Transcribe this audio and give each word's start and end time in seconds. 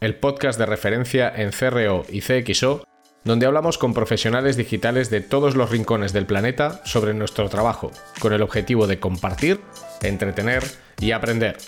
el 0.00 0.14
podcast 0.14 0.58
de 0.58 0.64
referencia 0.64 1.30
en 1.36 1.50
CRO 1.50 2.06
y 2.08 2.22
CXO, 2.22 2.84
donde 3.22 3.44
hablamos 3.44 3.76
con 3.76 3.92
profesionales 3.92 4.56
digitales 4.56 5.10
de 5.10 5.20
todos 5.20 5.56
los 5.56 5.68
rincones 5.68 6.14
del 6.14 6.24
planeta 6.24 6.80
sobre 6.86 7.12
nuestro 7.12 7.50
trabajo, 7.50 7.92
con 8.18 8.32
el 8.32 8.40
objetivo 8.40 8.86
de 8.86 8.98
compartir, 8.98 9.60
entretener 10.00 10.64
y 11.00 11.10
aprender. 11.10 11.58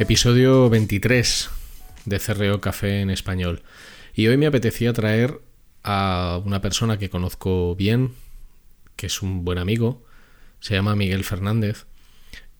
Episodio 0.00 0.68
23 0.68 1.50
de 2.06 2.18
CRO 2.18 2.60
Café 2.60 3.02
en 3.02 3.10
español. 3.10 3.62
Y 4.14 4.26
hoy 4.26 4.36
me 4.36 4.46
apetecía 4.46 4.92
traer 4.92 5.40
a 5.84 6.40
una 6.44 6.60
persona 6.60 6.98
que 6.98 7.08
conozco 7.08 7.76
bien, 7.76 8.14
que 8.96 9.06
es 9.06 9.22
un 9.22 9.44
buen 9.44 9.58
amigo, 9.58 10.03
se 10.64 10.72
llama 10.72 10.96
Miguel 10.96 11.24
Fernández 11.24 11.84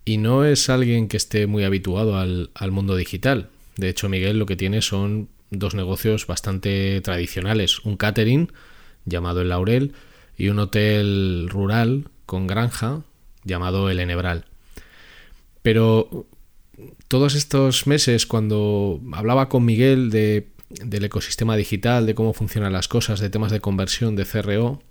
y 0.04 0.18
no 0.18 0.44
es 0.44 0.68
alguien 0.68 1.08
que 1.08 1.16
esté 1.16 1.46
muy 1.46 1.64
habituado 1.64 2.18
al, 2.18 2.70
mundo 2.70 2.96
digital. 2.96 3.48
De 3.78 3.88
hecho, 3.88 4.10
Miguel 4.10 4.38
lo 4.38 4.44
que 4.44 4.56
tiene 4.56 4.82
son 4.82 5.30
dos 5.48 5.74
negocios 5.74 6.26
bastante 6.26 7.00
tradicionales, 7.00 7.78
un 7.78 7.96
catering 7.96 8.52
llamado 9.06 9.40
El 9.40 9.48
Laurel 9.48 9.94
y 10.36 10.50
un 10.50 10.58
hotel 10.58 11.48
rural 11.48 12.10
con 12.26 12.46
granja 12.46 13.00
llamado 13.42 13.88
El 13.88 13.98
Enebral. 14.00 14.44
Pero 15.62 16.26
todos 17.08 17.34
estos 17.34 17.86
meses 17.86 18.26
cuando 18.26 19.00
hablaba 19.14 19.48
con 19.48 19.64
Miguel 19.64 20.10
de, 20.10 20.48
del 20.68 21.06
ecosistema 21.06 21.56
digital, 21.56 22.04
de 22.04 22.14
cómo 22.14 22.34
funcionan 22.34 22.74
las 22.74 22.86
cosas, 22.86 23.18
de 23.20 23.30
temas 23.30 23.50
de 23.50 23.60
conversión, 23.60 24.14
de 24.14 24.26
CRO, 24.26 24.82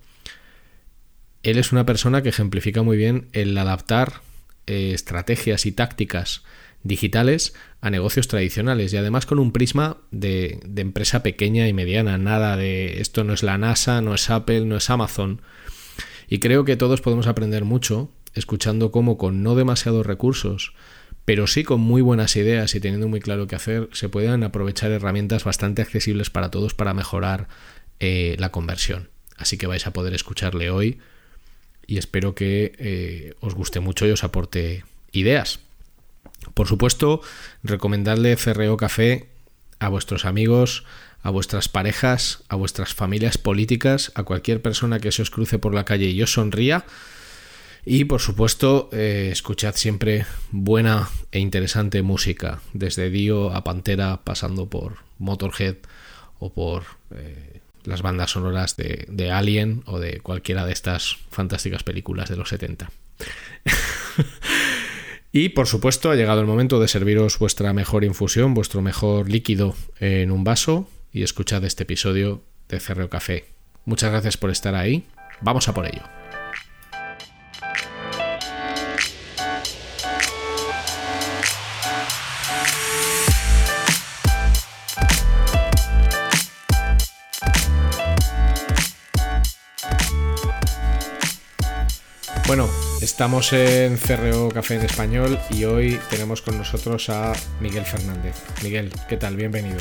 él 1.43 1.57
es 1.57 1.71
una 1.71 1.85
persona 1.85 2.23
que 2.23 2.29
ejemplifica 2.29 2.81
muy 2.81 2.97
bien 2.97 3.27
el 3.33 3.57
adaptar 3.57 4.21
eh, 4.65 4.91
estrategias 4.93 5.65
y 5.65 5.73
tácticas 5.73 6.43
digitales 6.83 7.53
a 7.81 7.89
negocios 7.89 8.27
tradicionales 8.27 8.93
y 8.93 8.97
además 8.97 9.25
con 9.25 9.39
un 9.39 9.51
prisma 9.51 9.97
de, 10.11 10.59
empresa 10.75 11.21
pequeña 11.21 11.67
y 11.67 11.73
mediana, 11.73 12.17
nada 12.17 12.55
de 12.55 13.01
esto 13.01 13.23
no 13.23 13.33
es 13.33 13.43
la 13.43 13.57
NASA, 13.57 14.01
no 14.01 14.15
es 14.15 14.29
Apple, 14.29 14.61
no 14.61 14.77
es 14.77 14.89
Amazon. 14.89 15.41
Y 16.29 16.39
creo 16.39 16.63
que 16.63 16.77
todos 16.77 17.01
podemos 17.01 17.27
aprender 17.27 17.65
mucho 17.65 18.09
escuchando 18.33 18.91
cómo 18.91 19.17
con 19.17 19.43
no 19.43 19.55
demasiados 19.55 20.05
recursos, 20.05 20.73
pero 21.25 21.45
sí 21.45 21.63
con 21.63 21.81
muy 21.81 22.01
buenas 22.01 22.35
ideas 22.35 22.73
y 22.75 22.79
teniendo 22.79 23.07
muy 23.07 23.19
claro 23.19 23.47
qué 23.47 23.55
hacer, 23.55 23.89
se 23.91 24.09
pueden 24.09 24.43
aprovechar 24.43 24.91
herramientas 24.91 25.43
bastante 25.43 25.81
accesibles 25.81 26.29
para 26.29 26.51
todos 26.51 26.73
para 26.73 26.93
mejorar 26.93 27.47
eh, 27.99 28.35
la 28.39 28.49
conversión. 28.49 29.09
Así 29.37 29.57
que 29.57 29.67
vais 29.67 29.85
a 29.87 29.93
poder 29.93 30.13
escucharle 30.13 30.69
hoy 30.69 30.99
y 31.87 31.97
espero 31.97 32.35
que 32.35 32.73
eh, 32.77 33.33
os 33.39 33.55
guste 33.55 33.79
mucho 33.79 34.07
y 34.07 34.11
os 34.11 34.23
aporte 34.23 34.83
ideas. 35.11 35.59
Por 36.53 36.67
supuesto, 36.67 37.21
recomendarle 37.63 38.35
CRO 38.35 38.77
Café 38.77 39.27
a 39.79 39.89
vuestros 39.89 40.25
amigos, 40.25 40.83
a 41.21 41.29
vuestras 41.29 41.69
parejas, 41.69 42.43
a 42.49 42.55
vuestras 42.55 42.93
familias 42.93 43.37
políticas, 43.37 44.11
a 44.15 44.23
cualquier 44.23 44.61
persona 44.61 44.99
que 44.99 45.11
se 45.11 45.21
os 45.21 45.31
cruce 45.31 45.57
por 45.59 45.73
la 45.73 45.85
calle 45.85 46.09
y 46.09 46.21
os 46.21 46.33
sonría. 46.33 46.85
Y 47.85 48.05
por 48.05 48.21
supuesto, 48.21 48.89
eh, 48.93 49.29
escuchad 49.31 49.75
siempre 49.75 50.25
buena 50.51 51.09
e 51.31 51.39
interesante 51.39 52.01
música, 52.01 52.61
desde 52.73 53.09
Dio 53.09 53.53
a 53.53 53.63
Pantera, 53.63 54.21
pasando 54.23 54.67
por 54.69 54.97
Motorhead 55.19 55.77
o 56.39 56.53
por 56.53 56.83
eh, 57.11 57.52
las 57.85 58.01
bandas 58.01 58.31
sonoras 58.31 58.75
de, 58.77 59.31
Alien 59.31 59.83
o 59.85 59.99
de 59.99 60.19
cualquiera 60.19 60.65
de 60.65 60.73
estas 60.73 61.17
fantásticas 61.29 61.83
películas 61.83 62.29
de 62.29 62.37
los 62.37 62.49
70. 62.49 62.91
y 65.31 65.49
por 65.49 65.67
supuesto 65.67 66.11
ha 66.11 66.15
llegado 66.15 66.41
el 66.41 66.47
momento 66.47 66.79
de 66.79 66.87
serviros 66.87 67.39
vuestra 67.39 67.73
mejor 67.73 68.03
infusión, 68.03 68.53
vuestro 68.53 68.81
mejor 68.81 69.29
líquido 69.29 69.75
en 69.99 70.31
un 70.31 70.43
vaso 70.43 70.89
y 71.11 71.23
escuchad 71.23 71.63
este 71.65 71.83
episodio 71.83 72.41
de 72.69 72.79
Cerreo 72.79 73.09
Café. 73.09 73.45
Muchas 73.85 74.11
gracias 74.11 74.37
por 74.37 74.49
estar 74.49 74.75
ahí. 74.75 75.05
Vamos 75.41 75.67
a 75.67 75.73
por 75.73 75.85
ello. 75.85 76.22
Bueno, 92.55 92.69
estamos 93.01 93.51
en 93.51 93.97
CRO 93.97 94.49
Café 94.49 94.75
en 94.75 94.83
Español 94.83 95.39
y 95.49 95.63
hoy 95.63 95.99
tenemos 96.11 96.43
con 96.43 96.55
nosotros 96.55 97.09
a 97.09 97.33
Miguel 97.59 97.83
Fernández. 97.83 98.35
Miguel, 98.61 98.91
¿qué 99.09 99.17
tal? 99.17 99.35
Bienvenido. 99.35 99.79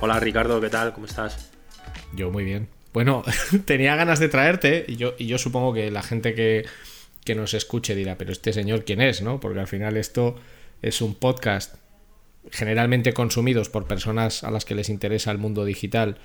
Hola 0.00 0.18
Ricardo, 0.20 0.58
¿qué 0.58 0.70
tal? 0.70 0.94
¿Cómo 0.94 1.04
estás? 1.04 1.50
Yo 2.14 2.30
muy 2.30 2.44
bien. 2.44 2.68
Bueno, 2.94 3.24
tenía 3.66 3.94
ganas 3.94 4.20
de 4.20 4.30
traerte 4.30 4.86
y 4.88 4.96
yo, 4.96 5.12
y 5.18 5.26
yo 5.26 5.36
supongo 5.36 5.74
que 5.74 5.90
la 5.90 6.02
gente 6.02 6.32
que, 6.34 6.64
que 7.26 7.34
nos 7.34 7.52
escuche 7.52 7.94
dirá, 7.94 8.16
pero 8.16 8.32
este 8.32 8.54
señor 8.54 8.86
quién 8.86 9.02
es, 9.02 9.20
¿no? 9.20 9.38
Porque 9.38 9.60
al 9.60 9.68
final 9.68 9.98
esto 9.98 10.36
es 10.80 11.02
un 11.02 11.14
podcast 11.16 11.74
generalmente 12.50 13.12
consumidos 13.12 13.68
por 13.68 13.86
personas 13.86 14.44
a 14.44 14.50
las 14.50 14.64
que 14.64 14.74
les 14.74 14.88
interesa 14.88 15.30
el 15.30 15.36
mundo 15.36 15.66
digital 15.66 16.16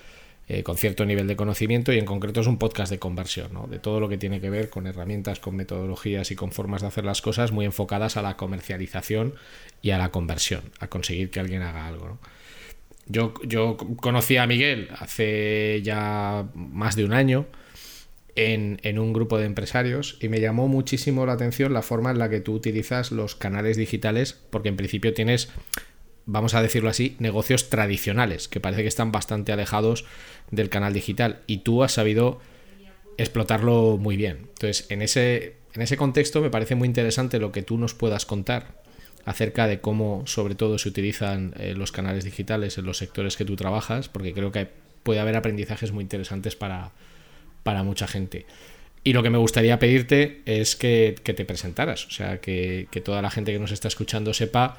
eh, 0.51 0.63
con 0.63 0.77
cierto 0.77 1.05
nivel 1.05 1.27
de 1.27 1.35
conocimiento 1.35 1.93
y 1.93 1.99
en 1.99 2.05
concreto 2.05 2.41
es 2.41 2.47
un 2.47 2.57
podcast 2.57 2.91
de 2.91 2.97
conversión, 2.97 3.53
¿no? 3.53 3.67
de 3.67 3.77
todo 3.77 3.99
lo 3.99 4.09
que 4.09 4.17
tiene 4.17 4.41
que 4.41 4.49
ver 4.49 4.71
con 4.71 4.87
herramientas, 4.87 5.39
con 5.39 5.55
metodologías 5.55 6.31
y 6.31 6.35
con 6.35 6.51
formas 6.51 6.81
de 6.81 6.87
hacer 6.87 7.05
las 7.05 7.21
cosas 7.21 7.51
muy 7.51 7.65
enfocadas 7.65 8.17
a 8.17 8.23
la 8.23 8.35
comercialización 8.35 9.35
y 9.83 9.91
a 9.91 9.99
la 9.99 10.09
conversión, 10.09 10.63
a 10.79 10.87
conseguir 10.87 11.29
que 11.29 11.39
alguien 11.39 11.61
haga 11.61 11.85
algo. 11.85 12.17
Yo, 13.05 13.35
yo 13.45 13.77
conocí 13.77 14.37
a 14.37 14.47
Miguel 14.47 14.89
hace 14.97 15.81
ya 15.83 16.47
más 16.55 16.95
de 16.95 17.05
un 17.05 17.13
año. 17.13 17.45
En, 18.35 18.79
en, 18.83 18.99
un 18.99 19.11
grupo 19.11 19.37
de 19.37 19.45
empresarios 19.45 20.17
y 20.21 20.29
me 20.29 20.39
llamó 20.39 20.69
muchísimo 20.69 21.25
la 21.25 21.33
atención 21.33 21.73
la 21.73 21.81
forma 21.81 22.11
en 22.11 22.19
la 22.19 22.29
que 22.29 22.39
tú 22.39 22.53
utilizas 22.53 23.11
los 23.11 23.35
canales 23.35 23.75
digitales, 23.75 24.33
porque 24.49 24.69
en 24.69 24.77
principio 24.77 25.13
tienes 25.13 25.49
vamos 26.31 26.53
a 26.53 26.61
decirlo 26.61 26.89
así, 26.89 27.15
negocios 27.19 27.69
tradicionales, 27.69 28.47
que 28.47 28.59
parece 28.59 28.83
que 28.83 28.87
están 28.87 29.11
bastante 29.11 29.51
alejados 29.51 30.05
del 30.51 30.69
canal 30.69 30.93
digital. 30.93 31.41
Y 31.47 31.59
tú 31.59 31.83
has 31.83 31.93
sabido 31.93 32.39
explotarlo 33.17 33.97
muy 33.97 34.15
bien. 34.15 34.49
Entonces, 34.53 34.85
en 34.89 35.01
ese, 35.01 35.55
en 35.73 35.81
ese 35.81 35.97
contexto 35.97 36.41
me 36.41 36.51
parece 36.51 36.75
muy 36.75 36.87
interesante 36.87 37.39
lo 37.39 37.51
que 37.51 37.63
tú 37.63 37.77
nos 37.77 37.95
puedas 37.95 38.25
contar 38.25 38.79
acerca 39.25 39.67
de 39.67 39.81
cómo 39.81 40.23
sobre 40.27 40.55
todo 40.55 40.77
se 40.77 40.89
utilizan 40.89 41.53
eh, 41.57 41.73
los 41.75 41.91
canales 41.91 42.23
digitales 42.23 42.77
en 42.77 42.85
los 42.85 42.97
sectores 42.97 43.35
que 43.35 43.45
tú 43.45 43.55
trabajas, 43.55 44.07
porque 44.07 44.33
creo 44.33 44.51
que 44.51 44.67
puede 45.01 45.19
haber 45.19 45.35
aprendizajes 45.35 45.91
muy 45.91 46.03
interesantes 46.03 46.55
para, 46.55 46.91
para 47.63 47.83
mucha 47.83 48.07
gente. 48.07 48.45
Y 49.03 49.13
lo 49.13 49.23
que 49.23 49.31
me 49.31 49.37
gustaría 49.39 49.79
pedirte 49.79 50.41
es 50.45 50.75
que, 50.75 51.15
te 51.23 51.45
presentaras, 51.45 52.05
o 52.05 52.11
sea, 52.11 52.39
que, 52.39 52.87
que 52.91 53.01
toda 53.01 53.21
la 53.21 53.31
gente 53.31 53.51
que 53.51 53.59
nos 53.59 53.71
está 53.71 53.87
escuchando 53.87 54.33
sepa 54.33 54.77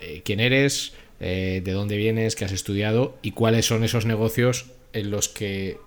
eh, 0.00 0.22
quién 0.24 0.40
eres, 0.40 0.94
eh, 1.20 1.60
de 1.62 1.72
dónde 1.72 1.96
vienes, 1.96 2.36
qué 2.36 2.44
has 2.44 2.52
estudiado 2.52 3.18
y 3.22 3.32
cuáles 3.32 3.66
son 3.66 3.84
esos 3.84 4.06
negocios 4.06 4.66
en 4.92 5.10
los 5.10 5.28
que 5.28 5.78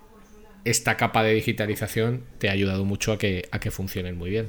esta 0.64 0.96
capa 0.96 1.22
de 1.22 1.34
digitalización 1.34 2.22
te 2.38 2.48
ha 2.48 2.52
ayudado 2.52 2.84
mucho 2.84 3.12
a 3.12 3.18
que, 3.18 3.48
a 3.50 3.58
que 3.58 3.70
funcionen 3.70 4.16
muy 4.16 4.30
bien. 4.30 4.48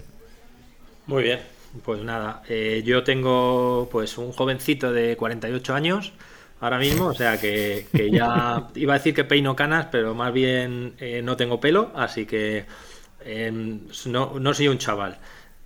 Muy 1.07 1.23
bien, 1.23 1.39
pues 1.83 2.01
nada, 2.01 2.44
eh, 2.47 2.83
yo 2.85 3.03
tengo 3.03 3.89
pues 3.91 4.17
un 4.17 4.31
jovencito 4.31 4.94
de 4.94 5.17
48 5.17 5.73
años 5.73 6.13
ahora 6.62 6.77
mismo, 6.77 7.07
o 7.07 7.13
sea 7.13 7.39
que, 7.39 7.85
ya 8.12 8.67
iba 8.75 8.94
a 8.94 8.97
decir 8.97 9.13
que 9.13 9.23
peino 9.23 9.56
canas, 9.56 9.88
pero 9.91 10.15
más 10.15 10.31
bien 10.33 10.95
no 11.23 11.35
tengo 11.35 11.59
pelo, 11.59 11.91
así 11.95 12.25
que 12.25 12.65
no, 14.06 14.39
no 14.39 14.53
soy 14.53 14.67
un 14.67 14.77
chaval. 14.77 15.17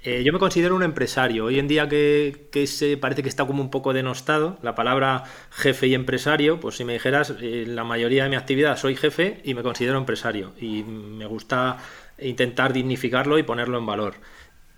Eh, 0.01 0.23
yo 0.23 0.31
me 0.31 0.39
considero 0.39 0.75
un 0.75 0.83
empresario. 0.83 1.45
Hoy 1.45 1.59
en 1.59 1.67
día 1.67 1.89
que, 1.89 2.49
se 2.67 2.95
parece 2.97 3.21
que 3.21 3.29
está 3.29 3.45
como 3.45 3.61
un 3.61 3.69
poco 3.69 3.91
denostado, 3.91 4.57
la 4.61 4.73
palabra 4.73 5.23
jefe 5.51 5.87
y 5.87 5.93
empresario, 5.93 6.59
pues 6.61 6.77
si 6.77 6.85
me 6.85 6.93
dijeras, 6.93 7.33
eh, 7.41 7.65
la 7.67 7.83
mayoría 7.83 8.23
de 8.23 8.29
mi 8.29 8.37
actividad 8.37 8.77
soy 8.77 8.95
jefe 8.95 9.41
y 9.43 9.53
me 9.55 9.63
considero 9.63 9.97
empresario. 9.97 10.53
Y 10.59 10.83
me 10.83 11.25
gusta 11.25 11.77
intentar 12.17 12.71
dignificarlo 12.71 13.37
y 13.39 13.43
ponerlo 13.43 13.77
en 13.77 13.85
valor. 13.85 14.15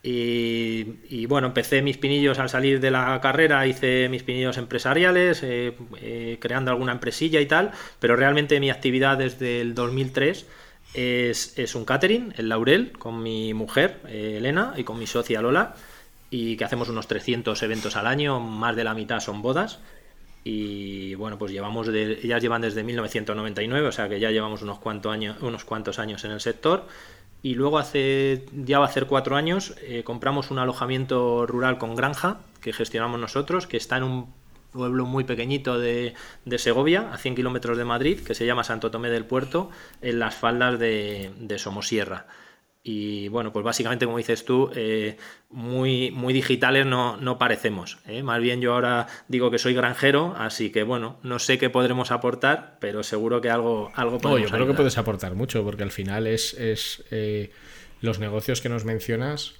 Y, 0.03 1.27
bueno, 1.27 1.47
empecé 1.47 1.83
mis 1.83 1.97
pinillos 1.97 2.39
al 2.39 2.50
salir 2.50 2.79
de 2.79 2.89
la 2.89 3.19
carrera, 3.21 3.68
hice 3.68 4.09
mis 4.09 4.23
pinillos 4.23 4.57
empresariales, 4.57 5.41
eh, 5.44 6.38
creando 6.39 6.71
alguna 6.71 6.94
empresilla 6.94 7.39
y 7.39 7.45
tal, 7.45 7.71
pero 8.00 8.15
realmente 8.15 8.59
mi 8.59 8.71
actividad 8.71 9.19
desde 9.19 9.62
el 9.62 9.75
2003 9.75 10.47
es, 10.94 11.58
es 11.58 11.76
un 11.76 11.86
catering, 11.86 12.34
el 12.38 12.50
Laurel, 12.50 12.92
con 12.98 13.22
mi 13.22 13.54
mujer, 13.54 14.02
eh, 14.08 14.36
Elena, 14.38 14.74
y 14.78 14.84
con 14.84 15.00
mi 15.00 15.08
socia 15.08 15.42
Lola, 15.42 15.76
y 16.30 16.58
que 16.58 16.64
hacemos 16.64 16.90
unos 16.90 17.08
300 17.08 17.62
eventos 17.64 17.96
al 17.96 18.08
año, 18.08 18.40
más 18.40 18.76
de 18.76 18.84
la 18.84 18.94
mitad 18.94 19.20
son 19.20 19.42
bodas. 19.42 19.80
Y 20.44 21.14
bueno, 21.16 21.38
pues 21.38 21.52
llevamos 21.52 21.88
de, 21.88 22.20
ellas 22.24 22.42
llevan 22.42 22.62
desde 22.62 22.84
1999, 22.84 23.88
o 23.88 23.92
sea 23.92 24.10
que 24.10 24.20
ya 24.20 24.32
llevamos 24.32 24.64
unos, 24.64 24.80
cuantos 24.80 25.14
años, 25.14 25.38
unos 25.42 25.66
cuantos 25.66 26.00
años 26.00 26.24
en 26.24 26.32
el 26.32 26.42
sector 26.42 26.88
y 27.44 27.56
luego 27.56 27.80
hace, 27.80 28.46
ya 28.54 28.80
va 28.80 28.86
a 28.86 28.92
ser 28.92 29.08
cuatro 29.08 29.36
años, 29.36 29.74
eh, 29.82 30.04
compramos 30.04 30.52
un 30.52 30.60
alojamiento 30.60 31.48
rural 31.48 31.78
con 31.80 31.96
granja 31.96 32.42
que 32.62 32.72
gestionamos 32.72 33.20
nosotros, 33.20 33.66
que 33.66 33.78
está 33.78 33.98
en 33.98 34.04
un 34.04 34.34
pueblo 34.71 35.06
muy 35.06 35.23
pequeñito 35.23 35.79
de, 35.79 36.13
Segovia, 36.57 37.12
a 37.13 37.18
100 37.18 37.35
kilómetros 37.35 37.77
de 37.77 37.85
Madrid, 37.85 38.19
que 38.19 38.33
se 38.33 38.45
llama 38.45 38.63
Santo 38.63 38.91
Tomé 38.91 39.09
del 39.09 39.25
Puerto, 39.25 39.69
en 40.01 40.19
las 40.19 40.35
faldas 40.35 40.79
de, 40.79 41.31
de 41.38 41.59
Somosierra. 41.59 42.27
Y 42.83 43.27
bueno, 43.27 43.53
pues 43.53 43.63
básicamente, 43.63 44.06
como 44.06 44.18
dices 44.18 44.44
tú, 44.44 44.71
eh, 44.75 45.18
muy, 45.51 46.09
muy 46.09 46.33
digitales 46.33 46.85
no, 46.85 47.15
no 47.18 47.38
parecemos. 47.38 48.00
¿eh? 48.07 48.23
Más 48.23 48.41
bien 48.41 48.59
yo 48.59 48.73
ahora 48.73 49.07
digo 49.27 49.51
que 49.51 49.59
soy 49.59 49.75
granjero, 49.75 50.33
así 50.35 50.71
que 50.71 50.81
bueno, 50.81 51.19
no 51.21 51.38
sé 51.38 51.59
qué 51.59 51.69
podremos 51.69 52.09
aportar, 52.09 52.77
pero 52.79 53.03
seguro 53.03 53.39
que 53.39 53.51
algo, 53.51 53.91
algo 53.94 54.18
podemos 54.18 54.41
no, 54.41 54.47
yo 54.47 54.51
creo 54.51 54.68
que 54.68 54.73
puedes 54.73 54.97
aportar 54.97 55.35
mucho, 55.35 55.63
porque 55.63 55.83
al 55.83 55.91
final 55.91 56.25
es, 56.25 56.56
es 56.56 57.03
eh, 57.12 57.51
los 58.01 58.18
negocios 58.18 58.62
que 58.62 58.69
nos 58.69 58.83
mencionas, 58.83 59.53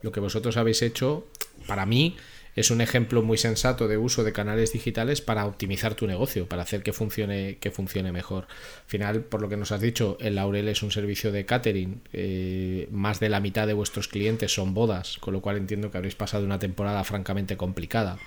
lo 0.00 0.10
que 0.10 0.20
vosotros 0.20 0.56
habéis 0.56 0.80
hecho, 0.80 1.26
para 1.66 1.84
mí 1.84 2.16
es 2.56 2.70
un 2.70 2.80
ejemplo 2.80 3.22
muy 3.22 3.36
sensato 3.36 3.88
de 3.88 3.98
uso 3.98 4.22
de 4.22 4.32
canales 4.32 4.72
digitales 4.72 5.20
para 5.20 5.46
optimizar 5.46 5.94
tu 5.94 6.06
negocio, 6.06 6.48
para 6.48 6.62
hacer 6.62 6.82
que 6.82 6.92
funcione, 6.92 7.58
que 7.58 7.70
funcione 7.70 8.12
mejor. 8.12 8.44
Al 8.44 8.88
final, 8.88 9.20
por 9.22 9.40
lo 9.40 9.48
que 9.48 9.56
nos 9.56 9.72
has 9.72 9.80
dicho, 9.80 10.16
el 10.20 10.36
Laurel 10.36 10.68
es 10.68 10.82
un 10.82 10.90
servicio 10.90 11.32
de 11.32 11.46
catering. 11.46 12.00
Eh, 12.12 12.88
más 12.92 13.18
de 13.20 13.28
la 13.28 13.40
mitad 13.40 13.66
de 13.66 13.72
vuestros 13.72 14.08
clientes 14.08 14.54
son 14.54 14.72
bodas, 14.74 15.18
con 15.18 15.34
lo 15.34 15.40
cual 15.40 15.56
entiendo 15.56 15.90
que 15.90 15.96
habréis 15.96 16.14
pasado 16.14 16.44
una 16.44 16.58
temporada 16.58 17.02
francamente 17.04 17.56
complicada, 17.56 18.18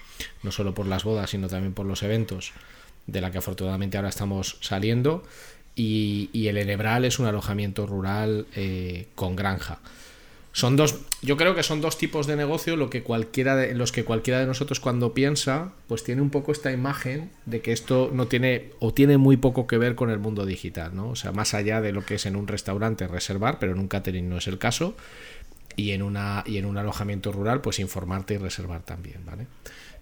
no 0.43 0.51
solo 0.51 0.73
por 0.73 0.87
las 0.87 1.03
bodas, 1.03 1.29
sino 1.29 1.47
también 1.47 1.73
por 1.73 1.85
los 1.85 2.03
eventos, 2.03 2.51
de 3.05 3.21
la 3.21 3.31
que 3.31 3.37
afortunadamente 3.37 3.97
ahora 3.97 4.09
estamos 4.09 4.57
saliendo. 4.61 5.23
Y, 5.75 6.47
el 6.47 6.57
Enebral 6.57 7.05
es 7.05 7.19
un 7.19 7.27
alojamiento 7.27 7.85
rural 7.85 8.47
eh, 8.55 9.07
con 9.15 9.35
granja. 9.35 9.79
Son 10.57 10.75
dos, 10.75 10.95
yo 11.21 11.37
creo 11.37 11.53
que 11.53 11.61
son 11.61 11.81
dos 11.81 11.99
tipos 11.99 12.25
de 12.25 12.35
negocio 12.35 12.77
lo 12.77 12.89
que 12.89 13.03
cualquiera 13.03 13.55
de, 13.55 13.75
los 13.75 13.91
que 13.91 14.03
cualquiera 14.03 14.39
de 14.39 14.47
nosotros 14.47 14.79
cuando 14.79 15.13
piensa, 15.13 15.73
pues 15.87 16.03
tiene 16.03 16.19
un 16.19 16.31
poco 16.31 16.51
esta 16.51 16.71
imagen 16.71 17.29
de 17.45 17.61
que 17.61 17.71
esto 17.71 18.09
no 18.11 18.27
tiene 18.27 18.71
o 18.79 18.91
tiene 18.91 19.19
muy 19.19 19.37
poco 19.37 19.67
que 19.67 19.77
ver 19.77 19.93
con 19.93 20.09
el 20.09 20.17
mundo 20.17 20.47
digital, 20.47 20.95
¿no? 20.95 21.09
O 21.09 21.15
sea, 21.15 21.31
más 21.31 21.53
allá 21.53 21.79
de 21.79 21.91
lo 21.91 22.03
que 22.07 22.15
es 22.15 22.25
en 22.25 22.35
un 22.35 22.47
restaurante 22.47 23.07
reservar, 23.07 23.59
pero 23.59 23.73
en 23.73 23.77
un 23.77 23.87
catering 23.87 24.27
no 24.27 24.39
es 24.39 24.47
el 24.47 24.57
caso, 24.57 24.97
y 25.75 25.91
en 25.91 26.01
una 26.01 26.43
y 26.47 26.57
en 26.57 26.65
un 26.65 26.79
alojamiento 26.79 27.31
rural, 27.31 27.61
pues 27.61 27.77
informarte 27.77 28.33
y 28.33 28.37
reservar 28.37 28.81
también, 28.81 29.23
¿vale? 29.27 29.45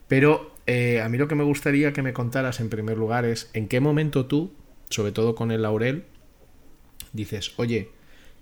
Pero 0.08 0.54
eh, 0.68 1.02
a 1.02 1.10
mí 1.10 1.18
lo 1.18 1.28
que 1.28 1.36
me 1.36 1.44
gustaría 1.44 1.92
que 1.92 2.02
me 2.02 2.14
contaras 2.14 2.62
en 2.62 2.70
primer 2.70 2.98
lugar 2.98 3.26
es 3.26 3.50
en 3.52 3.68
qué 3.68 3.82
momento 3.82 4.26
tú, 4.26 4.54
sobre 4.90 5.12
todo 5.12 5.36
con 5.36 5.52
el 5.52 5.64
Laurel, 5.64 6.06
dices, 7.12 7.52
oye, 7.58 7.90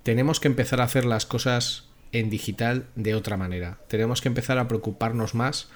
tenemos 0.04 0.40
que 0.40 0.48
empezar 0.48 0.80
a 0.80 0.84
hacer 0.84 1.06
las 1.06 1.26
cosas 1.26 1.90
en 2.14 2.30
digital 2.30 2.86
de 2.96 3.16
otra 3.16 3.36
manera. 3.36 3.80
Tenemos 3.90 4.22
que 4.22 4.30
empezar 4.30 4.58
a 4.58 4.68
preocuparnos 4.68 5.36
más 5.36 5.68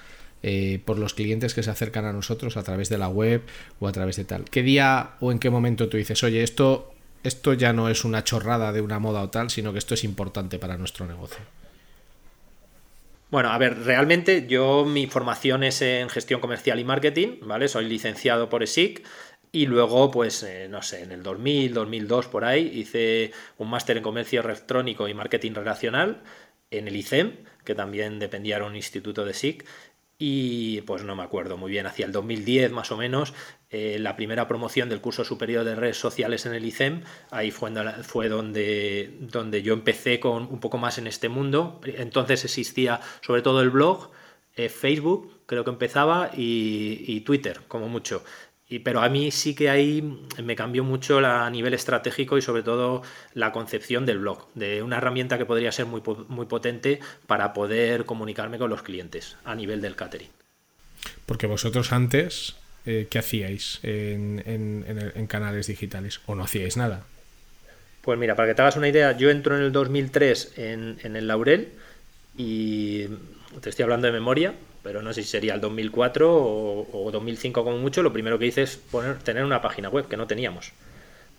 eh, 0.42 0.80
por 0.84 0.98
los 0.98 1.14
clientes 1.14 1.52
que 1.52 1.64
se 1.64 1.70
acercan 1.70 2.04
a 2.04 2.12
nosotros 2.12 2.56
a 2.56 2.62
través 2.62 2.88
de 2.88 2.96
la 2.96 3.08
web 3.08 3.42
o 3.80 3.88
a 3.88 3.92
través 3.92 4.16
de 4.16 4.24
tal. 4.24 4.44
¿Qué 4.44 4.62
día 4.62 5.16
o 5.20 5.32
en 5.32 5.40
qué 5.40 5.50
momento 5.50 5.88
tú 5.88 5.96
dices, 5.96 6.22
oye, 6.22 6.42
esto, 6.42 6.94
esto 7.24 7.54
ya 7.54 7.72
no 7.72 7.88
es 7.88 8.04
una 8.04 8.22
chorrada 8.24 8.72
de 8.72 8.80
una 8.80 9.00
moda 9.00 9.20
o 9.22 9.30
tal, 9.30 9.50
sino 9.50 9.72
que 9.72 9.78
esto 9.78 9.94
es 9.94 10.04
importante 10.04 10.58
para 10.58 10.78
nuestro 10.78 11.06
negocio? 11.06 11.40
Bueno, 13.30 13.50
a 13.50 13.58
ver, 13.58 13.80
realmente 13.80 14.46
yo 14.48 14.86
mi 14.86 15.06
formación 15.06 15.62
es 15.62 15.82
en 15.82 16.08
gestión 16.08 16.40
comercial 16.40 16.78
y 16.78 16.84
marketing, 16.84 17.40
¿vale? 17.42 17.68
Soy 17.68 17.86
licenciado 17.86 18.48
por 18.48 18.62
ESIC 18.62 19.04
y 19.52 19.66
luego, 19.66 20.10
pues, 20.10 20.42
eh, 20.42 20.68
no 20.68 20.82
sé, 20.82 21.02
en 21.02 21.12
el 21.12 21.22
2000, 21.22 21.72
2002, 21.72 22.28
por 22.28 22.44
ahí, 22.44 22.70
hice 22.74 23.32
un 23.56 23.70
máster 23.70 23.96
en 23.96 24.02
comercio 24.02 24.40
electrónico 24.42 25.08
y 25.08 25.14
marketing 25.14 25.52
relacional 25.54 26.22
en 26.70 26.88
el 26.88 26.96
ICEM, 26.96 27.32
que 27.64 27.74
también 27.74 28.18
dependía 28.18 28.58
de 28.58 28.64
un 28.64 28.76
instituto 28.76 29.24
de 29.24 29.34
SIC. 29.34 29.64
Y 30.20 30.80
pues 30.82 31.04
no 31.04 31.14
me 31.14 31.22
acuerdo 31.22 31.56
muy 31.56 31.70
bien, 31.70 31.86
hacia 31.86 32.04
el 32.04 32.10
2010 32.12 32.72
más 32.72 32.90
o 32.90 32.96
menos, 32.96 33.34
eh, 33.70 33.98
la 34.00 34.16
primera 34.16 34.48
promoción 34.48 34.88
del 34.88 35.00
curso 35.00 35.24
superior 35.24 35.64
de 35.64 35.76
redes 35.76 35.96
sociales 35.96 36.44
en 36.44 36.54
el 36.54 36.64
ICEM, 36.64 37.04
ahí 37.30 37.52
fue, 37.52 37.70
fue 38.02 38.28
donde, 38.28 39.14
donde 39.20 39.62
yo 39.62 39.74
empecé 39.74 40.18
con 40.18 40.42
un 40.42 40.58
poco 40.58 40.76
más 40.76 40.98
en 40.98 41.06
este 41.06 41.28
mundo. 41.28 41.80
Entonces 41.84 42.44
existía 42.44 43.00
sobre 43.22 43.42
todo 43.42 43.62
el 43.62 43.70
blog, 43.70 44.10
eh, 44.56 44.68
Facebook, 44.68 45.42
creo 45.46 45.62
que 45.62 45.70
empezaba, 45.70 46.30
y 46.34 47.20
Twitter, 47.20 47.60
como 47.68 47.88
mucho 47.88 48.24
pero 48.84 49.00
a 49.00 49.08
mí 49.08 49.30
sí 49.30 49.54
que 49.54 49.70
ahí 49.70 50.02
me 50.42 50.54
cambió 50.54 50.84
mucho 50.84 51.18
a 51.20 51.48
nivel 51.48 51.72
estratégico 51.72 52.36
y 52.36 52.42
sobre 52.42 52.62
todo 52.62 53.02
la 53.32 53.50
concepción 53.50 54.04
del 54.04 54.18
blog, 54.18 54.46
de 54.54 54.82
una 54.82 54.98
herramienta 54.98 55.38
que 55.38 55.46
podría 55.46 55.72
ser 55.72 55.86
muy, 55.86 56.02
muy 56.28 56.44
potente 56.44 57.00
para 57.26 57.54
poder 57.54 58.04
comunicarme 58.04 58.58
con 58.58 58.68
los 58.68 58.82
clientes 58.82 59.36
a 59.44 59.54
nivel 59.54 59.80
del 59.80 59.96
catering. 59.96 60.28
Porque 61.24 61.46
vosotros 61.46 61.92
antes, 61.92 62.56
eh, 62.84 63.06
¿qué 63.10 63.18
hacíais 63.18 63.80
en, 63.82 64.42
en, 64.44 65.26
canales 65.26 65.68
digitales? 65.68 66.20
¿O 66.26 66.34
no 66.34 66.44
hacíais 66.44 66.76
nada? 66.76 67.04
Pues 68.02 68.18
mira, 68.18 68.36
para 68.36 68.48
que 68.48 68.54
te 68.54 68.62
hagas 68.62 68.76
una 68.76 68.88
idea, 68.88 69.16
yo 69.16 69.30
entro 69.30 69.56
en 69.56 69.62
el 69.62 69.72
2003 69.72 70.52
en, 70.56 70.98
en 71.02 71.16
el 71.16 71.26
Laurel 71.26 71.72
y 72.36 73.06
te 73.62 73.70
estoy 73.70 73.84
hablando 73.84 74.06
de 74.06 74.12
memoria, 74.12 74.54
pero 74.88 75.02
no 75.02 75.12
sé 75.12 75.22
si 75.22 75.28
sería 75.28 75.52
el 75.52 75.60
2004 75.60 76.34
o, 76.34 77.10
2005 77.12 77.62
como 77.62 77.76
mucho, 77.76 78.02
lo 78.02 78.10
primero 78.10 78.38
que 78.38 78.46
hice 78.46 78.62
es 78.62 78.78
poner, 78.78 79.18
tener 79.18 79.44
una 79.44 79.60
página 79.60 79.90
web 79.90 80.08
que 80.08 80.16
no 80.16 80.26
teníamos. 80.26 80.72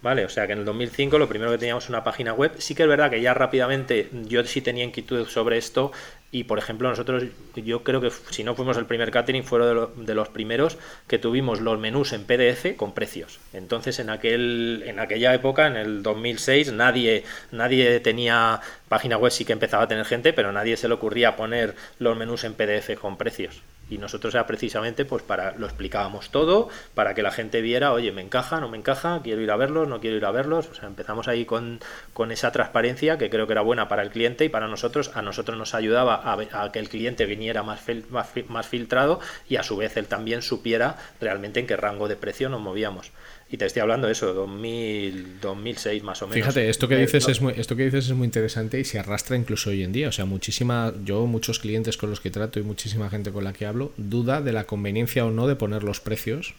¿Vale? 0.02 0.24
O 0.24 0.30
sea 0.30 0.48
que 0.48 0.54
en 0.54 0.60
el 0.60 0.66
2005 0.66 1.18
lo 1.20 1.28
primero 1.28 1.52
que 1.52 1.58
teníamos 1.58 1.90
una 1.90 2.06
página 2.06 2.34
web. 2.34 2.54
Sí 2.58 2.74
que 2.74 2.84
es 2.84 2.90
verdad 2.90 3.10
que 3.10 3.22
ya 3.22 3.34
rápidamente 3.34 4.10
yo 4.14 4.44
sí 4.46 4.62
tenía 4.62 4.86
inquietud 4.86 5.28
sobre 5.28 5.58
esto 5.58 5.92
y 6.32 6.46
por 6.46 6.58
ejemplo 6.58 6.88
nosotros, 6.88 7.24
yo 7.56 7.84
creo 7.84 8.00
que 8.00 8.12
si 8.30 8.44
no 8.44 8.56
fuimos 8.56 8.78
el 8.78 8.86
primer 8.86 9.12
catering, 9.12 9.44
fueron 9.44 9.96
de, 9.98 10.06
de, 10.06 10.16
los 10.16 10.30
primeros 10.30 10.78
que 11.08 11.18
tuvimos 11.18 11.60
los 11.60 11.80
menús 11.80 12.14
en 12.14 12.24
PDF 12.24 12.78
con 12.78 12.94
precios. 12.94 13.40
Entonces 13.52 14.00
en, 14.00 14.10
aquel, 14.10 14.84
en 14.86 15.00
aquella 15.00 15.34
época, 15.34 15.68
en 15.68 15.76
el 15.76 16.04
2006, 16.04 16.72
nadie, 16.72 17.26
nadie 17.52 18.00
tenía 18.00 18.62
página 18.88 19.18
web, 19.18 19.32
sí 19.32 19.44
que 19.44 19.54
empezaba 19.54 19.84
a 19.84 19.88
tener 19.88 20.06
gente, 20.06 20.32
pero 20.32 20.52
nadie 20.52 20.78
se 20.78 20.88
le 20.88 20.94
ocurría 20.94 21.36
poner 21.36 21.76
los 21.98 22.16
menús 22.16 22.44
en 22.46 22.54
PDF 22.54 22.98
con 23.00 23.18
precios 23.18 23.62
y 23.90 23.98
nosotros 23.98 24.34
era 24.34 24.46
precisamente 24.46 25.06
pues 25.06 25.24
para 25.24 25.56
lo 25.58 25.66
explicábamos 25.66 26.30
todo 26.30 26.70
para 26.94 27.14
que 27.14 27.24
la 27.24 27.32
gente 27.32 27.62
viera 27.62 27.92
oye 27.92 28.12
me 28.12 28.22
encaja 28.22 28.60
no 28.60 28.70
me 28.70 28.78
encaja 28.78 29.22
quiero 29.24 29.42
ir 29.42 29.52
a 29.52 29.56
verlos 29.56 29.88
no 29.88 30.00
quiero 30.00 30.18
ir 30.18 30.26
a 30.26 30.32
verlos 30.32 30.68
o 30.70 30.76
sea 30.76 30.88
empezamos 30.88 31.28
ahí 31.28 31.46
con, 31.46 31.80
con 32.14 32.32
esa 32.32 32.52
transparencia 32.52 33.18
que 33.18 33.30
creo 33.30 33.48
que 33.48 33.54
era 33.54 33.62
buena 33.62 33.88
para 33.88 34.02
el 34.02 34.10
cliente 34.10 34.46
y 34.46 34.50
para 34.50 34.68
nosotros. 34.68 35.12
A 35.16 35.22
nosotros 35.22 35.58
nos 35.58 35.74
ayudaba 35.74 36.22
a, 36.34 36.72
que 36.72 36.80
el 36.80 36.90
cliente 36.90 37.26
viniera 37.26 37.64
más, 37.64 37.82
más, 38.10 38.30
más 38.48 38.68
filtrado 38.68 39.20
y 39.48 39.56
a 39.56 39.64
su 39.64 39.78
vez 39.78 39.96
él 39.98 40.08
también 40.08 40.42
supiera 40.42 40.98
realmente 41.20 41.60
en 41.60 41.68
qué 41.68 41.76
rango 41.76 42.08
de 42.08 42.16
precio 42.16 42.50
nos 42.50 42.62
movíamos 42.62 43.12
y 43.52 43.58
te 43.58 43.66
estoy 43.66 43.82
hablando 43.82 44.06
de 44.06 44.14
eso, 44.14 44.32
2000, 44.34 45.40
2006 45.42 46.04
más 46.04 46.22
o 46.22 46.28
menos. 46.28 46.36
Fíjate, 46.36 46.70
esto 46.70 46.88
que 46.88 46.98
dices 46.98 47.28
es 47.28 47.42
muy, 47.42 47.54
esto 47.58 47.76
que 47.76 47.86
dices 47.86 48.06
es 48.06 48.14
muy 48.14 48.26
interesante 48.26 48.80
y 48.80 48.86
se 48.86 49.00
arrastra 49.00 49.36
incluso 49.36 49.72
hoy 49.72 49.82
en 49.82 49.92
día. 49.92 50.10
O 50.10 50.12
sea, 50.12 50.26
muchísima, 50.26 50.94
yo 51.04 51.26
muchos 51.26 51.58
clientes 51.58 51.98
con 51.98 52.12
los 52.12 52.20
que 52.20 52.30
trato 52.30 52.60
y 52.60 52.64
muchísima 52.64 53.10
gente 53.10 53.32
con 53.32 53.44
la 53.44 53.54
que 53.54 53.66
hablo 53.66 53.92
duda 53.98 54.42
de 54.42 54.54
la 54.54 54.66
conveniencia 54.66 55.26
o 55.26 55.32
no 55.32 55.48
de 55.48 55.56
poner 55.56 55.84
los 55.84 56.00
precios. 56.00 56.54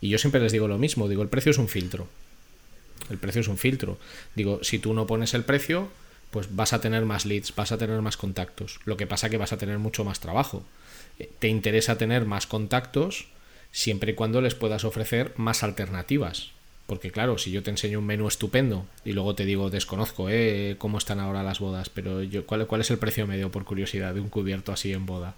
Y 0.00 0.08
yo 0.08 0.18
siempre 0.18 0.40
les 0.40 0.50
digo 0.50 0.66
lo 0.66 0.76
mismo, 0.76 1.08
digo, 1.08 1.22
el 1.22 1.28
precio 1.28 1.50
es 1.50 1.58
un 1.58 1.68
filtro. 1.68 2.08
El 3.10 3.18
precio 3.18 3.40
es 3.40 3.48
un 3.48 3.56
filtro. 3.56 3.96
Digo, 4.34 4.58
si 4.62 4.80
tú 4.80 4.94
no 4.94 5.06
pones 5.06 5.34
el 5.34 5.44
precio, 5.44 5.88
pues 6.32 6.54
vas 6.56 6.72
a 6.72 6.80
tener 6.80 7.04
más 7.04 7.26
leads, 7.26 7.54
vas 7.54 7.70
a 7.70 7.78
tener 7.78 8.00
más 8.02 8.16
contactos. 8.16 8.80
Lo 8.86 8.96
que 8.96 9.06
pasa 9.06 9.30
que 9.30 9.36
vas 9.36 9.52
a 9.52 9.56
tener 9.56 9.78
mucho 9.78 10.04
más 10.04 10.18
trabajo. 10.18 10.64
Eh, 11.20 11.30
te 11.38 11.46
interesa 11.46 11.96
tener 11.96 12.24
más 12.24 12.48
contactos 12.48 13.28
siempre 13.72 14.12
y 14.12 14.14
cuando 14.14 14.40
les 14.40 14.54
puedas 14.54 14.84
ofrecer 14.84 15.32
más 15.36 15.62
alternativas. 15.62 16.50
Porque 16.86 17.10
claro, 17.10 17.36
si 17.36 17.50
yo 17.50 17.62
te 17.62 17.70
enseño 17.70 17.98
un 17.98 18.06
menú 18.06 18.28
estupendo 18.28 18.86
y 19.04 19.12
luego 19.12 19.34
te 19.34 19.44
digo, 19.44 19.68
desconozco 19.68 20.30
¿eh? 20.30 20.76
cómo 20.78 20.96
están 20.96 21.20
ahora 21.20 21.42
las 21.42 21.60
bodas, 21.60 21.90
pero 21.90 22.22
yo, 22.22 22.46
¿cuál, 22.46 22.66
¿cuál 22.66 22.80
es 22.80 22.90
el 22.90 22.98
precio 22.98 23.26
medio 23.26 23.50
por 23.50 23.64
curiosidad 23.66 24.14
de 24.14 24.20
un 24.20 24.30
cubierto 24.30 24.72
así 24.72 24.92
en 24.94 25.04
boda? 25.04 25.34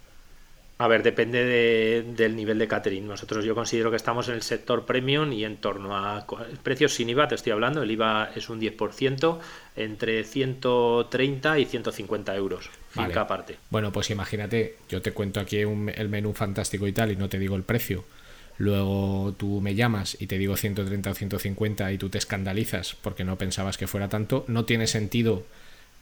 A 0.81 0.89
ver, 0.89 1.03
depende 1.03 2.05
del 2.05 2.37
nivel 2.37 2.59
de 2.59 2.67
catering. 2.67 3.07
Nosotros 3.07 3.45
yo 3.45 3.55
considero 3.55 3.91
que 3.91 3.99
estamos 3.99 4.29
en 4.29 4.37
el 4.37 4.43
sector 4.43 4.87
premium 4.87 5.31
y 5.31 5.45
en 5.45 5.59
torno 5.59 5.95
a 5.95 6.25
precios 6.63 6.95
sin 6.95 7.11
IVA, 7.11 7.29
te 7.29 7.35
estoy 7.35 7.53
hablando, 7.53 7.83
el 7.83 7.91
IVA 7.91 8.31
es 8.35 8.49
un 8.49 8.59
10%, 8.59 9.39
entre 9.77 10.25
130 10.25 11.59
y 11.59 11.65
150 11.67 12.35
euros, 12.35 12.71
vale. 12.95 13.09
finca 13.09 13.21
aparte. 13.21 13.57
Bueno, 13.69 13.93
pues 13.93 14.09
imagínate, 14.09 14.77
yo 14.89 15.03
te 15.03 15.13
cuento 15.13 15.41
aquí 15.41 15.59
el 15.59 16.09
menú 16.09 16.33
fantástico 16.33 16.87
y 16.87 16.93
tal 16.93 17.13
y 17.13 17.17
no 17.17 17.29
te 17.29 17.39
digo 17.39 17.57
el 17.57 17.63
precio. 17.63 18.05
Luego 18.61 19.35
tú 19.38 19.62
me 19.62 19.75
llamas 19.75 20.19
y 20.21 20.26
te 20.26 20.37
digo 20.37 20.55
130 20.55 21.11
o 21.11 21.14
150 21.14 21.93
y 21.93 21.97
tú 21.97 22.11
te 22.11 22.19
escandalizas 22.19 22.95
porque 23.00 23.25
no 23.25 23.38
pensabas 23.38 23.79
que 23.79 23.87
fuera 23.87 24.11
tanto. 24.11 24.45
No 24.49 24.67
tiene 24.67 24.87
sentido 24.87 25.47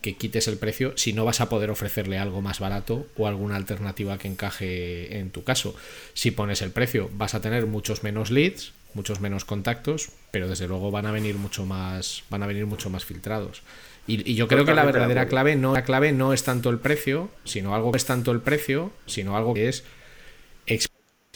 que 0.00 0.16
quites 0.16 0.48
el 0.48 0.58
precio 0.58 0.92
si 0.96 1.12
no 1.12 1.24
vas 1.24 1.40
a 1.40 1.48
poder 1.48 1.70
ofrecerle 1.70 2.18
algo 2.18 2.42
más 2.42 2.58
barato 2.58 3.06
o 3.16 3.28
alguna 3.28 3.54
alternativa 3.54 4.18
que 4.18 4.26
encaje 4.26 5.20
en 5.20 5.30
tu 5.30 5.44
caso. 5.44 5.76
Si 6.14 6.32
pones 6.32 6.60
el 6.60 6.72
precio 6.72 7.08
vas 7.14 7.36
a 7.36 7.40
tener 7.40 7.66
muchos 7.66 8.02
menos 8.02 8.32
leads, 8.32 8.72
muchos 8.92 9.20
menos 9.20 9.44
contactos, 9.44 10.10
pero 10.32 10.48
desde 10.48 10.66
luego 10.66 10.90
van 10.90 11.06
a 11.06 11.12
venir 11.12 11.36
mucho 11.36 11.64
más, 11.64 12.24
van 12.28 12.42
a 12.42 12.48
venir 12.48 12.66
mucho 12.66 12.90
más 12.90 13.04
filtrados. 13.04 13.62
Y, 14.08 14.34
yo 14.34 14.48
creo 14.48 14.64
que 14.64 14.74
la 14.74 14.84
verdadera 14.84 15.28
clave 15.28 15.54
no, 15.54 15.74
la 15.74 15.84
clave 15.84 16.10
no 16.10 16.32
es 16.32 16.42
tanto 16.42 16.70
el 16.70 16.80
precio, 16.80 17.30
sino 17.44 17.76
algo 17.76 17.92
que 17.92 17.98
es 17.98 18.04
tanto 18.04 18.32
el 18.32 18.40
precio, 18.40 18.90
sino 19.06 19.36
algo 19.36 19.54
que 19.54 19.68
es 19.68 19.84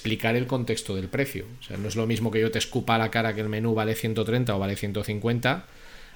explicar 0.02 0.34
el 0.34 0.48
contexto 0.48 0.96
del 0.96 1.08
precio. 1.08 1.46
O 1.60 1.62
sea, 1.62 1.76
no 1.76 1.86
es 1.86 1.94
lo 1.94 2.08
mismo 2.08 2.32
que 2.32 2.40
yo 2.40 2.50
te 2.50 2.58
escupa 2.58 2.96
a 2.96 2.98
la 2.98 3.12
cara 3.12 3.34
que 3.34 3.40
el 3.40 3.48
menú 3.48 3.72
vale 3.72 3.94
130 3.94 4.56
o 4.56 4.58
vale 4.58 4.74
150 4.74 5.64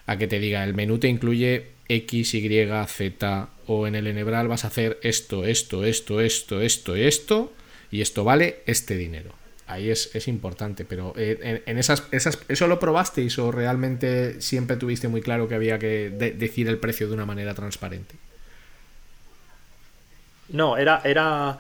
a 0.07 0.19
que 0.19 0.27
te 0.27 0.41
diga 0.41 0.65
el 0.65 0.75
menú 0.75 0.99
te 0.99 1.07
incluye 1.07 1.69
X, 1.89 2.35
Y, 2.35 2.69
Z 2.89 3.49
o 3.67 3.87
en 3.87 3.95
el 3.95 4.09
enebral 4.09 4.49
vas 4.49 4.65
a 4.65 4.69
hacer 4.69 4.99
esto, 5.03 5.45
esto, 5.45 5.85
esto, 5.85 6.21
esto, 6.21 6.61
esto, 6.61 6.97
esto 6.97 7.53
y 7.93 8.01
esto 8.01 8.25
vale 8.25 8.63
este 8.67 8.97
dinero. 8.97 9.33
Ahí 9.69 9.91
es, 9.91 10.29
importante, 10.29 10.85
pero 10.85 11.13
eh, 11.17 11.63
en, 11.67 11.79
esas, 11.79 12.05
esas, 12.11 12.41
¿eso 12.49 12.67
lo 12.67 12.81
probasteis 12.81 13.39
o 13.39 13.53
realmente 13.53 14.41
siempre 14.41 14.77
tuviste 14.77 15.07
muy 15.07 15.21
claro 15.21 15.49
que 15.49 15.55
había 15.55 15.79
que 15.79 16.11
decir 16.11 16.69
el 16.69 16.79
precio 16.79 17.07
de 17.07 17.15
una 17.15 17.27
manera 17.27 17.55
transparente? 17.55 18.17
No, 20.49 20.77
era, 20.77 21.01
era 21.05 21.59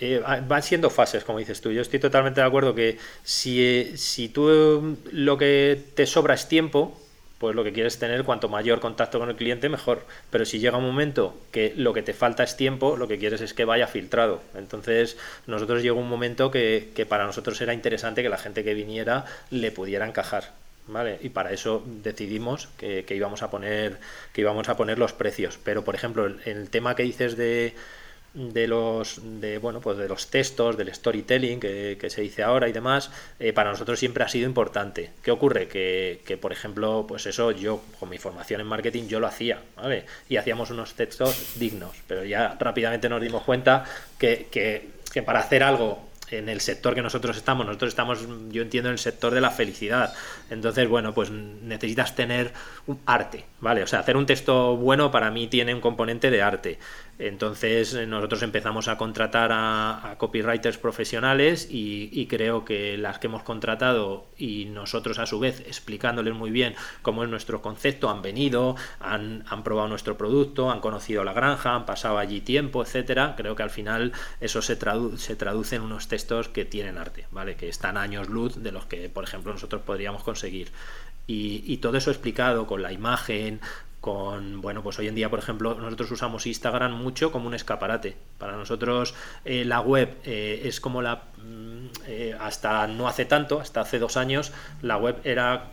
eh, 0.00 0.22
van 0.48 0.62
siendo 0.62 0.88
fases, 0.88 1.24
como 1.24 1.38
dices 1.38 1.60
tú. 1.60 1.70
Yo 1.70 1.82
estoy 1.82 1.98
totalmente 2.00 2.40
de 2.40 2.46
acuerdo 2.46 2.74
que 2.74 2.98
si, 3.22 3.92
si 3.96 4.30
tú 4.30 4.96
lo 5.12 5.36
que 5.36 5.78
te 5.94 6.06
sobra 6.06 6.34
es 6.34 6.48
tiempo, 6.48 6.98
pues 7.38 7.54
lo 7.54 7.64
que 7.64 7.72
quieres 7.72 7.98
tener 7.98 8.24
cuanto 8.24 8.48
mayor 8.48 8.80
contacto 8.80 9.18
con 9.18 9.28
el 9.28 9.36
cliente 9.36 9.68
mejor. 9.68 10.06
Pero 10.30 10.46
si 10.46 10.58
llega 10.58 10.78
un 10.78 10.86
momento 10.86 11.34
que 11.52 11.74
lo 11.76 11.92
que 11.92 12.02
te 12.02 12.14
falta 12.14 12.42
es 12.42 12.56
tiempo, 12.56 12.96
lo 12.96 13.08
que 13.08 13.18
quieres 13.18 13.42
es 13.42 13.52
que 13.52 13.66
vaya 13.66 13.86
filtrado. 13.86 14.42
Entonces 14.54 15.18
nosotros 15.46 15.82
llegó 15.82 16.00
un 16.00 16.08
momento 16.08 16.50
que, 16.50 17.06
para 17.06 17.26
nosotros 17.26 17.60
era 17.60 17.74
interesante 17.74 18.22
que 18.22 18.30
la 18.30 18.38
gente 18.38 18.64
que 18.64 18.72
viniera 18.72 19.26
le 19.50 19.70
pudiera 19.70 20.06
encajar. 20.06 20.52
¿Vale? 20.86 21.18
Y 21.22 21.28
para 21.28 21.52
eso 21.52 21.84
decidimos 22.02 22.68
que, 22.76 23.04
que, 23.04 23.14
íbamos 23.14 23.42
a 23.42 23.50
poner 23.50 23.98
que 24.32 24.40
íbamos 24.40 24.68
a 24.68 24.76
poner 24.76 24.98
los 24.98 25.12
precios. 25.12 25.58
Pero 25.62 25.84
por 25.84 25.94
ejemplo, 25.94 26.26
en 26.26 26.56
el 26.56 26.68
tema 26.68 26.96
que 26.96 27.04
dices 27.04 27.36
de, 27.36 27.74
de 28.34 28.68
los 28.68 29.20
de 29.40 29.58
bueno 29.58 29.80
pues 29.80 29.98
de 29.98 30.08
los 30.08 30.28
textos 30.28 30.76
del 30.76 30.94
storytelling 30.94 31.58
que, 31.58 31.98
se 32.08 32.20
dice 32.20 32.42
ahora 32.42 32.68
y 32.68 32.72
demás 32.72 33.10
eh, 33.40 33.52
para 33.52 33.70
nosotros 33.70 33.98
siempre 33.98 34.22
ha 34.22 34.28
sido 34.28 34.46
importante 34.46 35.10
qué 35.22 35.32
ocurre 35.32 35.66
que, 35.66 36.20
que, 36.24 36.36
por 36.36 36.52
ejemplo 36.52 37.04
pues 37.08 37.26
eso 37.26 37.50
yo 37.50 37.82
con 37.98 38.08
mi 38.08 38.18
formación 38.18 38.60
en 38.60 38.68
marketing 38.68 39.08
yo 39.08 39.18
lo 39.18 39.26
hacía 39.26 39.60
vale 39.76 40.04
y 40.28 40.36
hacíamos 40.36 40.70
unos 40.70 40.94
textos 40.94 41.54
dignos 41.58 41.96
pero 42.06 42.24
ya 42.24 42.56
rápidamente 42.58 43.08
nos 43.08 43.20
dimos 43.20 43.42
cuenta 43.42 43.84
que, 44.16 44.46
que, 44.50 44.90
que 45.12 45.22
para 45.22 45.40
hacer 45.40 45.64
algo 45.64 46.10
en 46.30 46.48
el 46.48 46.60
sector 46.60 46.94
que 46.94 47.02
nosotros 47.02 47.36
estamos. 47.36 47.66
Nosotros 47.66 47.88
estamos, 47.88 48.26
yo 48.50 48.62
entiendo, 48.62 48.88
en 48.88 48.94
el 48.94 48.98
sector 48.98 49.34
de 49.34 49.40
la 49.40 49.50
felicidad. 49.50 50.14
Entonces, 50.50 50.88
bueno, 50.88 51.12
pues 51.14 51.30
necesitas 51.30 52.14
tener 52.14 52.52
arte, 53.06 53.44
¿vale? 53.60 53.82
O 53.82 53.86
sea, 53.86 54.00
hacer 54.00 54.16
un 54.16 54.26
texto 54.26 54.76
bueno 54.76 55.10
para 55.10 55.30
mí 55.30 55.48
tiene 55.48 55.74
un 55.74 55.80
componente 55.80 56.30
de 56.30 56.42
arte. 56.42 56.78
Entonces 57.20 57.92
eh, 57.92 58.06
nosotros 58.06 58.42
empezamos 58.42 58.88
a 58.88 58.96
contratar 58.96 59.50
a, 59.52 60.14
copywriters 60.16 60.78
profesionales 60.78 61.68
y, 61.70 62.26
creo 62.26 62.64
que 62.64 62.96
las 62.96 63.18
que 63.18 63.26
hemos 63.26 63.42
contratado 63.42 64.26
y 64.38 64.66
nosotros 64.66 65.18
a 65.18 65.26
su 65.26 65.38
vez 65.38 65.60
explicándoles 65.60 66.34
muy 66.34 66.50
bien 66.50 66.74
cómo 67.02 67.24
es 67.24 67.30
nuestro 67.30 67.60
concepto, 67.60 68.08
han 68.08 68.22
venido, 68.22 68.76
han, 69.00 69.44
probado 69.64 69.88
nuestro 69.88 70.16
producto, 70.16 70.70
han 70.70 70.80
conocido 70.80 71.24
la 71.24 71.32
granja, 71.32 71.74
han 71.74 71.84
pasado 71.84 72.18
allí 72.18 72.40
tiempo, 72.40 72.82
etcétera. 72.82 73.34
Creo 73.36 73.54
que 73.54 73.62
al 73.62 73.70
final 73.70 74.12
eso 74.40 74.62
se, 74.62 74.78
se 75.16 75.36
traduce 75.36 75.76
en 75.76 75.82
unos 75.82 76.08
textos 76.08 76.48
que 76.48 76.64
tienen 76.64 76.96
arte, 76.96 77.26
¿vale? 77.30 77.56
Que 77.56 77.68
están 77.68 77.96
años 77.98 78.28
luz 78.28 78.62
de 78.62 78.72
los 78.72 78.86
que, 78.86 79.08
por 79.10 79.24
ejemplo, 79.24 79.52
nosotros 79.52 79.82
podríamos 79.82 80.22
conseguir. 80.22 80.70
y, 81.26 81.76
todo 81.76 81.96
eso 81.96 82.10
explicado 82.10 82.66
con 82.66 82.82
la 82.82 82.92
imagen, 82.92 83.60
con, 84.00 84.60
bueno, 84.60 84.82
pues 84.82 84.98
hoy 84.98 85.08
en 85.08 85.14
día, 85.14 85.28
por 85.28 85.38
ejemplo, 85.38 85.74
nosotros 85.74 86.10
usamos 86.12 86.46
Instagram 86.46 86.92
mucho 86.92 87.30
como 87.30 87.46
un 87.46 87.54
escaparate. 87.54 88.16
Para 88.38 88.56
nosotros 88.56 89.14
eh, 89.44 89.64
la 89.64 89.80
web 89.80 90.16
eh, 90.24 90.62
es 90.64 90.80
como 90.80 91.02
la... 91.02 91.24
Eh, 92.06 92.36
hasta 92.38 92.86
no 92.86 93.08
hace 93.08 93.24
tanto, 93.24 93.60
hasta 93.60 93.80
hace 93.80 93.98
dos 93.98 94.16
años, 94.16 94.52
la 94.82 94.96
web 94.96 95.20
era 95.24 95.70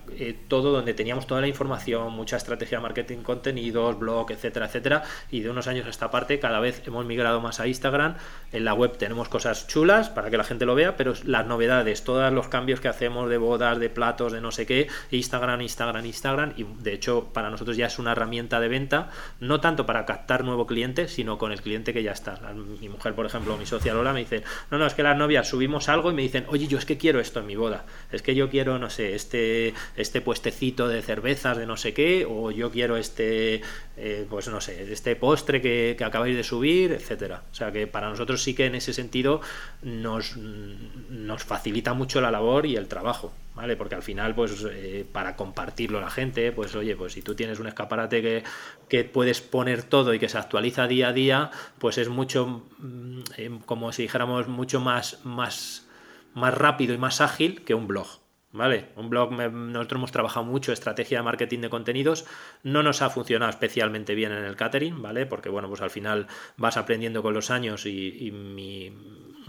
todo 0.48 0.72
donde 0.72 0.94
teníamos 0.94 1.28
toda 1.28 1.42
la 1.42 1.48
información, 1.48 2.12
mucha 2.14 2.38
estrategia 2.38 2.78
de 2.78 2.84
marketing, 2.84 3.18
contenidos, 3.20 3.98
blog, 3.98 4.32
etcétera, 4.32 4.68
etcétera. 4.68 5.04
Y 5.32 5.42
de 5.42 5.50
unos 5.50 5.68
años 5.68 5.86
a 5.86 5.90
esta 5.90 6.12
parte 6.12 6.40
cada 6.40 6.60
vez 6.60 6.82
hemos 6.86 7.06
migrado 7.06 7.42
más 7.42 7.60
a 7.60 7.68
Instagram. 7.68 8.16
En 8.52 8.66
la 8.66 8.74
web 8.74 8.98
tenemos 8.98 9.30
cosas 9.30 9.68
chulas 9.68 10.10
para 10.10 10.30
que 10.30 10.38
la 10.38 10.44
gente 10.44 10.66
lo 10.66 10.76
vea, 10.76 10.98
pero 10.98 11.14
las 11.24 11.46
novedades, 11.46 12.04
todos 12.04 12.32
los 12.32 12.48
cambios 12.48 12.80
que 12.80 12.88
hacemos 12.88 13.30
de 13.30 13.38
bodas, 13.38 13.80
de 13.80 13.90
platos, 13.90 14.32
de 14.32 14.42
no 14.42 14.52
sé 14.52 14.66
qué, 14.66 14.88
Instagram, 15.12 15.62
Instagram, 15.62 16.06
Instagram. 16.06 16.54
Y 16.58 16.66
de 16.82 16.94
hecho 16.94 17.30
para 17.34 17.50
nosotros 17.50 17.78
ya 17.78 17.88
es 17.88 18.00
una 18.00 18.12
herramienta 18.12 18.60
de 18.60 18.68
venta, 18.68 19.10
no 19.40 19.62
tanto 19.62 19.86
para 19.86 20.06
captar 20.06 20.44
nuevo 20.44 20.68
cliente, 20.68 21.08
sino 21.08 21.38
con 21.38 21.52
el 21.52 21.62
cliente 21.62 21.94
que 21.94 22.04
ya 22.04 22.12
está. 22.12 22.40
Mi 22.54 22.90
mujer, 22.90 23.16
por 23.16 23.26
ejemplo, 23.26 23.58
mi 23.58 23.66
socia 23.66 23.94
Lola 23.94 24.14
me 24.14 24.20
dice, 24.20 24.44
no, 24.72 24.78
no, 24.78 24.86
es 24.86 24.94
que 24.94 25.04
las 25.04 25.18
novias 25.18 25.48
subimos 25.48 25.90
algo 25.90 26.07
y 26.12 26.14
me 26.14 26.22
dicen, 26.22 26.46
oye, 26.50 26.68
yo 26.68 26.78
es 26.78 26.86
que 26.86 26.98
quiero 26.98 27.20
esto 27.20 27.40
en 27.40 27.48
mi 27.48 27.56
boda, 27.56 27.86
es 28.12 28.22
que 28.22 28.36
yo 28.36 28.50
quiero, 28.50 28.80
no 28.80 28.90
sé, 28.90 29.16
este, 29.16 29.74
este 29.96 30.22
puestecito 30.22 30.88
de 30.88 31.02
cervezas 31.02 31.58
de 31.58 31.66
no 31.66 31.78
sé 31.78 31.94
qué, 31.94 32.26
o 32.30 32.52
yo 32.52 32.72
quiero 32.72 32.98
este, 32.98 33.62
eh, 33.98 34.26
pues 34.30 34.48
no 34.48 34.62
sé, 34.62 34.92
este 34.92 35.16
postre 35.16 35.62
que, 35.62 35.98
acabáis 36.04 36.36
de 36.36 36.44
subir, 36.44 36.92
etcétera. 36.92 37.44
O 37.52 37.56
sea 37.56 37.72
que 37.72 37.88
para 37.88 38.10
nosotros 38.10 38.42
sí 38.44 38.54
que 38.54 38.66
en 38.66 38.76
ese 38.76 38.94
sentido 38.94 39.42
nos, 39.82 40.38
nos 40.38 41.44
facilita 41.44 41.94
mucho 41.94 42.22
la 42.22 42.32
labor 42.32 42.66
y 42.66 42.76
el 42.76 42.88
trabajo. 42.88 43.34
¿vale? 43.58 43.76
Porque 43.76 43.96
al 43.96 44.04
final, 44.04 44.36
pues 44.36 44.64
eh, 44.72 45.04
para 45.12 45.36
compartirlo 45.36 46.00
la 46.00 46.12
gente, 46.12 46.52
pues 46.52 46.76
oye, 46.76 46.96
pues 46.96 47.14
si 47.14 47.24
tú 47.24 47.34
tienes 47.34 47.60
un 47.60 47.66
escaparate 47.66 48.22
que, 48.22 48.44
que 48.88 49.04
puedes 49.04 49.42
poner 49.42 49.82
todo 49.82 50.14
y 50.14 50.20
que 50.20 50.30
se 50.30 50.38
actualiza 50.38 50.88
día 50.88 51.08
a 51.08 51.14
día, 51.14 51.52
pues 51.80 51.98
es 51.98 52.08
mucho, 52.08 52.64
mm, 52.78 53.20
eh, 53.38 53.60
como 53.66 53.92
si 53.92 54.04
dijéramos, 54.04 54.48
mucho 54.48 54.80
más, 54.80 55.26
más, 55.26 55.87
más 56.34 56.54
rápido 56.54 56.94
y 56.94 56.98
más 56.98 57.22
ágil 57.22 57.64
que 57.64 57.74
un 57.74 57.88
blog. 57.88 58.08
¿Vale? 58.54 58.90
Un 58.96 59.10
blog, 59.10 59.34
nosotros 59.34 60.00
hemos 60.00 60.12
trabajado 60.12 60.46
mucho 60.46 60.72
estrategia 60.72 61.20
de 61.20 61.24
marketing 61.24 61.60
de 61.60 61.70
contenidos, 61.70 62.26
no 62.64 62.82
nos 62.82 63.02
ha 63.02 63.10
funcionado 63.10 63.50
especialmente 63.50 64.16
bien 64.16 64.32
en 64.32 64.46
el 64.46 64.56
catering, 64.56 65.02
¿vale? 65.02 65.26
Porque, 65.26 65.50
bueno, 65.50 65.68
pues 65.68 65.82
al 65.82 65.90
final 65.90 66.28
vas 66.56 66.78
aprendiendo 66.78 67.22
con 67.22 67.34
los 67.34 67.52
años 67.52 67.86
y, 67.86 68.32
mi, 68.32 68.94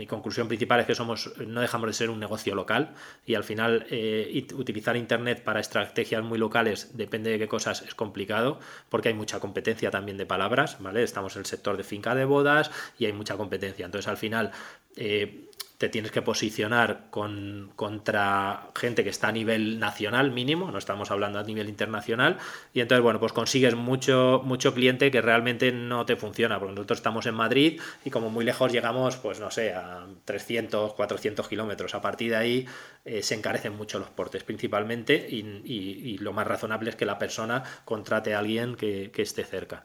conclusión 0.08 0.46
principal 0.46 0.80
es 0.80 0.86
que 0.86 0.94
somos, 0.94 1.32
no 1.38 1.60
dejamos 1.60 1.86
de 1.86 1.92
ser 1.92 2.10
un 2.10 2.20
negocio 2.20 2.54
local 2.54 2.94
y 3.24 3.34
al 3.34 3.44
final 3.44 3.86
eh, 3.88 4.46
utilizar 4.54 4.96
Internet 4.96 5.42
para 5.42 5.60
estrategias 5.60 6.22
muy 6.22 6.38
locales, 6.38 6.96
depende 6.96 7.30
de 7.30 7.38
qué 7.38 7.48
cosas, 7.48 7.82
es 7.82 7.94
complicado 7.94 8.60
porque 8.88 9.08
hay 9.08 9.14
mucha 9.14 9.40
competencia 9.40 9.90
también 9.90 10.18
de 10.18 10.26
palabras, 10.26 10.76
¿vale? 10.80 11.02
Estamos 11.02 11.34
en 11.36 11.40
el 11.40 11.46
sector 11.46 11.76
de 11.76 11.84
finca 11.84 12.14
de 12.14 12.24
bodas 12.24 12.70
y 12.98 13.06
hay 13.06 13.12
mucha 13.12 13.36
competencia. 13.36 13.86
Entonces, 13.86 14.08
al 14.08 14.18
final, 14.18 14.52
eh, 14.96 15.48
te 15.78 15.88
tienes 15.88 16.10
que 16.10 16.22
posicionar 16.22 17.06
con, 17.10 17.70
contra 17.76 18.70
gente 18.74 19.04
que 19.04 19.10
está 19.10 19.28
a 19.28 19.32
nivel 19.32 19.78
nacional 19.78 20.32
mínimo, 20.32 20.72
no 20.72 20.78
estamos 20.78 21.12
hablando 21.12 21.38
a 21.38 21.44
nivel 21.44 21.68
internacional, 21.68 22.38
y 22.74 22.80
entonces, 22.80 23.02
bueno, 23.02 23.20
pues 23.20 23.32
consigues 23.32 23.76
mucho, 23.76 24.42
mucho 24.44 24.74
cliente 24.74 25.12
que 25.12 25.22
realmente 25.22 25.70
no 25.70 26.04
te 26.04 26.16
funciona, 26.16 26.58
porque 26.58 26.74
nosotros 26.74 26.98
estamos 26.98 27.26
en 27.26 27.36
Madrid 27.36 27.80
y 28.04 28.10
como 28.10 28.28
muy 28.28 28.44
lejos 28.44 28.72
llegamos, 28.72 29.16
pues 29.18 29.38
no 29.38 29.52
sé, 29.52 29.72
a 29.72 30.04
300, 30.24 30.94
400 30.94 31.46
kilómetros. 31.46 31.94
A 31.94 32.02
partir 32.02 32.30
de 32.30 32.36
ahí 32.36 32.66
eh, 33.04 33.22
se 33.22 33.36
encarecen 33.36 33.76
mucho 33.76 34.00
los 34.00 34.10
portes 34.10 34.42
principalmente 34.42 35.28
y, 35.30 36.18
lo 36.18 36.32
más 36.32 36.48
razonable 36.48 36.90
es 36.90 36.96
que 36.96 37.06
la 37.06 37.18
persona 37.18 37.62
contrate 37.84 38.34
a 38.34 38.40
alguien 38.40 38.74
que, 38.74 39.12
que 39.12 39.22
esté 39.22 39.44
cerca. 39.44 39.84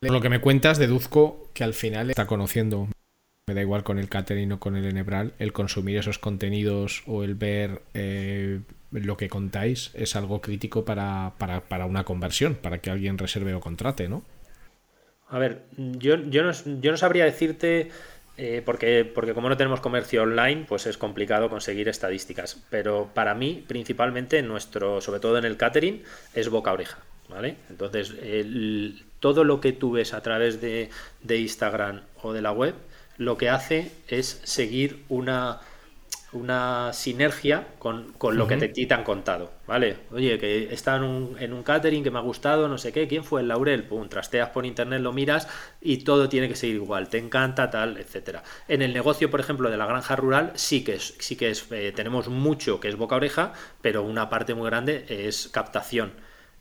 Lo 0.00 0.20
que 0.20 0.28
me 0.28 0.40
cuentas, 0.40 0.78
deduzco 0.78 1.50
que 1.54 1.64
al 1.64 1.74
final 1.74 2.10
está 2.10 2.26
conociendo 2.26 2.88
me 3.46 3.54
da 3.54 3.60
igual 3.60 3.84
con 3.84 3.98
el 3.98 4.08
catering 4.08 4.52
o 4.52 4.60
con 4.60 4.76
el 4.76 4.86
enebral, 4.86 5.34
el 5.38 5.52
consumir 5.52 5.98
esos 5.98 6.18
contenidos 6.18 7.02
o 7.06 7.24
el 7.24 7.34
ver 7.34 7.82
eh, 7.92 8.60
lo 8.90 9.16
que 9.16 9.28
contáis 9.28 9.90
es 9.94 10.16
algo 10.16 10.40
crítico 10.40 10.84
para, 10.84 11.34
para, 11.38 11.84
una 11.84 12.04
conversión, 12.04 12.54
para 12.54 12.78
que 12.78 12.90
alguien 12.90 13.18
reserve 13.18 13.52
o 13.54 13.60
contrate, 13.60 14.08
¿no? 14.08 14.24
A 15.28 15.38
ver, 15.38 15.64
yo, 15.76 16.16
yo, 16.16 16.42
no, 16.42 16.52
yo 16.80 16.90
no 16.90 16.96
sabría 16.96 17.24
decirte 17.24 17.90
Eh, 18.36 18.62
porque, 18.64 19.04
porque 19.04 19.32
como 19.32 19.48
no 19.48 19.56
tenemos 19.56 19.80
comercio 19.80 20.22
online, 20.24 20.64
pues 20.66 20.86
es 20.86 20.98
complicado 20.98 21.48
conseguir 21.48 21.88
estadísticas. 21.88 22.56
Pero 22.68 23.10
para 23.14 23.32
mí, 23.34 23.62
principalmente, 23.64 24.42
nuestro, 24.42 25.00
sobre 25.00 25.20
todo 25.20 25.38
en 25.38 25.44
el 25.44 25.56
catering, 25.56 26.02
es 26.34 26.48
boca 26.48 26.72
oreja. 26.72 26.98
¿Vale? 27.28 27.56
Entonces, 27.70 28.12
todo 29.20 29.44
lo 29.44 29.60
que 29.60 29.72
tú 29.72 29.92
ves 29.92 30.12
a 30.14 30.20
través 30.20 30.60
de, 30.60 30.90
de 31.22 31.38
Instagram 31.38 32.02
o 32.22 32.32
de 32.32 32.42
la 32.42 32.50
web, 32.50 32.74
lo 33.16 33.36
que 33.36 33.48
hace 33.48 33.92
es 34.08 34.40
seguir 34.44 35.04
una, 35.08 35.60
una 36.32 36.92
sinergia 36.92 37.68
con, 37.78 38.14
lo 38.32 38.46
que 38.48 38.56
te, 38.56 38.68
te, 38.68 38.94
han 38.94 39.04
contado, 39.04 39.52
¿vale? 39.66 39.96
Oye, 40.10 40.38
que 40.38 40.74
está 40.74 40.96
en 40.96 41.04
un, 41.04 41.36
en 41.38 41.52
un, 41.52 41.62
catering 41.62 42.02
que 42.02 42.10
me 42.10 42.18
ha 42.18 42.22
gustado, 42.22 42.68
no 42.68 42.76
sé 42.76 42.92
qué, 42.92 43.06
¿quién 43.06 43.24
fue 43.24 43.42
el 43.42 43.48
Laurel? 43.48 43.84
Pum, 43.84 44.08
trasteas 44.08 44.50
por 44.50 44.66
internet, 44.66 45.00
lo 45.00 45.12
miras 45.12 45.48
y 45.80 45.98
todo 45.98 46.28
tiene 46.28 46.48
que 46.48 46.56
ser 46.56 46.70
igual, 46.70 47.08
te 47.08 47.18
encanta, 47.18 47.70
tal, 47.70 47.96
etcétera. 47.98 48.42
En 48.68 48.82
el 48.82 48.92
negocio, 48.92 49.30
por 49.30 49.40
ejemplo, 49.40 49.70
de 49.70 49.76
la 49.76 49.86
granja 49.86 50.16
rural, 50.16 50.52
sí 50.56 50.82
que 50.82 50.94
es, 50.94 51.14
sí 51.18 51.36
que 51.36 51.50
es, 51.50 51.70
eh, 51.70 51.92
tenemos 51.94 52.28
mucho 52.28 52.80
que 52.80 52.88
es 52.88 52.96
boca 52.96 53.16
oreja, 53.16 53.52
pero 53.80 54.02
una 54.02 54.28
parte 54.28 54.54
muy 54.54 54.66
grande 54.66 55.06
es 55.08 55.48
captación 55.48 56.12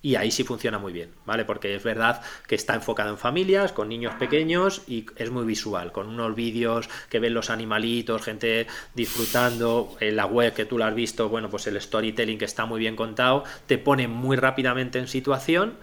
y 0.04 0.16
ahí 0.16 0.30
sí 0.30 0.44
funciona 0.44 0.78
muy 0.78 0.92
bien, 0.92 1.10
¿vale? 1.26 1.46
Porque 1.46 1.74
es 1.74 1.82
verdad 1.82 2.22
que 2.46 2.56
está 2.56 2.76
enfocado 2.76 3.10
en 3.10 3.18
familias, 3.18 3.72
con 3.72 3.88
niños 3.88 4.14
pequeños 4.16 4.84
y 4.86 5.06
es 5.16 5.32
muy 5.32 5.46
visual, 5.46 5.94
con 5.94 6.08
unos 6.10 6.36
vídeos 6.36 6.90
que 7.10 7.20
ven 7.20 7.34
los 7.34 7.50
animalitos, 7.50 8.22
gente 8.22 8.68
disfrutando, 8.94 9.96
en 10.02 10.18
la 10.18 10.26
web 10.26 10.54
que 10.54 10.66
tú 10.66 10.78
lo 10.78 10.84
has 10.84 10.94
visto, 10.94 11.30
bueno, 11.30 11.50
pues 11.50 11.66
el 11.68 11.80
storytelling 11.82 12.38
que 12.38 12.46
está 12.46 12.66
muy 12.66 12.82
bien 12.82 12.98
contado, 12.98 13.46
te 13.66 13.78
pone 13.78 14.10
muy 14.10 14.36
rápidamente 14.36 15.00
en 15.00 15.08
situación 15.08 15.78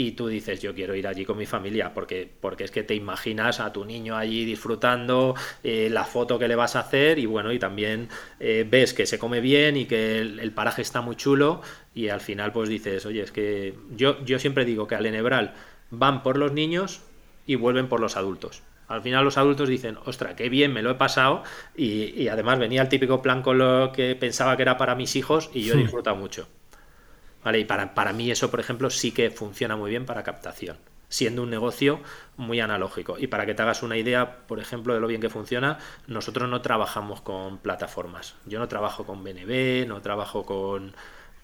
y 0.00 0.12
tú 0.12 0.28
dices, 0.28 0.62
yo 0.62 0.74
quiero 0.74 0.94
ir 0.94 1.06
allí 1.06 1.26
con 1.26 1.36
mi 1.36 1.44
familia, 1.44 1.92
porque, 1.92 2.26
porque 2.40 2.64
es 2.64 2.70
que 2.70 2.82
te 2.82 2.94
imaginas 2.94 3.60
a 3.60 3.70
tu 3.70 3.84
niño 3.84 4.16
allí 4.16 4.46
disfrutando, 4.46 5.34
eh, 5.62 5.88
la 5.90 6.04
foto 6.04 6.38
que 6.38 6.48
le 6.48 6.56
vas 6.56 6.74
a 6.74 6.80
hacer 6.80 7.18
y 7.18 7.26
bueno, 7.26 7.52
y 7.52 7.58
también 7.58 8.08
eh, 8.38 8.66
ves 8.66 8.94
que 8.94 9.04
se 9.04 9.18
come 9.18 9.42
bien 9.42 9.76
y 9.76 9.84
que 9.84 10.20
el, 10.20 10.52
paraje 10.52 10.80
está 10.80 11.02
muy 11.02 11.16
chulo 11.16 11.60
y 11.94 12.08
al 12.08 12.20
final 12.20 12.50
pues 12.50 12.70
dices, 12.70 13.04
oye, 13.04 13.20
es 13.20 13.30
que 13.30 13.74
yo, 13.94 14.24
yo 14.24 14.38
siempre 14.38 14.64
digo 14.64 14.86
que 14.86 14.94
al 14.94 15.04
Enebral 15.04 15.52
van 15.90 16.22
por 16.22 16.38
los 16.38 16.52
niños 16.52 17.02
y 17.46 17.56
vuelven 17.56 17.86
por 17.86 18.00
los 18.00 18.16
adultos. 18.16 18.62
Al 18.88 19.02
final 19.02 19.22
los 19.22 19.36
adultos 19.36 19.68
dicen, 19.68 19.98
ostra, 20.06 20.34
qué 20.34 20.48
bien 20.48 20.72
me 20.72 20.80
lo 20.80 20.92
he 20.92 20.94
pasado 20.94 21.42
y, 21.76 22.18
y 22.18 22.28
además 22.28 22.58
venía 22.58 22.80
el 22.80 22.88
típico 22.88 23.20
plan 23.20 23.42
con 23.42 23.58
lo 23.58 23.92
que 23.92 24.16
pensaba 24.16 24.56
que 24.56 24.62
era 24.62 24.78
para 24.78 24.94
mis 24.94 25.14
hijos 25.14 25.50
y 25.52 25.64
yo 25.64 25.74
he 25.74 25.76
hmm. 25.76 25.80
disfrutado 25.80 26.16
mucho. 26.16 26.48
¿Vale? 27.44 27.60
Y 27.60 27.64
para, 27.64 27.94
para 27.94 28.12
mí 28.12 28.30
eso, 28.30 28.50
por 28.50 28.60
ejemplo, 28.60 28.90
sí 28.90 29.12
que 29.12 29.30
funciona 29.30 29.76
muy 29.76 29.90
bien 29.90 30.04
para 30.04 30.22
captación, 30.22 30.76
siendo 31.08 31.42
un 31.42 31.50
negocio 31.50 32.00
muy 32.36 32.60
analógico. 32.60 33.16
Y 33.18 33.28
para 33.28 33.46
que 33.46 33.54
te 33.54 33.62
hagas 33.62 33.82
una 33.82 33.96
idea, 33.96 34.46
por 34.46 34.60
ejemplo, 34.60 34.94
de 34.94 35.00
lo 35.00 35.06
bien 35.06 35.20
que 35.20 35.30
funciona, 35.30 35.78
nosotros 36.06 36.48
no 36.48 36.60
trabajamos 36.60 37.20
con 37.22 37.58
plataformas. 37.58 38.34
Yo 38.46 38.58
no 38.58 38.68
trabajo 38.68 39.04
con 39.04 39.24
BNB, 39.24 39.86
no 39.88 40.02
trabajo 40.02 40.44
con, 40.44 40.94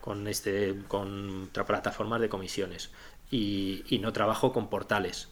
con, 0.01 0.29
este, 0.29 0.77
con 0.89 1.51
plataformas 1.53 2.21
de 2.21 2.29
comisiones 2.29 2.91
y, 3.31 3.85
y 3.89 3.99
no 3.99 4.13
trabajo 4.13 4.53
con 4.53 4.69
portales 4.69 5.31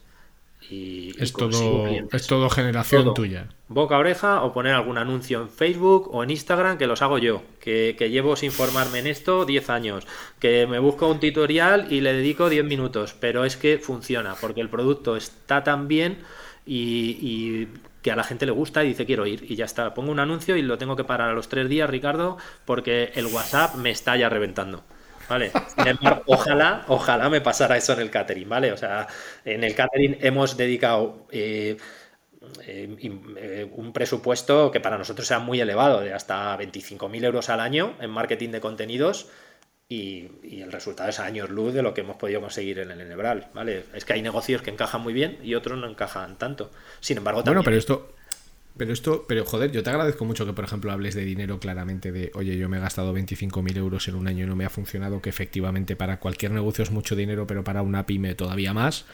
es, 0.69 1.33
todo, 1.33 1.87
es 1.87 2.27
todo 2.27 2.49
generación 2.49 3.13
tuya. 3.13 3.49
Boca 3.67 3.95
a 3.95 3.99
oreja 3.99 4.43
o 4.43 4.53
poner 4.53 4.73
algún 4.73 4.97
anuncio 4.97 5.41
en 5.41 5.49
Facebook 5.49 6.09
o 6.13 6.23
en 6.23 6.31
Instagram 6.31 6.77
que 6.77 6.87
los 6.87 7.01
hago 7.01 7.17
yo, 7.17 7.43
que, 7.59 7.95
llevo 8.09 8.35
sin 8.35 8.51
formarme 8.51 8.99
en 8.99 9.07
esto 9.07 9.45
10 9.45 9.69
años, 9.69 10.07
que 10.39 10.67
me 10.67 10.79
busco 10.79 11.07
un 11.07 11.19
tutorial 11.19 11.91
y 11.91 12.01
le 12.01 12.13
dedico 12.13 12.49
10 12.49 12.65
minutos, 12.65 13.15
pero 13.19 13.45
es 13.45 13.57
que 13.57 13.77
funciona, 13.77 14.35
porque 14.39 14.61
el 14.61 14.69
producto 14.69 15.15
está 15.15 15.63
tan 15.63 15.87
bien 15.87 16.19
y, 16.65 17.67
que 18.01 18.11
a 18.11 18.15
la 18.15 18.23
gente 18.23 18.45
le 18.45 18.51
gusta 18.51 18.83
y 18.83 18.89
dice 18.89 19.07
quiero 19.07 19.25
ir 19.25 19.49
y 19.49 19.55
ya 19.55 19.65
está. 19.65 19.95
Pongo 19.95 20.11
un 20.11 20.19
anuncio 20.19 20.55
y 20.55 20.61
lo 20.61 20.77
tengo 20.77 20.95
que 20.95 21.03
parar 21.03 21.29
a 21.31 21.33
los 21.33 21.49
3 21.49 21.67
días, 21.67 21.89
Ricardo, 21.89 22.37
porque 22.65 23.11
el 23.15 23.25
WhatsApp 23.25 23.75
me 23.75 23.89
está 23.89 24.15
ya 24.15 24.29
reventando. 24.29 24.83
¿Vale? 25.29 25.51
ojalá, 26.25 26.85
ojalá 26.87 27.29
me 27.29 27.41
pasara 27.41 27.77
eso 27.77 27.93
en 27.93 27.99
el 27.99 28.09
catering, 28.09 28.49
¿vale? 28.49 28.71
O 28.71 28.77
sea, 28.77 29.07
en 29.43 29.63
el 29.63 29.75
catering 29.75 30.17
hemos 30.21 30.57
dedicado 30.57 31.27
eh, 31.31 31.77
eh, 32.65 32.95
eh, 33.37 33.69
un 33.71 33.93
presupuesto 33.93 34.71
que 34.71 34.79
para 34.79 34.97
nosotros 34.97 35.27
sea 35.27 35.39
muy 35.39 35.59
elevado, 35.59 36.01
de 36.01 36.13
hasta 36.13 36.57
25.000 36.57 37.25
euros 37.25 37.49
al 37.49 37.59
año 37.59 37.95
en 37.99 38.09
marketing 38.09 38.49
de 38.49 38.61
contenidos. 38.61 39.27
Y, 39.87 40.31
el 40.63 40.71
resultado 40.71 41.09
es 41.09 41.19
años 41.19 41.51
luz 41.51 41.71
de 41.73 41.83
lo 41.83 41.93
que 41.93 42.01
hemos 42.01 42.15
podido 42.15 42.41
conseguir 42.41 42.79
en 42.79 42.89
el 42.89 43.01
Enebral, 43.01 43.49
¿vale? 43.53 43.85
Es 43.93 44.03
que 44.03 44.13
hay 44.13 44.21
negocios 44.23 44.63
que 44.63 44.71
encajan 44.71 45.01
muy 45.01 45.13
bien 45.13 45.37
y 45.43 45.53
otros 45.53 45.77
no 45.77 45.87
encajan 45.87 46.39
tanto. 46.39 46.71
Sin 47.01 47.17
embargo, 47.17 47.43
también... 47.43 47.57
Bueno, 47.57 47.65
pero 47.65 47.77
esto, 47.77 48.14
pero 48.77 48.91
esto, 48.91 49.25
pero 49.27 49.45
joder, 49.45 49.71
yo 49.71 49.83
te 49.83 49.89
agradezco 49.89 50.25
mucho 50.25 50.45
que, 50.45 50.53
por 50.53 50.65
ejemplo, 50.65 50.91
hables 50.91 51.15
de 51.15 51.23
dinero 51.23 51.59
claramente, 51.59 52.11
de, 52.11 52.31
oye, 52.33 52.57
yo 52.57 52.67
me 52.67 52.77
he 52.77 52.79
gastado 52.79 53.15
25.000 53.15 53.77
euros 53.77 54.07
en 54.07 54.15
un 54.15 54.27
año 54.27 54.45
y 54.45 54.47
no 54.47 54.55
me 54.55 54.65
ha 54.65 54.69
funcionado, 54.69 55.21
que 55.21 55.29
efectivamente 55.29 55.95
para 55.95 56.19
cualquier 56.19 56.51
negocio 56.51 56.83
es 56.83 56.91
mucho 56.91 57.15
dinero, 57.15 57.47
pero 57.47 57.63
para 57.63 57.81
una 57.81 58.05
pyme 58.05 58.35
todavía 58.35 58.73
más. 58.73 59.05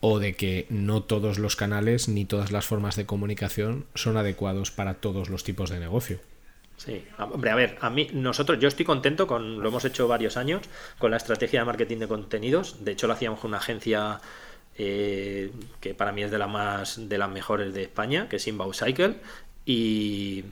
O 0.00 0.18
de 0.18 0.34
que 0.34 0.66
no 0.68 1.02
todos 1.02 1.38
los 1.38 1.56
canales 1.56 2.08
ni 2.08 2.26
todas 2.26 2.52
las 2.52 2.66
formas 2.66 2.96
de 2.96 3.06
comunicación 3.06 3.86
son 3.94 4.16
adecuados 4.16 4.70
para 4.70 4.94
todos 4.94 5.30
los 5.30 5.42
tipos 5.42 5.70
de 5.70 5.80
negocio. 5.80 6.20
Sí, 6.76 7.04
hombre, 7.18 7.50
a 7.50 7.54
ver, 7.54 7.78
a 7.80 7.88
mí, 7.88 8.08
nosotros, 8.12 8.58
yo 8.60 8.68
estoy 8.68 8.84
contento 8.84 9.26
con, 9.26 9.60
lo 9.62 9.68
hemos 9.68 9.84
hecho 9.86 10.06
varios 10.06 10.36
años, 10.36 10.62
con 10.98 11.10
la 11.10 11.16
estrategia 11.16 11.60
de 11.60 11.66
marketing 11.66 11.98
de 11.98 12.08
contenidos. 12.08 12.84
De 12.84 12.92
hecho, 12.92 13.06
lo 13.06 13.14
hacíamos 13.14 13.40
con 13.40 13.50
una 13.50 13.58
agencia 13.58 14.20
eh, 14.78 15.50
que 15.80 15.94
para 15.94 16.12
mí 16.12 16.22
es 16.22 16.30
de, 16.30 16.38
la 16.38 16.46
más, 16.46 17.08
de 17.08 17.18
las 17.18 17.30
mejores 17.30 17.72
de 17.72 17.82
España, 17.82 18.28
que 18.28 18.36
es 18.36 18.46
Inbound 18.46 18.74
Cycle, 18.74 19.16
y, 19.64 20.44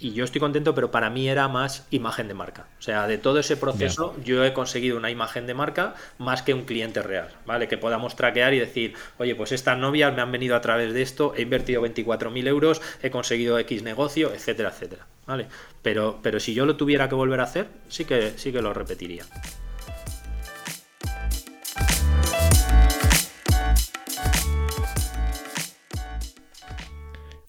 yo 0.00 0.22
estoy 0.22 0.40
contento, 0.40 0.76
pero 0.76 0.92
para 0.92 1.10
mí 1.10 1.28
era 1.28 1.48
más 1.48 1.86
imagen 1.90 2.28
de 2.28 2.34
marca. 2.34 2.68
O 2.78 2.82
sea, 2.82 3.08
de 3.08 3.18
todo 3.18 3.40
ese 3.40 3.56
proceso 3.56 4.14
yo 4.24 4.44
he 4.44 4.52
conseguido 4.52 4.96
una 4.96 5.10
imagen 5.10 5.48
de 5.48 5.54
marca 5.54 5.96
más 6.18 6.42
que 6.42 6.54
un 6.54 6.66
cliente 6.66 7.02
real, 7.02 7.30
¿vale? 7.46 7.66
Que 7.66 7.78
podamos 7.78 8.14
traquear 8.14 8.54
y 8.54 8.60
decir, 8.60 8.94
oye, 9.18 9.34
pues 9.34 9.50
estas 9.50 9.76
novias 9.76 10.14
me 10.14 10.22
han 10.22 10.30
venido 10.30 10.54
a 10.54 10.60
través 10.60 10.94
de 10.94 11.02
esto, 11.02 11.34
he 11.36 11.42
invertido 11.42 11.82
24.000 11.82 12.46
euros, 12.46 12.80
he 13.02 13.10
conseguido 13.10 13.58
X 13.58 13.82
negocio, 13.82 14.32
etcétera, 14.32 14.68
etcétera, 14.68 15.06
¿vale? 15.26 15.48
Pero, 15.82 16.20
pero 16.22 16.38
si 16.38 16.54
yo 16.54 16.64
lo 16.64 16.76
tuviera 16.76 17.08
que 17.08 17.16
volver 17.16 17.40
a 17.40 17.44
hacer, 17.44 17.66
sí 17.88 18.04
que, 18.04 18.34
sí 18.36 18.52
que 18.52 18.62
lo 18.62 18.72
repetiría. 18.72 19.24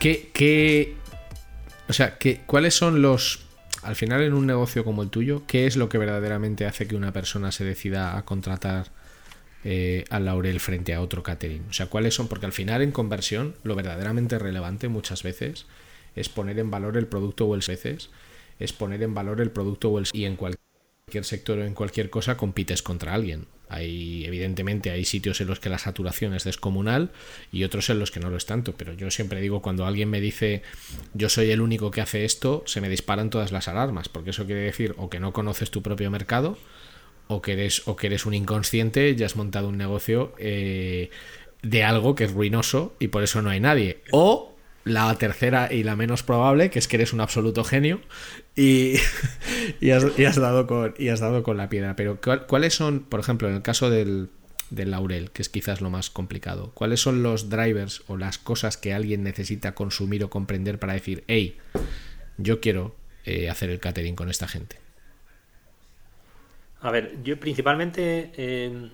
¿Qué, 0.00 0.96
o 1.88 1.92
sea, 1.92 2.16
¿qué, 2.16 2.40
¿cuáles 2.46 2.74
son 2.74 3.02
los... 3.02 3.44
Al 3.82 3.96
final 3.96 4.22
en 4.22 4.32
un 4.32 4.46
negocio 4.46 4.82
como 4.82 5.02
el 5.02 5.10
tuyo, 5.10 5.42
¿qué 5.46 5.66
es 5.66 5.76
lo 5.76 5.90
que 5.90 5.98
verdaderamente 5.98 6.64
hace 6.66 6.88
que 6.88 6.96
una 6.96 7.12
persona 7.12 7.52
se 7.52 7.64
decida 7.64 8.16
a 8.16 8.24
contratar 8.24 8.88
eh, 9.62 10.04
a 10.08 10.18
Laurel 10.18 10.58
frente 10.58 10.94
a 10.94 11.02
otro 11.02 11.22
catering? 11.22 11.66
O 11.68 11.72
sea, 11.74 11.86
¿cuáles 11.86 12.14
son? 12.14 12.28
Porque 12.28 12.46
al 12.46 12.52
final 12.52 12.80
en 12.80 12.92
conversión 12.92 13.54
lo 13.62 13.74
verdaderamente 13.74 14.38
relevante 14.38 14.88
muchas 14.88 15.22
veces 15.22 15.66
es 16.16 16.30
poner 16.30 16.58
en 16.58 16.70
valor 16.70 16.96
el 16.96 17.06
producto 17.06 17.46
o 17.46 17.54
el 17.54 17.62
veces 17.66 18.10
es 18.58 18.72
poner 18.72 19.02
en 19.02 19.14
valor 19.14 19.40
el 19.40 19.50
producto 19.50 19.90
o 19.90 19.98
el 19.98 20.06
y 20.12 20.24
en 20.24 20.36
cualquier 20.36 21.24
sector 21.24 21.58
o 21.58 21.64
en 21.64 21.74
cualquier 21.74 22.08
cosa 22.08 22.36
compites 22.38 22.82
contra 22.82 23.14
alguien. 23.14 23.46
Hay, 23.70 24.24
evidentemente, 24.26 24.90
hay 24.90 25.04
sitios 25.04 25.40
en 25.40 25.46
los 25.46 25.60
que 25.60 25.70
la 25.70 25.78
saturación 25.78 26.34
es 26.34 26.44
descomunal 26.44 27.10
y 27.52 27.64
otros 27.64 27.88
en 27.88 27.98
los 27.98 28.10
que 28.10 28.20
no 28.20 28.28
lo 28.28 28.36
es 28.36 28.44
tanto. 28.44 28.74
Pero 28.76 28.92
yo 28.92 29.10
siempre 29.10 29.40
digo, 29.40 29.62
cuando 29.62 29.86
alguien 29.86 30.10
me 30.10 30.20
dice 30.20 30.62
yo 31.14 31.28
soy 31.28 31.50
el 31.50 31.60
único 31.60 31.90
que 31.90 32.00
hace 32.00 32.24
esto, 32.24 32.64
se 32.66 32.80
me 32.80 32.88
disparan 32.88 33.30
todas 33.30 33.52
las 33.52 33.68
alarmas, 33.68 34.08
porque 34.08 34.30
eso 34.30 34.44
quiere 34.44 34.62
decir 34.62 34.94
o 34.98 35.08
que 35.08 35.20
no 35.20 35.32
conoces 35.32 35.70
tu 35.70 35.82
propio 35.82 36.10
mercado, 36.10 36.58
o 37.28 37.40
que 37.40 37.52
eres, 37.52 37.86
o 37.86 37.96
que 37.96 38.08
eres 38.08 38.26
un 38.26 38.34
inconsciente 38.34 39.14
y 39.16 39.22
has 39.22 39.36
montado 39.36 39.68
un 39.68 39.78
negocio 39.78 40.34
eh, 40.38 41.10
de 41.62 41.84
algo 41.84 42.14
que 42.14 42.24
es 42.24 42.32
ruinoso 42.32 42.96
y 42.98 43.08
por 43.08 43.22
eso 43.22 43.40
no 43.40 43.50
hay 43.50 43.60
nadie. 43.60 44.02
O 44.10 44.49
la 44.84 45.14
tercera 45.16 45.72
y 45.72 45.82
la 45.82 45.96
menos 45.96 46.22
probable, 46.22 46.70
que 46.70 46.78
es 46.78 46.88
que 46.88 46.96
eres 46.96 47.12
un 47.12 47.20
absoluto 47.20 47.64
genio 47.64 48.00
y, 48.56 48.96
has, 49.92 50.36
dado 50.36 50.66
con, 50.66 50.94
y 50.98 51.08
has 51.08 51.20
dado 51.20 51.42
con 51.42 51.56
la 51.56 51.68
piedra. 51.68 51.96
Pero 51.96 52.18
¿cuáles 52.46 52.74
son, 52.74 53.00
por 53.00 53.20
ejemplo, 53.20 53.48
en 53.48 53.56
el 53.56 53.62
caso 53.62 53.90
del, 53.90 54.30
del 54.70 54.92
laurel, 54.92 55.30
que 55.30 55.42
es 55.42 55.48
quizás 55.48 55.80
lo 55.80 55.90
más 55.90 56.10
complicado, 56.10 56.70
cuáles 56.74 57.00
son 57.00 57.22
los 57.22 57.50
drivers 57.50 58.02
o 58.06 58.16
las 58.16 58.38
cosas 58.38 58.76
que 58.76 58.94
alguien 58.94 59.22
necesita 59.22 59.74
consumir 59.74 60.24
o 60.24 60.30
comprender 60.30 60.78
para 60.78 60.94
decir, 60.94 61.24
hey, 61.26 61.58
yo 62.38 62.60
quiero 62.60 62.94
eh, 63.24 63.50
hacer 63.50 63.70
el 63.70 63.80
catering 63.80 64.16
con 64.16 64.30
esta 64.30 64.48
gente? 64.48 64.76
A 66.80 66.90
ver, 66.90 67.22
yo 67.22 67.38
principalmente 67.38 68.32
eh, 68.36 68.90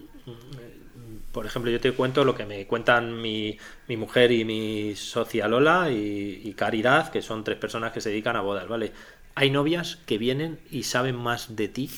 por 1.37 1.45
ejemplo, 1.45 1.71
yo 1.71 1.79
te 1.79 1.93
cuento 1.93 2.25
lo 2.25 2.35
que 2.35 2.47
me 2.47 2.67
cuentan 2.67 3.21
mi, 3.21 3.59
mi 3.89 3.99
mujer 3.99 4.33
y 4.33 4.47
mi 4.47 4.97
socia 4.97 5.47
Lola 5.47 5.91
y, 5.91 6.55
Caridad, 6.57 7.11
que 7.11 7.21
son 7.21 7.45
tres 7.45 7.59
personas 7.59 7.93
que 7.93 8.01
se 8.01 8.09
dedican 8.09 8.37
a 8.37 8.41
bodas, 8.41 8.67
¿vale? 8.67 8.91
Hay 9.35 9.51
novias 9.51 9.99
que 10.07 10.17
vienen 10.17 10.59
y 10.71 10.85
saben 10.85 11.15
más 11.15 11.55
de 11.55 11.69
ti 11.69 11.91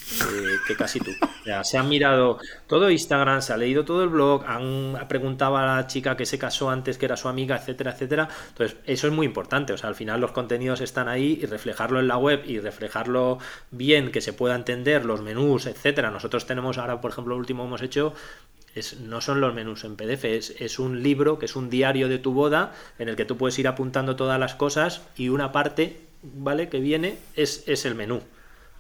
que, 0.67 0.75
casi 0.75 0.99
tú. 0.99 1.13
O 1.23 1.45
sea, 1.45 1.63
se 1.63 1.79
han 1.79 1.89
mirado 1.89 2.39
todo 2.67 2.91
Instagram, 2.91 3.41
se 3.41 3.53
ha 3.53 3.57
leído 3.57 3.85
todo 3.85 4.03
el 4.03 4.09
blog, 4.09 4.45
han 4.45 5.07
preguntado 5.07 5.57
a 5.57 5.77
la 5.77 5.87
chica 5.87 6.17
que 6.17 6.27
se 6.27 6.37
casó 6.37 6.69
antes, 6.69 6.99
que 6.99 7.07
era 7.07 7.17
su 7.17 7.29
amiga, 7.29 7.55
etcétera, 7.55 7.93
etcétera. 7.93 8.29
Entonces, 8.49 8.77
eso 8.87 9.07
es 9.07 9.13
muy 9.13 9.25
importante. 9.25 9.73
O 9.73 9.79
sea, 9.79 9.89
al 9.89 9.95
final 9.95 10.21
los 10.21 10.33
contenidos 10.33 10.81
están 10.81 11.07
ahí 11.07 11.39
y 11.41 11.47
reflejarlo 11.47 12.01
en 12.01 12.09
la 12.09 12.17
web 12.19 12.43
y 12.45 12.59
reflejarlo 12.59 13.39
bien, 13.71 14.11
que 14.11 14.21
se 14.21 14.33
pueda 14.33 14.57
entender, 14.57 15.05
los 15.05 15.23
menús, 15.23 15.67
etcétera. 15.67 16.11
Nosotros 16.11 16.45
tenemos 16.45 16.77
ahora, 16.77 17.01
por 17.01 17.13
ejemplo, 17.13 17.37
el 17.37 17.39
último 17.39 17.65
hemos 17.67 17.83
hecho 17.83 18.15
no 19.01 19.21
son 19.21 19.41
los 19.41 19.55
menús 19.55 19.85
en 19.85 19.97
PDF, 19.97 20.25
es, 20.25 20.55
es, 20.59 20.79
un 20.79 21.03
libro 21.03 21.39
que 21.39 21.47
es 21.47 21.57
un 21.57 21.71
diario 21.71 22.09
de 22.09 22.19
tu 22.19 22.33
boda 22.33 22.75
en 22.99 23.09
el 23.09 23.17
que 23.17 23.25
tú 23.25 23.37
puedes 23.37 23.59
ir 23.59 23.69
apuntando 23.69 24.17
todas 24.17 24.39
las 24.39 24.55
cosas 24.55 25.03
y 25.17 25.31
una 25.31 25.53
parte, 25.53 26.01
¿vale? 26.23 26.69
Que 26.69 26.81
viene 26.81 27.19
es, 27.35 27.65
es 27.67 27.85
el 27.85 27.95
menú 27.95 28.23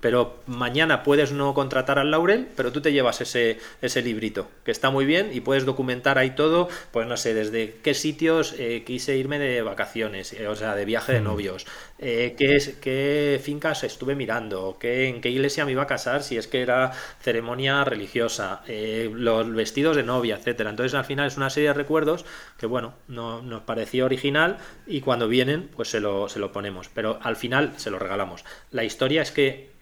pero 0.01 0.39
mañana 0.47 1.03
puedes 1.03 1.33
no 1.33 1.55
contratar 1.55 1.99
al 1.99 2.11
Laurel, 2.11 2.49
pero 2.57 2.73
tú 2.73 2.81
te 2.81 2.93
llevas 2.93 3.21
ese, 3.21 3.59
ese 3.83 4.03
librito, 4.03 4.49
que 4.65 4.71
está 4.71 4.91
muy 4.91 5.05
bien 5.05 5.31
y 5.33 5.41
puedes 5.41 5.65
documentar 5.65 6.19
ahí 6.19 6.31
todo, 6.31 6.69
pues 6.93 7.07
no 7.07 7.17
sé, 7.17 7.35
desde 7.35 7.75
qué 7.83 7.95
sitios 7.95 8.55
eh, 8.59 8.85
quise 8.87 9.17
irme 9.17 9.39
de 9.39 9.63
vacaciones, 9.63 10.33
eh, 10.33 10.47
o 10.47 10.55
sea, 10.55 10.75
de 10.75 10.85
viaje 10.85 11.13
de 11.13 11.21
mm. 11.21 11.25
novios, 11.25 11.67
eh, 11.99 12.35
qué, 12.39 12.59
qué, 12.81 13.41
fincas 13.43 13.85
estuve 13.85 14.15
mirando, 14.15 14.77
qué, 14.79 15.09
en 15.09 15.21
qué 15.21 15.31
iglesia 15.31 15.65
me 15.65 15.73
iba 15.73 15.83
a 15.83 15.87
casar, 15.87 16.23
si 16.23 16.37
es 16.37 16.47
que 16.47 16.63
era 16.63 16.93
ceremonia 17.21 17.85
religiosa, 17.85 18.63
los 18.67 19.53
vestidos 19.53 19.97
de 19.97 20.03
novia, 20.03 20.37
etcétera. 20.37 20.71
Entonces 20.71 20.95
al 20.95 21.05
final 21.05 21.27
es 21.27 21.37
una 21.37 21.51
serie 21.51 21.71
de 21.71 21.75
recuerdos 21.75 22.25
que, 22.59 22.67
bueno, 22.67 22.95
no, 23.09 23.43
nos 23.43 23.63
pareció 23.63 24.05
original 24.05 24.59
y 24.87 25.01
cuando 25.01 25.29
vienen, 25.29 25.69
pues 25.75 25.89
se 25.89 26.01
lo, 26.01 26.29
se 26.29 26.39
lo 26.39 26.53
ponemos, 26.53 26.89
pero 26.89 27.19
al 27.23 27.37
final 27.37 27.75
se 27.77 27.91
lo 27.91 27.99
regalamos. 27.99 28.45
La 28.71 28.85
historia 28.85 29.23
es 29.23 29.31
que 29.33 29.79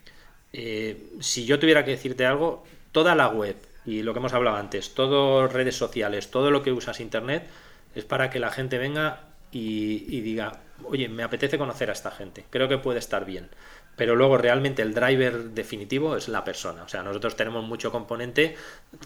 eh, 0.52 1.10
si 1.20 1.44
yo 1.44 1.58
tuviera 1.58 1.84
que 1.84 1.90
decirte 1.92 2.24
algo, 2.24 2.64
toda 2.92 3.14
la 3.14 3.28
web 3.28 3.56
y 3.84 4.02
lo 4.02 4.14
que 4.14 4.20
hemos 4.20 4.32
hablado 4.32 4.56
antes, 4.56 4.94
todas 4.94 5.52
redes 5.52 5.76
sociales, 5.76 6.30
todo 6.30 6.50
lo 6.50 6.62
que 6.62 6.72
usas 6.72 7.00
internet, 7.00 7.46
es 7.94 8.04
para 8.04 8.30
que 8.30 8.40
la 8.40 8.50
gente 8.50 8.78
venga 8.78 9.20
y, 9.52 10.20
diga, 10.22 10.60
oye, 10.84 11.08
me 11.08 11.22
apetece 11.22 11.58
conocer 11.58 11.90
a 11.90 11.92
esta 11.92 12.10
gente, 12.10 12.44
creo 12.50 12.68
que 12.68 12.78
puede 12.78 12.98
estar 12.98 13.24
bien. 13.24 13.48
Pero 13.96 14.14
luego 14.14 14.36
realmente 14.36 14.82
el 14.82 14.94
driver 14.94 15.50
definitivo 15.50 16.16
es 16.16 16.28
la 16.28 16.44
persona. 16.44 16.82
O 16.82 16.88
sea, 16.88 17.02
nosotros 17.02 17.34
tenemos 17.34 17.64
mucho 17.64 17.90
componente 17.90 18.54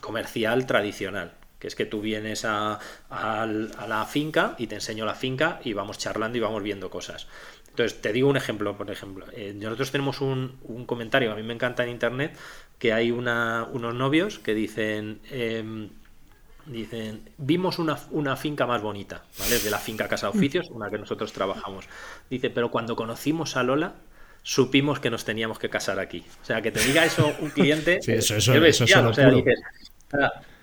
comercial 0.01 0.67
tradicional, 0.67 1.33
que 1.61 1.69
es 1.69 1.77
que 1.77 1.87
tú 1.87 2.01
vienes 2.01 2.45
a, 2.45 2.81
la 3.11 4.07
finca 4.07 4.57
y 4.59 4.67
te 4.67 4.75
enseño 4.75 5.05
la 5.05 5.15
finca 5.15 5.61
y 5.63 5.75
vamos 5.75 5.99
charlando 5.99 6.39
y 6.39 6.41
vamos 6.41 6.63
viendo 6.63 6.91
cosas. 6.91 7.29
Entonces, 7.69 8.01
te 8.01 8.13
digo 8.13 8.29
un 8.29 8.37
ejemplo, 8.37 8.77
por 8.77 8.91
ejemplo. 8.91 9.27
Eh, 9.33 9.53
nosotros 9.55 9.93
tenemos 9.93 10.21
un, 10.21 10.59
un, 10.65 10.87
comentario, 10.87 11.31
a 11.33 11.37
mí 11.37 11.45
me 11.45 11.55
encanta 11.55 11.85
en 11.85 11.91
internet, 11.91 12.37
que 12.81 12.93
hay 12.93 13.13
una, 13.13 13.69
unos 13.73 13.95
novios 13.95 14.41
que 14.41 14.55
dicen, 14.55 15.21
em, 15.31 15.91
dicen, 16.71 17.31
vimos 17.39 17.79
una, 17.79 17.99
una, 18.11 18.37
finca 18.37 18.67
más 18.67 18.83
bonita, 18.83 19.25
¿vale? 19.39 19.59
De 19.59 19.71
la 19.71 19.79
finca 19.79 20.09
Casa 20.09 20.31
de 20.31 20.39
Oficios, 20.39 20.71
una 20.71 20.91
que 20.91 20.99
nosotros 20.99 21.33
trabajamos. 21.33 21.87
Dice, 22.29 22.51
pero 22.51 22.71
cuando 22.71 22.97
conocimos 22.97 23.57
a 23.57 23.63
Lola, 23.63 23.95
supimos 24.43 25.01
que 25.01 25.11
nos 25.11 25.25
teníamos 25.25 25.59
que 25.59 25.69
casar 25.69 25.99
aquí. 25.99 26.25
O 26.43 26.45
sea, 26.45 26.63
que 26.63 26.71
te 26.71 26.81
diga 26.81 27.05
eso 27.05 27.35
un 27.41 27.51
cliente. 27.51 27.99
sí, 28.01 28.13
eso, 28.13 28.37
eso, 28.37 28.55
eso, 28.55 28.85
eso 28.85 29.09
o 29.09 29.13
sea, 29.13 29.31
dices, 29.31 29.61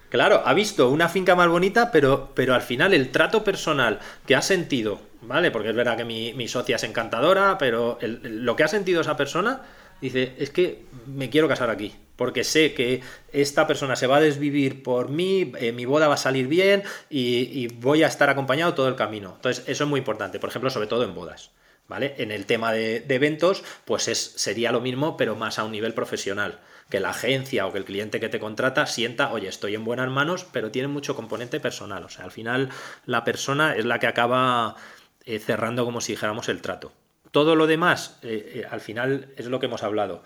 Claro, 0.10 0.42
ha 0.46 0.54
visto 0.54 0.90
una 0.90 1.10
finca 1.10 1.36
más 1.36 1.50
bonita, 1.50 1.92
pero, 1.92 2.32
pero 2.34 2.54
al 2.54 2.62
final 2.62 2.94
el 2.94 3.10
trato 3.12 3.44
personal 3.44 4.00
que 4.26 4.36
ha 4.36 4.42
sentido, 4.42 5.02
¿vale? 5.22 5.52
Porque 5.52 5.70
es 5.70 5.76
verdad 5.76 5.98
que 5.98 6.06
mi, 6.06 6.48
socia 6.48 6.78
es 6.78 6.84
encantadora, 6.84 7.58
pero 7.58 8.00
lo 8.02 8.56
que 8.56 8.64
ha 8.64 8.70
sentido 8.70 9.02
esa 9.02 9.18
persona, 9.18 9.62
dice, 10.00 10.34
es 10.38 10.50
que 10.50 10.86
me 11.08 11.30
quiero 11.30 11.50
casar 11.50 11.70
aquí, 11.70 11.94
porque 12.18 12.44
sé 12.44 12.74
que 12.74 13.02
esta 13.32 13.68
persona 13.68 13.96
se 13.96 14.08
va 14.08 14.18
a 14.18 14.22
desvivir 14.22 14.84
por 14.84 15.10
mí, 15.10 15.54
eh, 15.60 15.72
mi 15.72 15.86
boda 15.86 16.10
va 16.10 16.16
a 16.16 16.18
salir 16.18 16.48
bien 16.48 16.84
y, 17.10 17.68
voy 17.76 18.04
a 18.04 18.08
estar 18.08 18.30
acompañado 18.30 18.74
todo 18.74 18.90
el 18.90 18.96
camino. 18.96 19.34
Entonces, 19.36 19.64
eso 19.68 19.84
es 19.86 19.90
muy 19.90 20.00
importante, 20.00 20.40
por 20.40 20.50
ejemplo, 20.50 20.70
sobre 20.70 20.88
todo 20.88 21.04
en 21.04 21.16
bodas. 21.16 21.52
¿Vale? 21.88 22.16
En 22.18 22.34
el 22.34 22.46
tema 22.46 22.74
de, 22.74 23.06
eventos, 23.08 23.64
pues 23.86 24.10
es, 24.10 24.20
sería 24.36 24.74
lo 24.74 24.82
mismo, 24.82 25.16
pero 25.16 25.38
más 25.38 25.58
a 25.58 25.64
un 25.64 25.72
nivel 25.72 25.94
profesional 25.94 26.60
que 26.90 27.00
la 27.00 27.12
agencia 27.12 27.66
o 27.66 27.72
que 27.72 27.78
el 27.78 27.86
cliente 27.86 28.20
que 28.20 28.28
te 28.28 28.42
contrata 28.42 28.86
sienta, 28.88 29.32
oye, 29.32 29.48
estoy 29.48 29.74
en 29.76 29.86
buenas 29.86 30.10
manos, 30.10 30.46
pero 30.52 30.70
tiene 30.70 30.90
mucho 30.90 31.16
componente 31.16 31.62
personal. 31.62 32.04
O 32.04 32.10
sea, 32.10 32.26
al 32.26 32.32
final 32.32 32.70
la 33.06 33.24
persona 33.24 33.74
es 33.74 33.86
la 33.86 34.00
que 34.00 34.08
acaba 34.08 34.76
eh, 35.24 35.40
cerrando, 35.40 35.86
como 35.86 36.02
si 36.02 36.12
dijéramos, 36.12 36.50
el 36.50 36.62
trato. 36.62 36.92
Todo 37.32 37.56
lo 37.56 37.68
demás, 37.68 38.20
eh, 38.22 38.66
al 38.70 38.82
final, 38.82 39.30
es 39.38 39.46
lo 39.46 39.62
que 39.62 39.68
hemos 39.68 39.84
hablado 39.84 40.24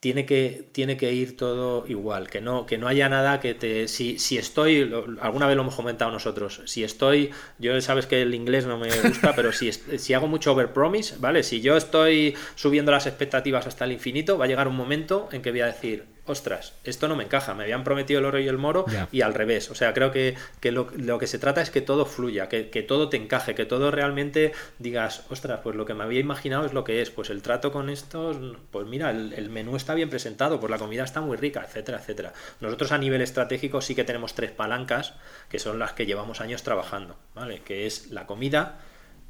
tiene 0.00 0.26
que, 0.26 0.68
tiene 0.72 0.96
que 0.96 1.12
ir 1.12 1.36
todo 1.36 1.86
igual, 1.88 2.28
que 2.28 2.40
no, 2.40 2.66
que 2.66 2.78
no 2.78 2.88
haya 2.88 3.08
nada 3.08 3.40
que 3.40 3.54
te... 3.54 3.88
Si, 3.88 4.18
si 4.18 4.38
estoy, 4.38 4.92
alguna 5.20 5.46
vez 5.46 5.56
lo 5.56 5.62
hemos 5.62 5.74
comentado 5.74 6.10
nosotros, 6.10 6.62
si 6.66 6.84
estoy, 6.84 7.30
yo 7.58 7.80
sabes 7.80 8.06
que 8.06 8.22
el 8.22 8.34
inglés 8.34 8.66
no 8.66 8.78
me 8.78 8.88
gusta, 9.00 9.34
pero 9.34 9.52
si, 9.52 9.72
si 9.72 10.14
hago 10.14 10.28
mucho 10.28 10.52
overpromise, 10.52 11.16
¿vale? 11.18 11.42
Si 11.42 11.60
yo 11.60 11.76
estoy 11.76 12.34
subiendo 12.54 12.92
las 12.92 13.06
expectativas 13.06 13.66
hasta 13.66 13.84
el 13.84 13.92
infinito, 13.92 14.38
va 14.38 14.44
a 14.44 14.48
llegar 14.48 14.68
un 14.68 14.76
momento 14.76 15.28
en 15.32 15.42
que 15.42 15.50
voy 15.50 15.60
a 15.60 15.66
decir, 15.66 16.15
ostras, 16.26 16.74
esto 16.84 17.08
no 17.08 17.16
me 17.16 17.24
encaja, 17.24 17.54
me 17.54 17.62
habían 17.62 17.84
prometido 17.84 18.18
el 18.20 18.26
oro 18.26 18.38
y 18.38 18.48
el 18.48 18.58
moro 18.58 18.84
y 19.12 19.20
al 19.22 19.34
revés. 19.34 19.70
O 19.70 19.74
sea, 19.74 19.94
creo 19.94 20.10
que, 20.10 20.36
lo, 20.62 21.18
que 21.18 21.26
se 21.26 21.38
trata 21.38 21.62
es 21.62 21.70
que 21.70 21.80
todo 21.80 22.04
fluya, 22.04 22.48
que, 22.48 22.64
todo 22.82 23.08
te 23.08 23.16
encaje, 23.16 23.54
que 23.54 23.64
todo 23.64 23.90
realmente 23.90 24.52
digas, 24.78 25.24
ostras, 25.30 25.60
pues 25.62 25.76
lo 25.76 25.86
que 25.86 25.94
me 25.94 26.04
había 26.04 26.20
imaginado 26.20 26.66
es 26.66 26.72
lo 26.72 26.84
que 26.84 27.00
es. 27.00 27.10
Pues 27.10 27.30
el 27.30 27.42
trato 27.42 27.72
con 27.72 27.88
estos, 27.88 28.36
pues 28.70 28.86
mira, 28.86 29.10
el, 29.10 29.50
menú 29.50 29.76
está 29.76 29.94
bien 29.94 30.10
presentado, 30.10 30.60
pues 30.60 30.70
la 30.70 30.78
comida 30.78 31.04
está 31.04 31.20
muy 31.20 31.36
rica, 31.36 31.64
etcétera, 31.66 31.98
etcétera. 31.98 32.32
Nosotros 32.60 32.92
a 32.92 32.98
nivel 32.98 33.22
estratégico 33.22 33.80
sí 33.80 33.94
que 33.94 34.04
tenemos 34.04 34.34
tres 34.34 34.50
palancas 34.50 35.14
que 35.48 35.58
son 35.58 35.78
las 35.78 35.92
que 35.92 36.06
llevamos 36.06 36.40
años 36.40 36.62
trabajando, 36.62 37.16
¿vale? 37.34 37.62
Que 37.64 37.86
es 37.86 38.10
la 38.10 38.26
comida, 38.26 38.80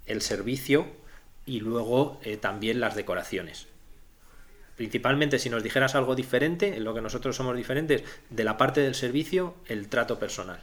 el 0.06 0.22
servicio 0.22 0.86
y 1.44 1.60
luego 1.60 2.18
eh, 2.24 2.36
también 2.36 2.80
las 2.80 2.96
decoraciones 2.96 3.68
principalmente 4.76 5.38
si 5.38 5.50
nos 5.50 5.62
dijeras 5.62 5.94
algo 5.94 6.14
diferente, 6.14 6.76
en 6.76 6.84
lo 6.84 6.94
que 6.94 7.00
nosotros 7.00 7.36
somos 7.36 7.56
diferentes, 7.56 8.04
de 8.30 8.44
la 8.44 8.56
parte 8.56 8.80
del 8.80 8.94
servicio, 8.94 9.54
el 9.66 9.88
trato 9.88 10.18
personal. 10.18 10.60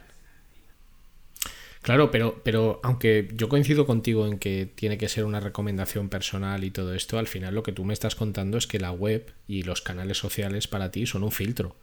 Claro, 1.82 2.10
pero, 2.10 2.40
pero 2.42 2.80
aunque 2.82 3.28
yo 3.34 3.50
coincido 3.50 3.84
contigo 3.84 4.26
en 4.26 4.38
que 4.38 4.66
tiene 4.74 4.96
que 4.96 5.10
ser 5.10 5.26
una 5.26 5.40
recomendación 5.40 6.08
personal 6.08 6.64
y 6.64 6.70
todo 6.70 6.94
esto, 6.94 7.18
al 7.18 7.26
final 7.26 7.54
lo 7.54 7.62
que 7.62 7.72
tú 7.72 7.84
me 7.84 7.92
estás 7.92 8.14
contando 8.14 8.56
es 8.56 8.66
que 8.66 8.78
la 8.78 8.90
web 8.90 9.34
y 9.46 9.64
los 9.64 9.82
canales 9.82 10.16
sociales 10.16 10.66
para 10.66 10.90
ti 10.90 11.04
son 11.04 11.24
un 11.24 11.30
filtro. 11.30 11.76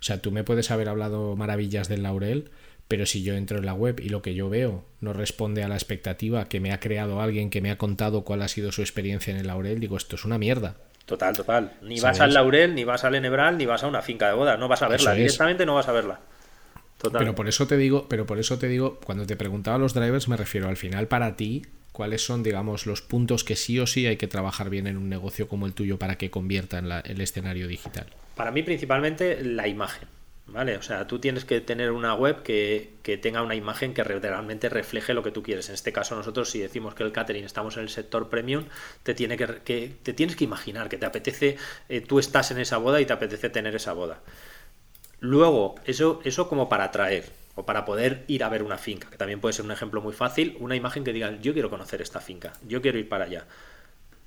O 0.00 0.02
sea, 0.02 0.20
tú 0.20 0.32
me 0.32 0.42
puedes 0.42 0.72
haber 0.72 0.88
hablado 0.88 1.36
maravillas 1.36 1.88
del 1.88 2.02
laurel, 2.02 2.50
pero 2.88 3.06
si 3.06 3.22
yo 3.22 3.34
entro 3.34 3.58
en 3.58 3.66
la 3.66 3.74
web 3.74 4.00
y 4.00 4.08
lo 4.08 4.22
que 4.22 4.34
yo 4.34 4.48
veo 4.48 4.84
no 5.00 5.12
responde 5.12 5.62
a 5.62 5.68
la 5.68 5.76
expectativa 5.76 6.48
que 6.48 6.58
me 6.58 6.72
ha 6.72 6.80
creado 6.80 7.20
alguien 7.20 7.50
que 7.50 7.60
me 7.60 7.70
ha 7.70 7.78
contado 7.78 8.24
cuál 8.24 8.42
ha 8.42 8.48
sido 8.48 8.72
su 8.72 8.82
experiencia 8.82 9.32
en 9.32 9.38
el 9.38 9.46
laurel, 9.46 9.78
digo, 9.78 9.96
esto 9.96 10.16
es 10.16 10.24
una 10.24 10.36
mierda. 10.36 10.76
Total, 11.06 11.36
total. 11.36 11.72
Ni 11.82 12.00
vas 12.00 12.20
al 12.20 12.32
Laurel, 12.32 12.74
ni 12.74 12.84
vas 12.84 13.04
al 13.04 13.14
Enebral, 13.14 13.58
ni 13.58 13.66
vas 13.66 13.82
a 13.82 13.88
una 13.88 14.00
finca 14.00 14.28
de 14.28 14.34
boda. 14.34 14.56
No 14.56 14.68
vas 14.68 14.82
a 14.82 14.88
verla. 14.88 15.12
Directamente 15.12 15.66
no 15.66 15.74
vas 15.74 15.88
a 15.88 15.92
verla. 15.92 16.20
Total. 16.98 17.18
Pero 17.18 17.34
por 17.34 17.48
eso 17.48 17.66
te 17.66 17.76
digo, 17.76 18.08
pero 18.08 18.24
por 18.24 18.38
eso 18.38 18.58
te 18.58 18.68
digo, 18.68 18.98
cuando 19.04 19.26
te 19.26 19.36
preguntaba 19.36 19.76
los 19.76 19.92
drivers, 19.92 20.28
me 20.28 20.36
refiero 20.36 20.68
al 20.68 20.78
final 20.78 21.06
para 21.06 21.36
ti, 21.36 21.62
cuáles 21.92 22.24
son, 22.24 22.42
digamos, 22.42 22.86
los 22.86 23.02
puntos 23.02 23.44
que 23.44 23.56
sí 23.56 23.78
o 23.78 23.86
sí 23.86 24.06
hay 24.06 24.16
que 24.16 24.26
trabajar 24.26 24.70
bien 24.70 24.86
en 24.86 24.96
un 24.96 25.10
negocio 25.10 25.46
como 25.46 25.66
el 25.66 25.74
tuyo 25.74 25.98
para 25.98 26.16
que 26.16 26.30
convierta 26.30 26.78
en 26.78 26.90
el 26.90 27.20
escenario 27.20 27.68
digital. 27.68 28.06
Para 28.34 28.50
mí, 28.50 28.62
principalmente, 28.62 29.44
la 29.44 29.68
imagen. 29.68 30.08
¿Vale? 30.46 30.76
O 30.76 30.82
sea, 30.82 31.06
tú 31.06 31.18
tienes 31.18 31.46
que 31.46 31.60
tener 31.62 31.90
una 31.90 32.14
web 32.14 32.42
que, 32.42 32.92
tenga 33.22 33.42
una 33.42 33.54
imagen 33.54 33.94
que 33.94 34.04
realmente 34.04 34.68
refleje 34.68 35.14
lo 35.14 35.22
que 35.22 35.30
tú 35.30 35.42
quieres. 35.42 35.68
En 35.68 35.74
este 35.74 35.92
caso, 35.92 36.14
nosotros, 36.16 36.50
si 36.50 36.58
decimos 36.60 36.94
que 36.94 37.02
el 37.02 37.12
catering 37.12 37.44
estamos 37.44 37.76
en 37.76 37.84
el 37.84 37.88
sector 37.88 38.28
premium, 38.28 38.64
te, 39.02 39.14
tiene 39.14 39.38
que, 39.38 39.46
te 40.02 40.12
tienes 40.12 40.36
que 40.36 40.44
imaginar 40.44 40.88
que 40.90 40.98
te 40.98 41.06
apetece, 41.06 41.56
eh, 41.88 42.02
tú 42.02 42.18
estás 42.18 42.50
en 42.50 42.58
esa 42.58 42.76
boda 42.76 43.00
y 43.00 43.06
te 43.06 43.14
apetece 43.14 43.48
tener 43.48 43.74
esa 43.74 43.94
boda. 43.94 44.20
Luego, 45.20 45.76
eso, 45.86 46.20
eso 46.24 46.48
como 46.48 46.68
para 46.68 46.84
atraer 46.84 47.30
o 47.54 47.64
para 47.64 47.84
poder 47.86 48.24
ir 48.26 48.44
a 48.44 48.48
ver 48.50 48.62
una 48.62 48.76
finca, 48.76 49.08
que 49.10 49.16
también 49.16 49.40
puede 49.40 49.54
ser 49.54 49.64
un 49.64 49.70
ejemplo 49.72 50.02
muy 50.02 50.12
fácil, 50.12 50.56
una 50.60 50.76
imagen 50.76 51.04
que 51.04 51.12
diga, 51.12 51.38
yo 51.40 51.54
quiero 51.54 51.70
conocer 51.70 52.02
esta 52.02 52.20
finca, 52.20 52.52
yo 52.66 52.82
quiero 52.82 52.98
ir 52.98 53.08
para 53.08 53.24
allá. 53.24 53.46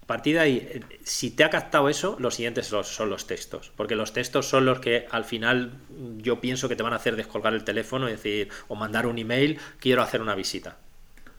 A 0.07 0.15
partir 0.15 0.35
de 0.35 0.39
ahí, 0.39 0.85
si 1.03 1.31
te 1.31 1.43
ha 1.43 1.49
captado 1.49 1.89
eso, 1.89 2.15
los 2.17 2.35
siguientes 2.35 2.67
son 2.67 3.09
los 3.09 3.27
textos. 3.27 3.73
Porque 3.75 3.97
los 3.97 4.13
textos 4.13 4.47
son 4.47 4.65
los 4.65 4.79
que 4.79 5.05
al 5.11 5.25
final 5.25 5.73
yo 6.19 6.39
pienso 6.39 6.69
que 6.69 6.77
te 6.77 6.83
van 6.83 6.93
a 6.93 6.95
hacer 6.95 7.17
descolgar 7.17 7.53
el 7.53 7.65
teléfono 7.65 8.07
y 8.07 8.13
decir, 8.13 8.47
o 8.69 8.75
mandar 8.75 9.05
un 9.05 9.17
email, 9.17 9.59
quiero 9.81 10.01
hacer 10.01 10.21
una 10.21 10.33
visita. 10.33 10.77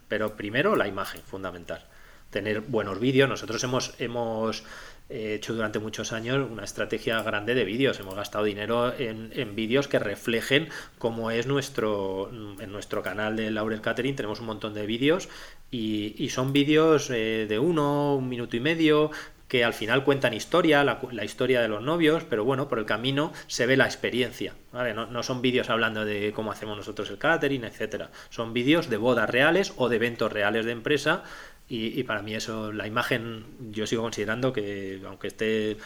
Pero 0.09 0.37
primero 0.37 0.77
la 0.77 0.87
imagen, 0.87 1.23
fundamental. 1.23 1.87
Tener 2.29 2.61
buenos 2.61 3.01
vídeos. 3.01 3.27
Nosotros 3.27 3.65
hemos, 3.65 3.95
hemos 4.01 4.65
He 5.11 5.35
hecho 5.35 5.55
durante 5.55 5.79
muchos 5.79 6.13
años 6.13 6.47
una 6.51 6.65
estrategia 6.65 7.23
grande 7.23 7.55
de 7.55 7.65
vídeos. 7.65 7.99
Hemos 7.99 8.15
gastado 8.15 8.45
dinero 8.45 8.93
en, 8.99 9.55
vídeos 9.57 9.89
que 9.89 9.99
reflejen 9.99 10.69
cómo 10.99 11.31
es 11.31 11.47
nuestro. 11.47 12.31
En 12.61 12.71
nuestro 12.71 13.03
canal 13.03 13.37
de 13.37 13.51
Laurel 13.51 13.81
Catering 13.81 14.17
tenemos 14.17 14.41
un 14.41 14.47
montón 14.47 14.75
de 14.75 14.85
vídeos 14.85 15.29
y, 15.71 16.29
son 16.29 16.53
vídeos 16.53 17.11
eh, 17.11 17.47
de 17.49 17.59
uno, 17.59 18.17
un 18.17 18.29
minuto 18.29 18.57
y 18.57 18.61
medio, 18.61 19.11
que 19.49 19.65
al 19.65 19.73
final 19.73 20.05
cuentan 20.05 20.35
historia, 20.35 20.85
la, 20.85 21.25
historia 21.25 21.63
de 21.63 21.69
los 21.69 21.83
novios, 21.83 22.25
pero 22.25 22.45
bueno, 22.45 22.69
por 22.69 22.79
el 22.79 22.85
camino 22.85 23.33
se 23.47 23.65
ve 23.65 23.79
la 23.79 23.87
experiencia. 23.87 24.53
No, 24.73 25.07
no, 25.07 25.23
son 25.23 25.41
vídeos 25.41 25.71
hablando 25.71 26.05
de 26.05 26.33
cómo 26.35 26.53
hacemos 26.53 26.77
nosotros 26.77 27.09
el 27.09 27.17
catering, 27.17 27.65
etcétera. 27.65 28.11
Son 28.29 28.53
vídeos 28.53 28.91
de 28.91 28.99
bodas 28.99 29.31
reales 29.31 29.73
o 29.77 29.89
de 29.89 29.97
eventos 29.97 30.31
reales 30.31 30.67
de 30.67 30.73
empresa 30.73 31.25
y, 31.71 32.03
para 32.05 32.23
mí 32.23 32.35
eso, 32.35 32.73
la 32.73 32.87
imagen, 32.87 33.45
yo 33.73 33.87
sigo 33.87 34.03
considerando 34.03 34.55
que, 34.55 35.03
aunque 35.07 35.29
esté, 35.29 35.77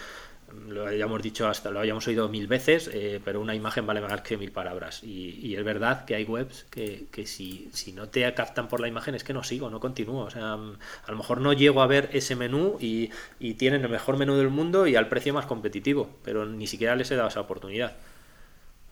lo 0.68 0.86
hayamos 0.86 1.20
dicho 1.22 1.48
hasta, 1.48 1.72
lo 1.72 1.80
hayamos 1.80 2.06
oído 2.06 2.28
mil 2.28 2.46
veces, 2.46 2.88
eh, 2.92 3.20
pero 3.24 3.40
una 3.40 3.54
imagen 3.56 3.84
vale 3.84 4.00
más 4.00 4.20
que 4.20 4.36
mil 4.36 4.52
palabras. 4.52 5.02
Y, 5.02 5.56
es 5.56 5.64
verdad 5.64 6.04
que 6.04 6.14
hay 6.14 6.24
webs 6.24 6.66
que, 6.70 7.06
que 7.10 7.26
si, 7.26 7.68
si, 7.72 7.92
no 7.92 8.08
te 8.08 8.32
captan 8.34 8.68
por 8.68 8.80
la 8.80 8.86
imagen 8.86 9.16
es 9.16 9.24
que 9.24 9.32
no 9.32 9.42
sigo, 9.42 9.70
no 9.70 9.80
continúo. 9.80 10.24
O 10.24 10.30
sea, 10.30 10.52
a 10.52 11.10
lo 11.10 11.16
mejor 11.16 11.40
no 11.40 11.52
llego 11.52 11.82
a 11.82 11.88
ver 11.88 12.10
ese 12.12 12.36
menú 12.36 12.76
y, 12.80 13.10
y 13.40 13.54
tienen 13.54 13.82
el 13.82 13.90
mejor 13.90 14.16
menú 14.16 14.36
del 14.36 14.50
mundo 14.50 14.86
y 14.86 14.94
al 14.94 15.08
precio 15.08 15.34
más 15.34 15.46
competitivo, 15.46 16.10
pero 16.22 16.46
ni 16.46 16.68
siquiera 16.68 16.94
les 16.94 17.10
he 17.10 17.16
dado 17.16 17.28
esa 17.28 17.40
oportunidad. 17.40 17.96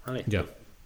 ¿Vale? 0.04 0.24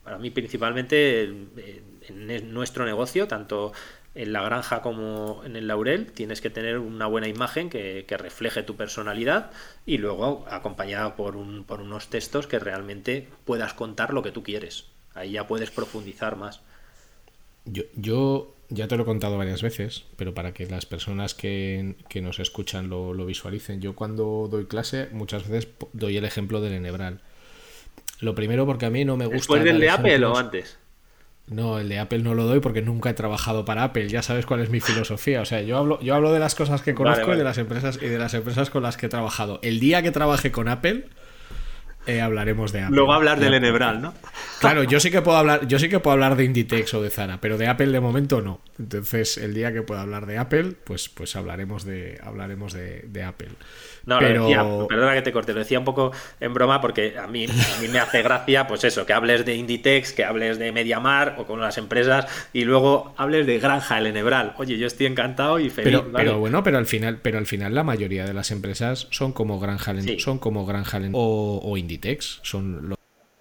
Para 0.03 0.19
mí 0.19 0.31
principalmente 0.31 1.23
en 1.23 2.53
nuestro 2.53 2.85
negocio, 2.85 3.27
tanto 3.27 3.73
en 4.15 4.33
la 4.33 4.43
granja 4.43 4.81
como 4.81 5.43
en 5.45 5.57
el 5.57 5.67
laurel 5.67 6.13
tienes 6.13 6.41
que 6.41 6.51
tener 6.51 6.79
una 6.79 7.07
buena 7.07 7.29
imagen 7.29 7.69
que, 7.69 8.05
refleje 8.09 8.63
tu 8.63 8.77
personalidad 8.77 9.51
y 9.87 9.99
luego 9.99 10.47
acompañada 10.49 11.17
por, 11.17 11.37
un, 11.37 11.65
por 11.65 11.81
unos 11.81 12.09
textos 12.09 12.47
que 12.47 12.59
realmente 12.59 13.29
puedas 13.45 13.75
contar 13.75 14.15
lo 14.15 14.23
que 14.23 14.31
tú 14.31 14.43
quieres. 14.43 14.87
Ahí 15.15 15.33
ya 15.33 15.47
puedes 15.47 15.71
profundizar 15.71 16.37
más. 16.37 16.61
Yo, 17.65 17.83
yo 17.95 18.55
ya 18.69 18.89
te 18.89 18.97
lo 18.97 19.03
he 19.03 19.07
contado 19.07 19.39
varias 19.39 19.63
veces, 19.63 20.05
pero 20.17 20.35
para 20.35 20.53
que 20.53 20.67
las 20.67 20.87
personas 20.87 21.35
que, 21.35 21.97
nos 22.23 22.39
escuchan 22.39 22.89
lo, 22.89 23.15
visualicen, 23.27 23.81
yo 23.81 23.95
cuando 23.95 24.49
doy 24.51 24.67
clase 24.67 25.09
muchas 25.13 25.49
veces 25.49 25.69
doy 25.93 26.17
el 26.17 26.25
ejemplo 26.25 26.61
del 26.61 26.75
enebral. 26.75 27.21
Lo 28.21 28.35
primero 28.35 28.65
porque 28.65 28.87
a 28.87 28.91
mí 28.91 29.05
no 29.05 29.17
me 29.17 29.27
gusta... 29.27 29.39
¿Después 29.39 29.65
del 29.65 29.81
de 29.81 29.91
Apple 29.91 30.25
o 30.25 30.37
antes? 30.37 30.79
No, 31.47 31.79
el 31.79 31.91
de 31.91 31.99
Apple 31.99 32.21
no 32.21 32.35
lo 32.35 32.45
doy 32.45 32.61
porque 32.61 32.81
nunca 32.81 33.11
he 33.11 33.15
trabajado 33.15 33.65
para 33.65 33.85
Apple. 33.85 34.09
Ya 34.09 34.23
sabes 34.23 34.47
cuál 34.47 34.61
es 34.61 34.71
mi 34.71 34.81
filosofía. 34.81 35.43
O 35.43 35.45
sea, 35.45 35.61
yo 35.61 35.77
hablo, 35.77 36.01
yo 36.01 36.15
hablo 36.15 36.33
de 36.33 36.39
las 36.39 36.55
cosas 36.55 36.81
que 36.81 36.95
conozco 36.95 37.35
y 37.35 37.37
de 37.37 37.45
las 37.45 37.59
empresas 37.59 37.99
y 38.01 38.07
de 38.07 38.19
las 38.19 38.33
empresas 38.33 38.71
con 38.71 38.83
las 38.83 38.97
que 38.97 39.07
he 39.07 39.09
trabajado. 39.11 39.59
El 39.63 39.79
día 39.79 40.03
que 40.03 40.11
trabaje 40.11 40.51
con 40.51 40.69
Apple, 40.69 41.07
eh, 42.07 42.21
hablaremos 42.21 42.73
de 42.73 42.83
Apple. 42.83 42.97
Luego 42.97 43.13
hablar 43.13 43.41
del 43.41 43.55
Enebral, 43.55 44.03
¿no? 44.03 44.15
Claro, 44.61 44.85
yo 44.85 45.01
sí 45.01 45.11
que 45.11 45.23
puedo 45.23 45.37
hablar, 45.37 45.67
yo 45.67 45.79
sí 45.79 45.89
que 45.89 46.01
puedo 46.01 46.13
hablar 46.13 46.37
de 46.37 46.45
Inditex 46.45 46.95
o 46.95 47.03
de 47.03 47.11
Zara, 47.11 47.39
pero 47.41 47.59
de 47.59 47.67
Apple 47.67 47.89
de 47.89 48.01
momento 48.01 48.41
no. 48.41 48.61
Entonces, 48.79 49.39
el 49.39 49.55
día 49.55 49.73
que 49.73 49.83
pueda 49.83 50.03
hablar 50.03 50.27
de 50.27 50.39
Apple, 50.39 50.73
pues, 50.85 51.09
pues 51.09 51.37
hablaremos 51.37 51.85
de, 51.85 52.19
hablaremos 52.23 52.73
de 52.73 53.23
Apple. 53.25 53.51
No, 54.07 54.19
pero... 54.19 54.87
perdona 54.89 55.15
que 55.15 55.23
te 55.23 55.33
corte, 55.33 55.53
lo 55.53 55.61
decía 55.61 55.79
un 55.79 55.85
poco 55.85 56.13
en 56.41 56.53
broma 56.53 56.81
porque 56.81 57.17
a 57.19 57.27
mí, 57.27 57.47
a 57.47 57.81
mí 57.81 57.89
me 57.89 57.99
hace 57.99 58.23
gracia, 58.23 58.67
pues 58.67 58.85
eso, 58.85 59.07
que 59.07 59.13
hables 59.13 59.45
de 59.45 59.55
Inditex, 59.55 60.13
que 60.13 60.25
hables 60.25 60.59
de 60.59 60.73
Mediamar 60.73 61.37
o 61.39 61.47
con 61.47 61.61
las 61.61 61.79
empresas 61.79 62.27
y 62.53 62.65
luego 62.65 63.15
hables 63.17 63.47
de 63.47 63.59
Granja 63.59 63.99
El 63.99 64.07
Enebral. 64.07 64.55
Oye, 64.59 64.77
yo 64.79 64.87
estoy 64.87 65.07
encantado 65.07 65.59
y 65.59 65.71
feliz. 65.71 66.01
Pero, 66.13 66.39
bueno, 66.39 66.63
pero 66.63 66.79
al 66.79 66.87
final, 66.87 67.19
pero 67.23 67.39
al 67.39 67.47
final 67.47 67.75
la 67.75 67.83
mayoría 67.83 68.25
de 68.25 68.35
las 68.35 68.51
empresas 68.51 69.07
son 69.11 69.33
como 69.33 69.59
Granja, 69.59 69.95
son 70.19 70.39
como 70.39 70.67
Granja 70.67 71.01
o, 71.13 71.61
o 71.63 71.77
Inditex, 71.77 71.94
son 72.43 72.89
lo, 72.91 72.97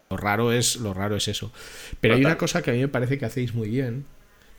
raro 0.09 0.51
es 0.51 0.77
lo 0.77 0.93
raro 0.93 1.15
es 1.15 1.27
eso. 1.27 1.51
Pero 1.99 2.15
hay 2.15 2.21
una 2.23 2.37
cosa 2.37 2.61
que 2.61 2.71
a 2.71 2.73
mí 2.73 2.79
me 2.79 2.87
parece 2.87 3.17
que 3.17 3.25
hacéis 3.25 3.53
muy 3.53 3.69
bien 3.69 4.05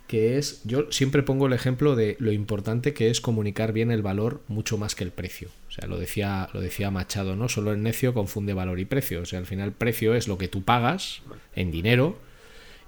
que 0.07 0.37
es, 0.37 0.61
yo 0.64 0.92
siempre 0.92 1.22
pongo 1.22 1.46
el 1.46 1.54
ejemplo 1.54 1.96
de 1.96 2.16
lo 2.18 2.30
importante 2.30 2.92
que 2.92 3.09
es 3.09 3.20
comunicar 3.20 3.72
bien 3.72 3.90
el 3.90 4.02
valor 4.02 4.42
mucho 4.48 4.76
más 4.76 4.94
que 4.94 5.04
el 5.04 5.12
precio. 5.12 5.48
O 5.68 5.70
sea, 5.70 5.88
lo 5.88 5.98
decía, 5.98 6.50
lo 6.52 6.61
decía 6.61 6.90
Machado, 6.90 7.37
¿no? 7.37 7.48
Solo 7.48 7.72
el 7.72 7.83
necio 7.83 8.12
confunde 8.12 8.52
valor 8.52 8.78
y 8.80 8.85
precio. 8.85 9.22
O 9.22 9.24
sea, 9.24 9.38
al 9.38 9.46
final 9.46 9.72
precio 9.72 10.14
es 10.14 10.28
lo 10.28 10.37
que 10.37 10.48
tú 10.48 10.62
pagas 10.62 11.22
en 11.57 11.70
dinero 11.70 12.18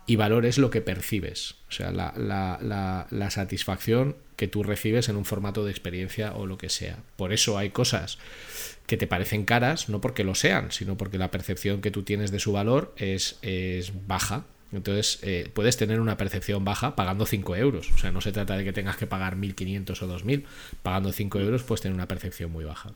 y 0.07 0.17
valor 0.17 0.45
es 0.45 0.59
lo 0.59 0.71
que 0.71 0.83
percibes. 0.83 1.57
O 1.69 1.73
sea, 1.73 1.91
la, 1.91 2.13
la, 2.17 3.07
la 3.11 3.31
satisfacción 3.31 4.17
que 4.37 4.47
tú 4.47 4.63
recibes 4.63 5.09
en 5.09 5.17
un 5.17 5.25
formato 5.25 5.65
de 5.65 5.71
experiencia 5.71 6.35
o 6.35 6.47
lo 6.47 6.59
que 6.59 6.69
sea. 6.69 6.99
Por 7.17 7.33
eso 7.33 7.57
hay 7.57 7.71
cosas 7.71 8.19
que 8.87 8.97
te 8.97 9.07
parecen 9.07 9.45
caras, 9.45 9.89
no 9.89 10.01
porque 10.01 10.25
lo 10.25 10.35
sean, 10.35 10.71
sino 10.71 10.97
porque 10.97 11.19
la 11.19 11.31
percepción 11.31 11.81
que 11.81 11.91
tú 11.91 12.03
tienes 12.03 12.31
de 12.31 12.39
su 12.39 12.53
valor 12.53 12.95
es, 12.97 13.39
es 13.43 13.93
baja 14.07 14.45
entonces 14.73 15.21
eh, 15.23 15.51
puedes 15.55 15.77
tener 15.77 16.01
una 16.01 16.17
percepción 16.17 16.65
baja 16.65 16.97
pagando 16.97 17.25
5 17.27 17.57
euros. 17.57 17.91
O 17.93 17.99
sea, 17.99 18.11
no 18.11 18.21
se 18.21 18.33
trata 18.33 18.57
de 18.57 18.65
que 18.65 18.73
tengas 18.73 18.97
que 18.97 19.07
pagar 19.07 19.37
1.500 19.37 20.03
o 20.03 20.19
2.000. 20.19 20.45
Pagando 20.83 21.13
5 21.13 21.41
euros 21.41 21.63
puedes 21.63 21.83
tener 21.83 21.95
una 21.95 22.09
percepción 22.09 22.51
muy 22.51 22.65
baja. 22.65 22.93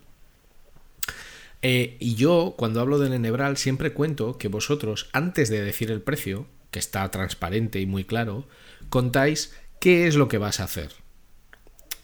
Eh, 1.62 1.96
y 2.00 2.14
yo, 2.14 2.55
cuando 2.57 2.81
hablo 2.81 2.98
del 2.98 3.12
enebral, 3.12 3.57
siempre 3.57 3.92
cuento 3.92 4.38
que 4.38 4.48
vosotros, 4.48 5.09
antes 5.12 5.48
de 5.48 5.62
decir 5.62 5.90
el 5.90 6.00
precio, 6.00 6.46
que 6.70 6.79
está 6.79 7.09
transparente 7.11 7.81
y 7.81 7.87
muy 7.87 8.05
claro, 8.05 8.48
contáis 8.88 9.55
qué 9.79 10.07
es 10.07 10.16
lo 10.16 10.29
que 10.29 10.38
vas 10.38 10.61
a 10.61 10.64
hacer. 10.64 10.90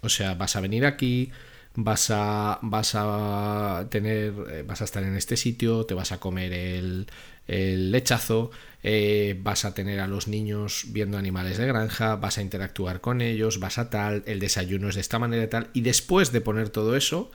O 0.02 0.08
sea, 0.08 0.34
vas 0.34 0.56
a 0.56 0.60
venir 0.60 0.84
aquí, 0.86 1.30
vas 1.76 2.10
a, 2.10 2.58
vas 2.62 2.94
a 2.94 3.86
tener, 3.90 4.32
eh, 4.50 4.64
vas 4.66 4.80
a 4.80 4.84
estar 4.84 5.02
en 5.04 5.14
este 5.14 5.36
sitio, 5.36 5.84
te 5.84 5.94
vas 5.94 6.10
a 6.10 6.18
comer 6.18 6.52
el, 6.52 7.06
el 7.46 7.92
lechazo, 7.92 8.50
eh, 8.82 9.38
vas 9.42 9.64
a 9.64 9.74
tener 9.74 10.00
a 10.00 10.06
los 10.06 10.26
niños 10.26 10.86
viendo 10.88 11.18
animales 11.18 11.58
de 11.58 11.66
granja, 11.66 12.16
vas 12.16 12.38
a 12.38 12.42
interactuar 12.42 13.00
con 13.00 13.20
ellos, 13.20 13.60
vas 13.60 13.78
a 13.78 13.90
tal, 13.90 14.22
el 14.26 14.40
desayuno 14.40 14.88
es 14.88 14.94
de 14.94 15.02
esta 15.02 15.18
manera 15.18 15.44
y 15.44 15.48
tal, 15.48 15.70
y 15.74 15.82
después 15.82 16.32
de 16.32 16.40
poner 16.40 16.70
todo 16.70 16.96
eso 16.96 17.30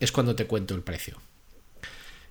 es 0.00 0.12
cuando 0.12 0.36
te 0.36 0.46
cuento 0.46 0.74
el 0.74 0.82
precio. 0.82 1.16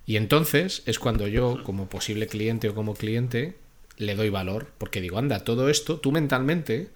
Y 0.06 0.16
entonces 0.16 0.82
es 0.86 0.98
cuando 0.98 1.26
yo, 1.26 1.62
como 1.64 1.88
posible 1.88 2.28
cliente 2.28 2.68
o 2.68 2.74
como 2.74 2.94
cliente, 2.94 3.56
le 3.96 4.14
doy 4.14 4.30
valor, 4.30 4.70
porque 4.78 5.00
digo, 5.00 5.18
anda, 5.18 5.40
todo 5.44 5.68
esto, 5.68 5.98
tú 5.98 6.12
mentalmente 6.12 6.88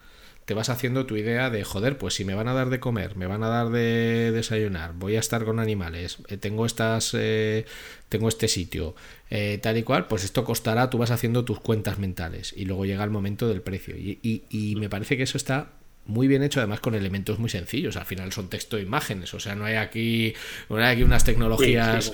te 0.44 0.54
vas 0.54 0.68
haciendo 0.70 1.06
tu 1.06 1.16
idea 1.16 1.50
de, 1.50 1.64
joder, 1.64 1.98
pues 1.98 2.14
si 2.14 2.24
me 2.24 2.34
van 2.34 2.48
a 2.48 2.52
dar 2.52 2.68
de 2.68 2.80
comer, 2.80 3.16
me 3.16 3.26
van 3.26 3.42
a 3.42 3.48
dar 3.48 3.70
de 3.70 4.32
desayunar, 4.32 4.92
voy 4.94 5.16
a 5.16 5.20
estar 5.20 5.44
con 5.44 5.60
animales, 5.60 6.18
eh, 6.28 6.36
tengo 6.36 6.66
estas, 6.66 7.14
eh, 7.14 7.64
tengo 8.08 8.28
este 8.28 8.48
sitio, 8.48 8.96
eh, 9.30 9.58
tal 9.62 9.78
y 9.78 9.82
cual, 9.82 10.08
pues 10.08 10.24
esto 10.24 10.44
costará, 10.44 10.90
tú 10.90 10.98
vas 10.98 11.10
haciendo 11.10 11.44
tus 11.44 11.60
cuentas 11.60 11.98
mentales 11.98 12.52
y 12.56 12.64
luego 12.64 12.84
llega 12.84 13.04
el 13.04 13.10
momento 13.10 13.48
del 13.48 13.62
precio. 13.62 13.96
Y, 13.96 14.74
me 14.76 14.88
parece 14.88 15.16
que 15.16 15.22
eso 15.22 15.36
está 15.36 15.70
muy 16.06 16.26
bien 16.26 16.42
hecho, 16.42 16.58
además 16.58 16.80
con 16.80 16.96
elementos 16.96 17.38
muy 17.38 17.48
sencillos. 17.48 17.96
Al 17.96 18.06
final 18.06 18.32
son 18.32 18.48
texto 18.48 18.76
e 18.76 18.82
imágenes, 18.82 19.32
o 19.34 19.40
sea, 19.40 19.54
no 19.54 19.64
hay 19.64 19.76
aquí, 19.76 20.34
no 20.68 20.76
hay 20.76 20.94
aquí 20.94 21.02
unas 21.04 21.24
tecnologías 21.24 22.12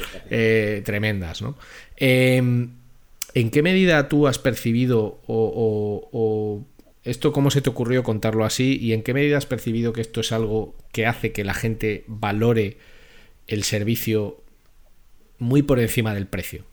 tremendas, 0.85 1.41
¿no? 1.41 1.57
Em, 1.97 2.73
¿En 3.35 3.51
qué 3.51 3.63
medida 3.63 4.09
tú 4.09 4.27
has 4.27 4.39
percibido 4.39 5.21
o 5.27 6.67
¿Esto 7.09 7.33
cómo 7.33 7.51
se 7.51 7.63
te 7.63 7.71
ocurrió 7.71 8.03
contarlo 8.03 8.45
así 8.45 8.79
y 8.79 8.93
en 8.93 9.03
qué 9.03 9.15
medida 9.15 9.39
has 9.39 9.47
percibido 9.47 9.95
que 9.95 10.03
esto 10.03 10.21
es 10.21 10.31
algo 10.31 10.77
que 10.93 11.07
hace 11.07 11.33
que 11.33 11.43
la 11.43 11.55
gente 11.55 12.05
valore 12.07 12.77
el 13.47 13.65
servicio 13.65 14.43
muy 15.39 15.63
por 15.63 15.81
encima 15.81 16.13
del 16.13 16.27
precio? 16.27 16.67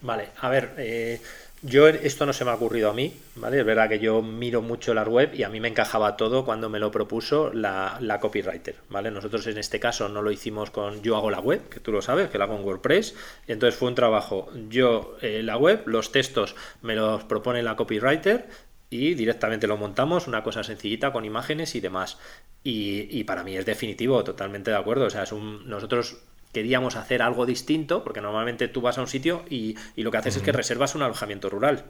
Vale, 0.00 0.30
a 0.40 0.48
ver, 0.48 0.74
eh, 0.76 1.20
Yo 1.66 1.88
esto 1.88 2.26
no 2.26 2.34
se 2.34 2.44
me 2.44 2.50
ha 2.50 2.54
ocurrido 2.56 2.90
a 2.90 2.92
mí, 2.92 3.14
¿vale? 3.36 3.58
Es 3.58 3.64
verdad 3.64 3.88
que 3.88 3.98
yo 3.98 4.20
miro 4.20 4.60
mucho 4.60 4.92
la 4.92 5.02
web 5.02 5.32
y 5.32 5.44
a 5.44 5.48
mí 5.48 5.60
me 5.60 5.68
encajaba 5.68 6.14
todo 6.14 6.44
cuando 6.44 6.68
me 6.68 6.78
lo 6.78 6.90
propuso 6.90 7.54
la, 7.54 8.18
copywriter, 8.20 8.76
¿vale? 8.90 9.10
Nosotros 9.10 9.46
en 9.46 9.56
este 9.56 9.80
caso 9.80 10.10
no 10.10 10.20
lo 10.20 10.30
hicimos 10.30 10.70
con 10.70 11.00
yo 11.00 11.16
hago 11.16 11.30
la 11.30 11.40
web, 11.40 11.66
que 11.70 11.80
tú 11.80 11.90
lo 11.90 12.02
sabes, 12.02 12.28
que 12.28 12.36
la 12.36 12.44
hago 12.44 12.56
en 12.56 12.64
WordPress, 12.64 13.14
entonces 13.46 13.78
fue 13.78 13.88
un 13.88 13.94
trabajo, 13.94 14.50
yo 14.68 15.16
eh, 15.22 15.42
la 15.42 15.56
web, 15.56 15.84
los 15.86 16.12
textos 16.12 16.54
me 16.82 16.96
los 16.96 17.24
propone 17.24 17.62
la 17.62 17.76
copywriter 17.76 18.46
y 18.90 19.14
directamente 19.14 19.66
lo 19.66 19.78
montamos, 19.78 20.28
una 20.28 20.42
cosa 20.42 20.62
sencillita 20.64 21.12
con 21.12 21.24
imágenes 21.24 21.74
y 21.74 21.80
demás. 21.80 22.18
Y, 22.62 23.24
para 23.24 23.42
mí 23.42 23.56
es 23.56 23.66
definitivo, 23.66 24.22
totalmente 24.22 24.70
de 24.70 24.76
acuerdo. 24.76 25.06
O 25.06 25.10
sea, 25.10 25.24
es 25.24 25.32
un, 25.32 25.68
nosotros 25.68 26.18
queríamos 26.54 26.96
hacer 26.96 27.20
algo 27.20 27.44
distinto, 27.44 28.02
porque 28.02 28.22
normalmente 28.22 28.68
tú 28.68 28.80
vas 28.80 28.96
a 28.96 29.02
un 29.02 29.08
sitio 29.08 29.44
y, 29.50 29.76
lo 29.96 30.10
que 30.10 30.16
haces 30.16 30.36
es 30.36 30.42
que 30.42 30.52
reservas 30.52 30.94
un 30.94 31.02
alojamiento 31.02 31.50
rural. 31.50 31.84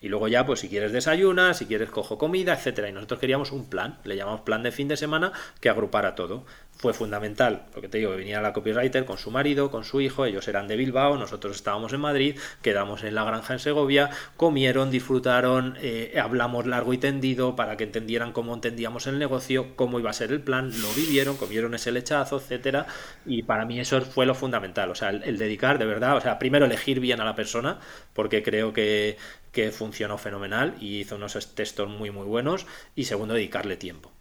Y 0.00 0.08
luego 0.08 0.28
ya, 0.28 0.46
pues 0.46 0.60
si 0.60 0.68
quieres 0.68 0.92
desayunar, 0.92 1.54
si 1.54 1.66
quieres 1.66 1.90
cojo 1.90 2.16
comida, 2.16 2.54
etcétera. 2.54 2.88
Y 2.88 2.92
nosotros 2.92 3.20
queríamos 3.20 3.50
un 3.50 3.68
plan, 3.68 3.98
le 4.04 4.16
llamamos 4.16 4.42
plan 4.42 4.62
de 4.62 4.70
fin 4.70 4.88
de 4.88 4.96
semana, 4.96 5.32
que 5.60 5.68
agrupara 5.68 6.14
todo 6.14 6.46
fue 6.80 6.94
fundamental, 6.94 7.66
porque 7.74 7.88
te 7.88 7.98
digo, 7.98 8.12
venía 8.12 8.40
la 8.40 8.54
copywriter 8.54 9.04
con 9.04 9.18
su 9.18 9.30
marido, 9.30 9.70
con 9.70 9.84
su 9.84 10.00
hijo, 10.00 10.24
ellos 10.24 10.48
eran 10.48 10.66
de 10.66 10.76
Bilbao, 10.76 11.18
nosotros 11.18 11.56
estábamos 11.56 11.92
en 11.92 12.00
Madrid, 12.00 12.38
quedamos 12.62 13.04
en 13.04 13.14
la 13.14 13.22
granja 13.22 13.52
en 13.52 13.58
Segovia, 13.58 14.08
comieron, 14.38 14.90
disfrutaron, 14.90 15.76
eh, 15.82 16.18
hablamos 16.18 16.66
largo 16.66 16.94
y 16.94 16.98
tendido 16.98 17.54
para 17.54 17.76
que 17.76 17.84
entendieran 17.84 18.32
cómo 18.32 18.54
entendíamos 18.54 19.06
el 19.06 19.18
negocio, 19.18 19.76
cómo 19.76 20.00
iba 20.00 20.08
a 20.08 20.14
ser 20.14 20.32
el 20.32 20.40
plan, 20.40 20.70
lo 20.80 20.90
vivieron, 20.94 21.36
comieron 21.36 21.74
ese 21.74 21.92
lechazo, 21.92 22.38
etcétera, 22.38 22.86
y 23.26 23.42
para 23.42 23.66
mí 23.66 23.78
eso 23.78 24.00
fue 24.00 24.24
lo 24.24 24.34
fundamental, 24.34 24.88
o 24.88 24.94
sea, 24.94 25.10
el, 25.10 25.36
dedicar 25.36 25.78
de 25.78 25.84
verdad, 25.84 26.16
o 26.16 26.20
sea, 26.22 26.38
primero 26.38 26.64
elegir 26.64 26.98
bien 26.98 27.20
a 27.20 27.26
la 27.26 27.34
persona, 27.34 27.78
porque 28.14 28.42
creo 28.42 28.72
que, 28.72 29.18
que 29.52 29.70
funcionó 29.70 30.16
fenomenal 30.16 30.76
y 30.80 31.00
hizo 31.00 31.16
unos 31.16 31.54
textos 31.54 31.90
muy 31.90 32.10
muy 32.10 32.24
buenos, 32.24 32.66
y 32.94 33.04
segundo, 33.04 33.34
dedicarle 33.34 33.76
tiempo 33.76 34.12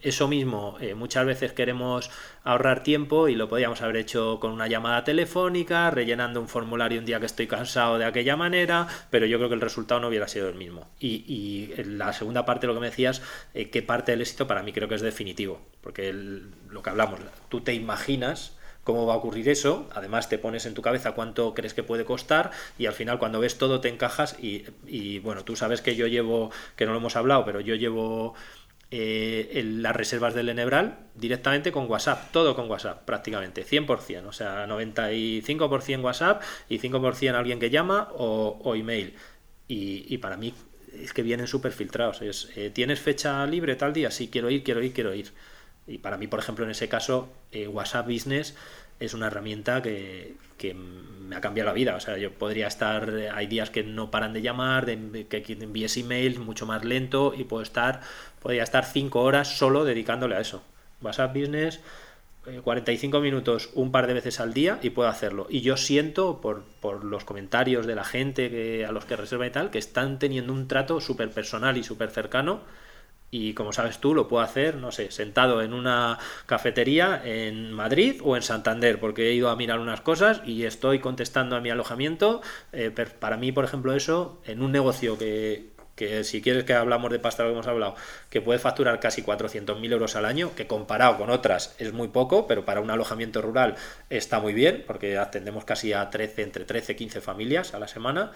eso 0.00 0.28
mismo, 0.28 0.76
eh, 0.80 0.94
muchas 0.94 1.26
veces 1.26 1.52
queremos 1.52 2.10
ahorrar 2.44 2.82
tiempo 2.82 3.28
y 3.28 3.34
lo 3.34 3.48
podríamos 3.48 3.82
haber 3.82 3.96
hecho 3.96 4.38
con 4.40 4.52
una 4.52 4.66
llamada 4.66 5.04
telefónica, 5.04 5.90
rellenando 5.90 6.40
un 6.40 6.48
formulario 6.48 7.00
un 7.00 7.04
día 7.04 7.20
que 7.20 7.26
estoy 7.26 7.46
cansado 7.46 7.98
de 7.98 8.04
aquella 8.04 8.36
manera, 8.36 8.86
pero 9.10 9.26
yo 9.26 9.38
creo 9.38 9.48
que 9.48 9.54
el 9.54 9.60
resultado 9.60 10.00
no 10.00 10.08
hubiera 10.08 10.28
sido 10.28 10.48
el 10.48 10.54
mismo. 10.54 10.88
Y, 11.00 11.24
y 11.26 11.74
la 11.84 12.12
segunda 12.12 12.44
parte, 12.44 12.66
lo 12.66 12.74
que 12.74 12.80
me 12.80 12.90
decías, 12.90 13.22
eh, 13.54 13.70
qué 13.70 13.82
parte 13.82 14.12
del 14.12 14.20
éxito 14.20 14.46
para 14.46 14.62
mí 14.62 14.72
creo 14.72 14.88
que 14.88 14.94
es 14.94 15.02
definitivo, 15.02 15.60
porque 15.80 16.12
lo 16.12 16.82
que 16.82 16.90
hablamos, 16.90 17.20
tú 17.48 17.60
te 17.60 17.74
imaginas 17.74 18.56
cómo 18.84 19.06
va 19.06 19.14
a 19.14 19.16
ocurrir 19.16 19.48
eso, 19.48 19.88
además 19.94 20.28
te 20.28 20.38
pones 20.38 20.66
en 20.66 20.74
tu 20.74 20.82
cabeza 20.82 21.12
cuánto 21.12 21.54
crees 21.54 21.74
que 21.74 21.82
puede 21.82 22.04
costar 22.04 22.50
y 22.78 22.86
al 22.86 22.94
final 22.94 23.18
cuando 23.18 23.38
ves 23.38 23.56
todo 23.56 23.80
te 23.80 23.88
encajas 23.88 24.36
y, 24.40 24.64
y 24.86 25.20
bueno, 25.20 25.44
tú 25.44 25.54
sabes 25.54 25.80
que 25.80 25.94
yo 25.94 26.06
llevo, 26.08 26.50
que 26.76 26.84
no 26.84 26.92
lo 26.92 26.98
hemos 26.98 27.14
hablado, 27.14 27.44
pero 27.44 27.60
yo 27.60 27.76
llevo 27.76 28.34
eh, 28.94 29.62
las 29.64 29.96
reservas 29.96 30.34
del 30.34 30.50
Enebral 30.50 30.98
directamente 31.14 31.72
con 31.72 31.90
WhatsApp, 31.90 32.30
todo 32.30 32.54
con 32.54 32.70
WhatsApp 32.70 33.06
prácticamente, 33.06 33.64
100%, 33.64 34.26
o 34.26 34.32
sea, 34.34 34.66
95% 34.66 36.02
WhatsApp 36.02 36.42
y 36.68 36.78
5% 36.78 37.34
alguien 37.34 37.58
que 37.58 37.70
llama 37.70 38.08
o, 38.12 38.74
email. 38.76 39.14
Y, 39.66 40.18
para 40.18 40.36
mí 40.36 40.52
es 40.92 41.14
que 41.14 41.22
vienen 41.22 41.46
súper 41.46 41.72
filtrados. 41.72 42.20
Es, 42.20 42.50
eh, 42.54 42.68
¿Tienes 42.68 43.00
fecha 43.00 43.46
libre 43.46 43.76
tal 43.76 43.94
día? 43.94 44.10
Sí, 44.10 44.28
quiero 44.28 44.50
ir, 44.50 44.62
quiero 44.62 44.82
ir, 44.82 44.92
quiero 44.92 45.14
ir. 45.14 45.32
Y 45.86 45.96
para 45.96 46.18
mí, 46.18 46.26
por 46.26 46.40
ejemplo, 46.40 46.66
en 46.66 46.72
ese 46.72 46.90
caso, 46.90 47.32
eh, 47.50 47.68
WhatsApp 47.68 48.06
Business 48.06 48.54
es 49.00 49.14
una 49.14 49.28
herramienta 49.28 49.80
que, 49.80 50.36
me 50.74 51.34
ha 51.34 51.40
cambiado 51.40 51.68
la 51.70 51.74
vida. 51.74 51.96
O 51.96 52.00
sea, 52.00 52.18
yo 52.18 52.30
podría 52.34 52.66
estar, 52.68 53.10
hay 53.34 53.46
días 53.46 53.70
que 53.70 53.82
no 53.82 54.10
paran 54.10 54.34
de 54.34 54.42
llamar, 54.42 54.84
de, 54.84 55.26
que 55.26 55.52
envíes 55.54 55.96
email 55.96 56.38
mucho 56.38 56.66
más 56.66 56.84
lento 56.84 57.32
y 57.34 57.44
puedo 57.44 57.62
estar, 57.62 58.02
podría 58.42 58.64
estar 58.64 58.84
cinco 58.84 59.22
horas 59.22 59.56
solo 59.56 59.84
dedicándole 59.84 60.36
a 60.36 60.40
eso. 60.40 60.62
WhatsApp 61.00 61.34
Business, 61.34 61.80
45 62.64 63.16
eh, 63.16 63.20
minutos 63.20 63.70
un 63.74 63.92
par 63.92 64.06
de 64.06 64.14
veces 64.14 64.40
al 64.40 64.52
día 64.52 64.78
y 64.82 64.90
puedo 64.90 65.08
hacerlo. 65.08 65.46
Y 65.48 65.60
yo 65.60 65.76
siento 65.76 66.40
por, 66.40 66.64
por 66.80 67.04
los 67.04 67.24
comentarios 67.24 67.86
de 67.86 67.94
la 67.94 68.04
gente 68.04 68.50
que, 68.50 68.84
a 68.84 68.92
los 68.92 69.04
que 69.04 69.16
reserva 69.16 69.46
y 69.46 69.50
tal, 69.50 69.70
que 69.70 69.78
están 69.78 70.18
teniendo 70.18 70.52
un 70.52 70.68
trato 70.68 71.00
súper 71.00 71.30
personal 71.30 71.76
y 71.76 71.84
súper 71.84 72.10
cercano 72.10 72.60
y 73.34 73.54
como 73.54 73.72
sabes 73.72 73.98
tú, 73.98 74.14
lo 74.14 74.28
puedo 74.28 74.44
hacer, 74.44 74.76
no 74.76 74.92
sé, 74.92 75.10
sentado 75.10 75.62
en 75.62 75.72
una 75.72 76.18
cafetería 76.44 77.22
en 77.24 77.72
Madrid 77.72 78.20
o 78.22 78.36
en 78.36 78.42
Santander, 78.42 79.00
porque 79.00 79.30
he 79.30 79.32
ido 79.32 79.48
a 79.48 79.56
mirar 79.56 79.80
unas 79.80 80.02
cosas 80.02 80.42
y 80.44 80.64
estoy 80.64 80.98
contestando 80.98 81.56
a 81.56 81.60
mi 81.60 81.70
alojamiento. 81.70 82.42
Eh, 82.72 82.90
para 83.18 83.38
mí, 83.38 83.50
por 83.50 83.64
ejemplo, 83.64 83.94
eso, 83.94 84.42
en 84.44 84.62
un 84.62 84.70
negocio 84.70 85.16
que, 85.16 85.70
que 86.02 86.24
si 86.24 86.42
quieres 86.42 86.64
que 86.64 86.74
hablamos 86.74 87.12
de 87.12 87.20
pasta, 87.20 87.44
lo 87.44 87.50
que 87.50 87.52
hemos 87.54 87.66
hablado, 87.68 87.94
que 88.28 88.40
puede 88.40 88.58
facturar 88.58 88.98
casi 88.98 89.22
400.000 89.22 89.92
euros 89.92 90.16
al 90.16 90.24
año, 90.24 90.54
que 90.56 90.66
comparado 90.66 91.16
con 91.16 91.30
otras 91.30 91.76
es 91.78 91.92
muy 91.92 92.08
poco, 92.08 92.48
pero 92.48 92.64
para 92.64 92.80
un 92.80 92.90
alojamiento 92.90 93.40
rural 93.40 93.76
está 94.10 94.40
muy 94.40 94.52
bien, 94.52 94.82
porque 94.86 95.16
atendemos 95.16 95.64
casi 95.64 95.92
a 95.92 96.10
13, 96.10 96.42
entre 96.42 96.64
13 96.64 96.92
y 96.92 96.96
15 96.96 97.20
familias 97.20 97.74
a 97.74 97.78
la 97.78 97.88
semana. 97.88 98.32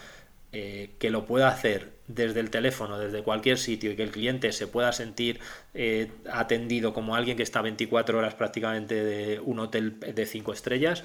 Eh, 0.53 0.95
que 1.01 1.11
lo 1.11 1.27
pueda 1.27 1.49
hacer 1.49 1.91
desde 2.07 2.39
el 2.39 2.51
teléfono, 2.51 2.99
desde 2.99 3.23
cualquier 3.23 3.59
sitio 3.59 3.91
y 3.91 3.97
que 3.97 4.05
el 4.05 4.13
cliente 4.13 4.53
se 4.53 4.69
pueda 4.69 4.93
sentir 4.93 5.41
eh, 5.75 6.13
atendido 6.33 6.95
como 6.95 7.17
alguien 7.17 7.37
que 7.37 7.43
está 7.43 7.61
24 7.63 8.17
horas 8.17 8.37
prácticamente 8.37 8.95
de 9.05 9.41
un 9.41 9.59
hotel 9.59 9.99
de 9.99 10.25
5 10.25 10.53
estrellas, 10.53 11.03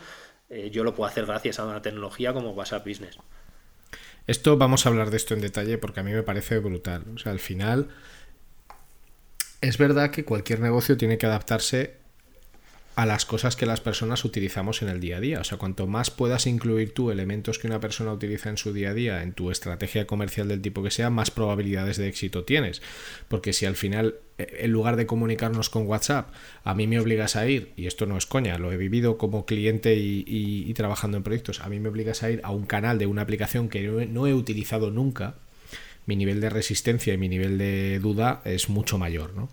eh, 0.52 0.70
yo 0.70 0.84
lo 0.84 0.94
puedo 0.94 1.10
hacer 1.10 1.26
gracias 1.26 1.60
a 1.60 1.66
una 1.66 1.82
tecnología 1.82 2.34
como 2.34 2.52
WhatsApp 2.52 2.88
Business. 2.88 3.18
Esto 4.28 4.58
vamos 4.58 4.86
a 4.86 4.90
hablar 4.90 5.10
de 5.10 5.18
esto 5.18 5.34
en 5.34 5.42
detalle 5.42 5.78
porque 5.78 6.00
a 6.00 6.04
mí 6.04 6.12
me 6.12 6.24
parece 6.24 6.60
brutal. 6.60 7.06
O 7.16 7.18
sea, 7.18 7.32
al 7.32 7.40
final 7.40 7.90
es 9.62 9.78
verdad 9.78 10.12
que 10.12 10.26
cualquier 10.26 10.60
negocio 10.60 10.98
tiene 10.98 11.18
que 11.18 11.26
adaptarse 11.26 12.01
a 12.96 13.06
las 13.06 13.26
cosas 13.26 13.56
que 13.56 13.66
las 13.66 13.80
personas 13.80 14.26
utilizamos 14.26 14.82
en 14.82 14.90
el 14.90 15.00
día 15.00 15.18
a 15.18 15.20
día. 15.22 15.40
O 15.40 15.44
sea, 15.44 15.58
cuanto 15.58 15.88
más 15.88 16.12
puedas 16.12 16.46
incluir 16.46 16.94
tú 16.94 17.12
elementos 17.12 17.58
que 17.58 17.68
una 17.68 17.80
persona 17.80 18.12
utiliza 18.12 18.50
en 18.50 18.58
su 18.58 18.74
día 18.74 18.90
a 18.90 18.94
día 18.94 19.24
en 19.24 19.34
tu 19.34 19.50
estrategia 19.50 20.06
comercial 20.06 20.48
del 20.48 20.62
tipo 20.62 20.84
que 20.84 20.92
sea, 20.92 21.10
más 21.10 21.32
probabilidades 21.32 21.98
de 21.98 22.08
éxito 22.08 22.44
tienes. 22.44 22.82
Porque 23.28 23.54
si 23.54 23.66
al 23.66 23.76
final, 23.76 24.16
eh, 24.38 24.58
en 24.60 24.72
lugar 24.72 24.98
de 24.98 25.06
comunicarnos 25.06 25.70
con 25.70 25.88
WhatsApp, 25.88 26.34
a 26.64 26.76
mí 26.76 26.86
me 26.88 27.00
obligas 27.00 27.36
a 27.36 27.48
ir, 27.48 27.72
y 27.78 27.88
esto 27.88 28.06
no 28.06 28.18
es 28.18 28.26
coña, 28.26 28.58
lo 28.58 28.72
he 28.72 28.78
vivido 28.78 29.18
como 29.18 29.46
cliente 29.46 29.96
y, 29.96 30.74
trabajando 30.74 31.18
en 31.18 31.24
proyectos, 31.24 31.62
a 31.62 31.70
mí 31.70 31.80
me 31.80 31.90
obligas 31.90 32.24
a 32.24 32.32
ir 32.32 32.42
a 32.44 32.52
un 32.52 32.66
canal 32.66 32.98
de 32.98 33.06
una 33.06 33.22
aplicación 33.22 33.70
que 33.70 33.82
no 34.08 34.28
he 34.28 34.34
utilizado 34.34 34.90
nunca, 34.90 35.36
mi 36.06 36.16
nivel 36.16 36.42
de 36.42 36.50
resistencia 36.50 37.14
y 37.14 37.18
mi 37.18 37.30
nivel 37.30 37.58
de 37.58 38.00
duda 38.00 38.42
es 38.46 38.70
mucho 38.70 38.98
mayor, 38.98 39.36
¿no? 39.36 39.50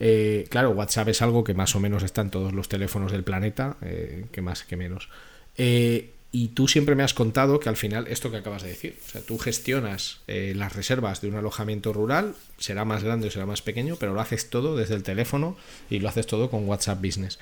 Eh, 0.00 0.46
claro, 0.48 0.70
WhatsApp 0.70 1.08
es 1.08 1.22
algo 1.22 1.44
que 1.44 1.52
más 1.52 1.76
o 1.76 1.80
menos 1.80 2.02
está 2.02 2.22
en 2.22 2.30
todos 2.30 2.52
los 2.52 2.68
teléfonos 2.68 3.12
del 3.12 3.22
planeta, 3.22 3.76
eh, 3.82 4.24
que 4.32 4.40
más 4.40 4.64
que 4.64 4.76
menos. 4.76 5.10
Eh, 5.58 6.14
y 6.32 6.48
tú 6.48 6.68
siempre 6.68 6.94
me 6.94 7.02
has 7.02 7.12
contado 7.12 7.60
que 7.60 7.68
al 7.68 7.76
final, 7.76 8.06
esto 8.06 8.30
que 8.30 8.38
acabas 8.38 8.62
de 8.62 8.70
decir, 8.70 8.96
o 9.06 9.10
sea, 9.10 9.20
tú 9.20 9.36
gestionas 9.36 10.20
las 10.28 10.76
reservas 10.76 11.20
de 11.20 11.28
un 11.28 11.34
alojamiento 11.34 11.92
rural, 11.92 12.36
será 12.56 12.84
más 12.84 13.02
grande 13.02 13.26
o 13.26 13.30
será 13.32 13.46
más 13.46 13.62
pequeño, 13.62 13.96
pero 13.98 14.14
lo 14.14 14.20
haces 14.20 14.48
todo 14.48 14.76
desde 14.76 14.94
el 14.94 15.02
teléfono 15.02 15.56
y 15.90 15.98
lo 15.98 16.08
haces 16.08 16.28
todo 16.28 16.48
con 16.48 16.68
WhatsApp 16.68 17.04
Business. 17.04 17.40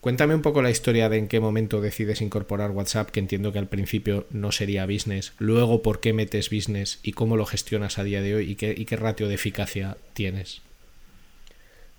Cuéntame 0.00 0.34
un 0.34 0.40
poco 0.40 0.62
la 0.62 0.70
historia 0.70 1.10
de 1.10 1.18
en 1.18 1.28
qué 1.28 1.38
momento 1.38 1.82
decides 1.82 2.22
incorporar 2.22 2.70
WhatsApp, 2.70 3.10
que 3.10 3.20
entiendo 3.20 3.52
que 3.52 3.58
al 3.58 3.68
principio 3.68 4.26
no 4.30 4.52
sería 4.52 4.86
business, 4.86 5.34
luego 5.38 5.82
por 5.82 6.00
qué 6.00 6.14
metes 6.14 6.48
business 6.48 6.98
y 7.02 7.12
cómo 7.12 7.36
lo 7.36 7.44
gestionas 7.44 7.98
a 7.98 8.04
día 8.04 8.22
de 8.22 8.36
hoy 8.36 8.52
y 8.52 8.54
qué, 8.54 8.74
y 8.74 8.86
qué 8.86 8.96
ratio 8.96 9.28
de 9.28 9.34
eficacia 9.34 9.98
tienes. 10.14 10.62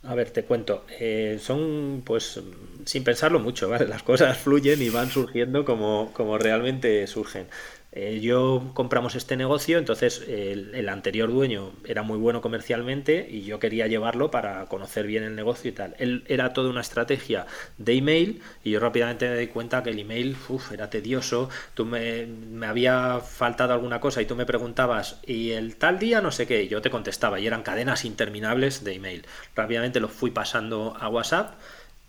A 0.03 0.15
ver, 0.15 0.31
te 0.31 0.43
cuento. 0.45 0.85
Eh, 0.99 1.37
son, 1.39 2.01
pues, 2.05 2.39
sin 2.85 3.03
pensarlo 3.03 3.39
mucho, 3.39 3.69
¿vale? 3.69 3.87
Las 3.87 4.01
cosas 4.03 4.37
fluyen 4.43 4.81
y 4.81 4.89
van 4.89 5.09
surgiendo 5.11 5.63
como, 5.63 6.11
como 6.13 6.37
realmente 6.39 7.05
surgen. 7.07 7.47
Eh, 7.93 8.21
yo 8.21 8.71
compramos 8.73 9.15
este 9.15 9.35
negocio, 9.35 9.77
entonces 9.77 10.23
el, 10.25 10.87
anterior 10.87 11.29
dueño 11.29 11.73
era 11.85 12.03
muy 12.03 12.17
bueno 12.17 12.39
comercialmente 12.39 13.27
y 13.29 13.41
yo 13.41 13.59
quería 13.59 13.87
llevarlo 13.87 14.31
para 14.31 14.65
conocer 14.67 15.05
bien 15.07 15.23
el 15.23 15.35
negocio 15.35 15.69
y 15.71 15.73
tal. 15.73 15.95
Él 15.99 16.23
era 16.27 16.53
toda 16.53 16.69
una 16.69 16.79
estrategia 16.79 17.47
de 17.77 17.93
email 17.93 18.41
y 18.63 18.71
yo 18.71 18.79
rápidamente 18.79 19.27
me 19.27 19.37
di 19.37 19.47
cuenta 19.47 19.83
que 19.83 19.89
el 19.89 19.99
email 19.99 20.37
era 20.71 20.89
tedioso, 20.89 21.49
tú 21.73 21.85
me, 21.85 22.25
me, 22.27 22.65
había 22.65 23.19
faltado 23.19 23.73
alguna 23.73 23.99
cosa 23.99 24.21
y 24.21 24.25
tú 24.25 24.35
me 24.37 24.45
preguntabas 24.45 25.19
y 25.25 25.51
el 25.51 25.75
tal 25.75 25.99
día 25.99 26.21
no 26.21 26.31
sé 26.31 26.47
qué, 26.47 26.63
y 26.63 26.67
yo 26.69 26.81
te 26.81 26.89
contestaba 26.89 27.39
y 27.41 27.47
eran 27.47 27.63
cadenas 27.63 28.05
interminables 28.05 28.85
de 28.85 28.93
email. 28.93 29.25
Rápidamente 29.53 29.99
lo 29.99 30.07
fui 30.07 30.31
pasando 30.31 30.95
a 30.97 31.09
WhatsApp 31.09 31.55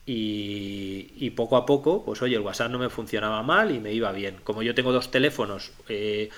y, 0.04 1.30
poco 1.30 1.56
a 1.56 1.64
poco, 1.64 2.04
pues 2.04 2.20
oye, 2.22 2.36
el 2.36 2.42
WhatsApp 2.42 2.70
no 2.70 2.78
me 2.78 2.90
funcionaba 2.90 3.42
mal 3.42 3.70
y 3.70 3.78
me 3.78 3.92
iba 3.92 4.12
bien. 4.12 4.36
Como 4.44 4.62
yo 4.62 4.74
tengo 4.74 4.92
dos 4.92 5.10
teléfonos 5.10 5.72
eh, 5.88 6.28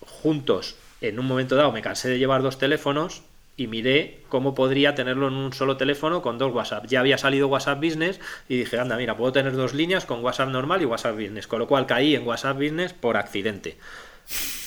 juntos, 0.00 0.76
en 1.00 1.18
un 1.18 1.26
momento 1.26 1.56
dado 1.56 1.72
me 1.72 1.82
cansé 1.82 2.08
de 2.08 2.18
llevar 2.18 2.42
dos 2.42 2.58
teléfonos 2.58 3.22
y 3.56 3.68
miré 3.68 4.22
cómo 4.28 4.54
podría 4.54 4.94
tenerlo 4.94 5.28
en 5.28 5.34
un 5.34 5.52
solo 5.52 5.76
teléfono 5.76 6.22
con 6.22 6.38
dos 6.38 6.52
WhatsApp. 6.52 6.86
Ya 6.86 7.00
había 7.00 7.18
salido 7.18 7.48
WhatsApp 7.48 7.82
Business 7.82 8.20
y 8.48 8.58
dije, 8.58 8.78
anda, 8.78 8.96
mira, 8.96 9.16
puedo 9.16 9.32
tener 9.32 9.52
dos 9.52 9.74
líneas 9.74 10.06
con 10.06 10.24
WhatsApp 10.24 10.48
normal 10.48 10.82
y 10.82 10.86
WhatsApp 10.86 11.14
Business, 11.14 11.46
con 11.46 11.60
lo 11.60 11.68
cual 11.68 11.86
caí 11.86 12.14
en 12.14 12.26
WhatsApp 12.26 12.56
Business 12.56 12.92
por 12.92 13.16
accidente. 13.16 13.76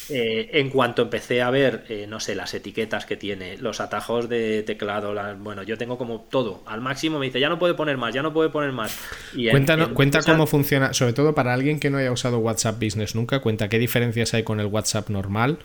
Eh, 0.09 0.49
en 0.53 0.69
cuanto 0.69 1.01
empecé 1.01 1.41
a 1.41 1.49
ver, 1.49 1.85
eh, 1.89 2.05
no 2.07 2.19
sé, 2.19 2.35
las 2.35 2.53
etiquetas 2.53 3.05
que 3.05 3.17
tiene, 3.17 3.57
los 3.57 3.81
atajos 3.81 4.29
de 4.29 4.63
teclado, 4.63 5.13
bueno, 5.39 5.63
yo 5.63 5.77
tengo 5.77 5.97
como 5.97 6.21
todo 6.21 6.63
al 6.65 6.81
máximo, 6.81 7.19
me 7.19 7.25
dice, 7.25 7.39
ya 7.39 7.49
no 7.49 7.59
puede 7.59 7.73
poner 7.73 7.97
más, 7.97 8.13
ya 8.13 8.21
no 8.21 8.31
puede 8.31 8.49
poner 8.49 8.71
más. 8.71 8.97
Y 9.33 9.49
cuenta 9.49 10.21
cómo 10.23 10.47
funciona, 10.47 10.93
sobre 10.93 11.13
todo 11.13 11.35
para 11.35 11.53
alguien 11.53 11.79
que 11.79 11.89
no 11.89 11.97
haya 11.97 12.11
usado 12.11 12.39
WhatsApp 12.39 12.81
Business 12.81 13.15
nunca, 13.15 13.39
cuenta 13.39 13.67
qué 13.67 13.79
diferencias 13.79 14.33
hay 14.33 14.43
con 14.43 14.59
el 14.59 14.67
WhatsApp 14.67 15.09
normal 15.09 15.59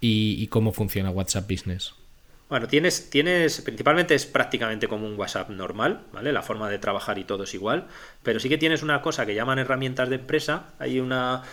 y, 0.00 0.46
cómo 0.48 0.72
funciona 0.72 1.10
WhatsApp 1.10 1.50
Business. 1.50 1.94
Bueno, 2.48 2.66
tienes, 2.66 3.10
tienes, 3.10 3.60
principalmente 3.60 4.14
es 4.16 4.26
prácticamente 4.26 4.88
como 4.88 5.06
un 5.06 5.16
WhatsApp 5.16 5.50
normal, 5.50 6.00
¿vale? 6.12 6.32
La 6.32 6.42
forma 6.42 6.68
de 6.68 6.80
trabajar 6.80 7.16
y 7.18 7.24
todo 7.24 7.44
es 7.44 7.54
igual, 7.54 7.86
pero 8.24 8.40
sí 8.40 8.48
que 8.48 8.58
tienes 8.58 8.82
una 8.82 9.02
cosa 9.02 9.24
que 9.24 9.36
llaman 9.36 9.60
herramientas 9.60 10.08
de 10.08 10.16
empresa, 10.16 10.64
hay 10.80 10.98
una, 10.98 11.44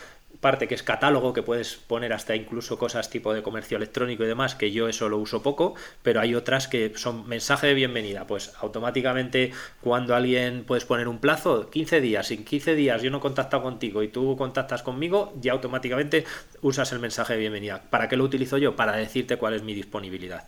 parte 0.48 0.70
que 0.70 0.76
es 0.76 0.82
catálogo, 0.84 1.34
que 1.34 1.44
puedes 1.44 1.76
poner 1.76 2.14
hasta 2.14 2.34
incluso 2.34 2.80
cosas 2.80 3.10
tipo 3.10 3.34
de 3.34 3.44
comercio 3.44 3.76
electrónico 3.76 4.24
y 4.24 4.28
demás, 4.28 4.56
que 4.56 4.72
yo 4.72 4.88
eso 4.88 5.10
lo 5.10 5.18
uso 5.18 5.44
poco, 5.44 5.76
pero 6.04 6.22
hay 6.22 6.36
otras 6.36 6.70
que 6.70 6.94
son 6.96 7.28
mensaje 7.28 7.68
de 7.68 7.74
bienvenida. 7.74 8.26
Pues 8.28 8.54
automáticamente 8.62 9.52
cuando 9.82 10.16
alguien 10.16 10.64
puedes 10.64 10.86
poner 10.86 11.10
un 11.10 11.20
plazo, 11.20 11.70
15 11.70 12.00
días, 12.00 12.32
en 12.32 12.46
15 12.46 12.76
días 12.76 13.02
yo 13.02 13.12
no 13.12 13.20
contacto 13.20 13.62
contigo 13.62 14.04
y 14.04 14.08
tú 14.08 14.38
contactas 14.38 14.84
conmigo, 14.84 15.34
ya 15.42 15.52
automáticamente 15.52 16.24
usas 16.62 16.94
el 16.94 17.00
mensaje 17.00 17.34
de 17.34 17.40
bienvenida. 17.40 17.84
¿Para 17.90 18.08
qué 18.08 18.16
lo 18.16 18.24
utilizo 18.24 18.58
yo? 18.58 18.78
Para 18.78 18.96
decirte 18.96 19.36
cuál 19.36 19.54
es 19.54 19.64
mi 19.64 19.74
disponibilidad. 19.74 20.48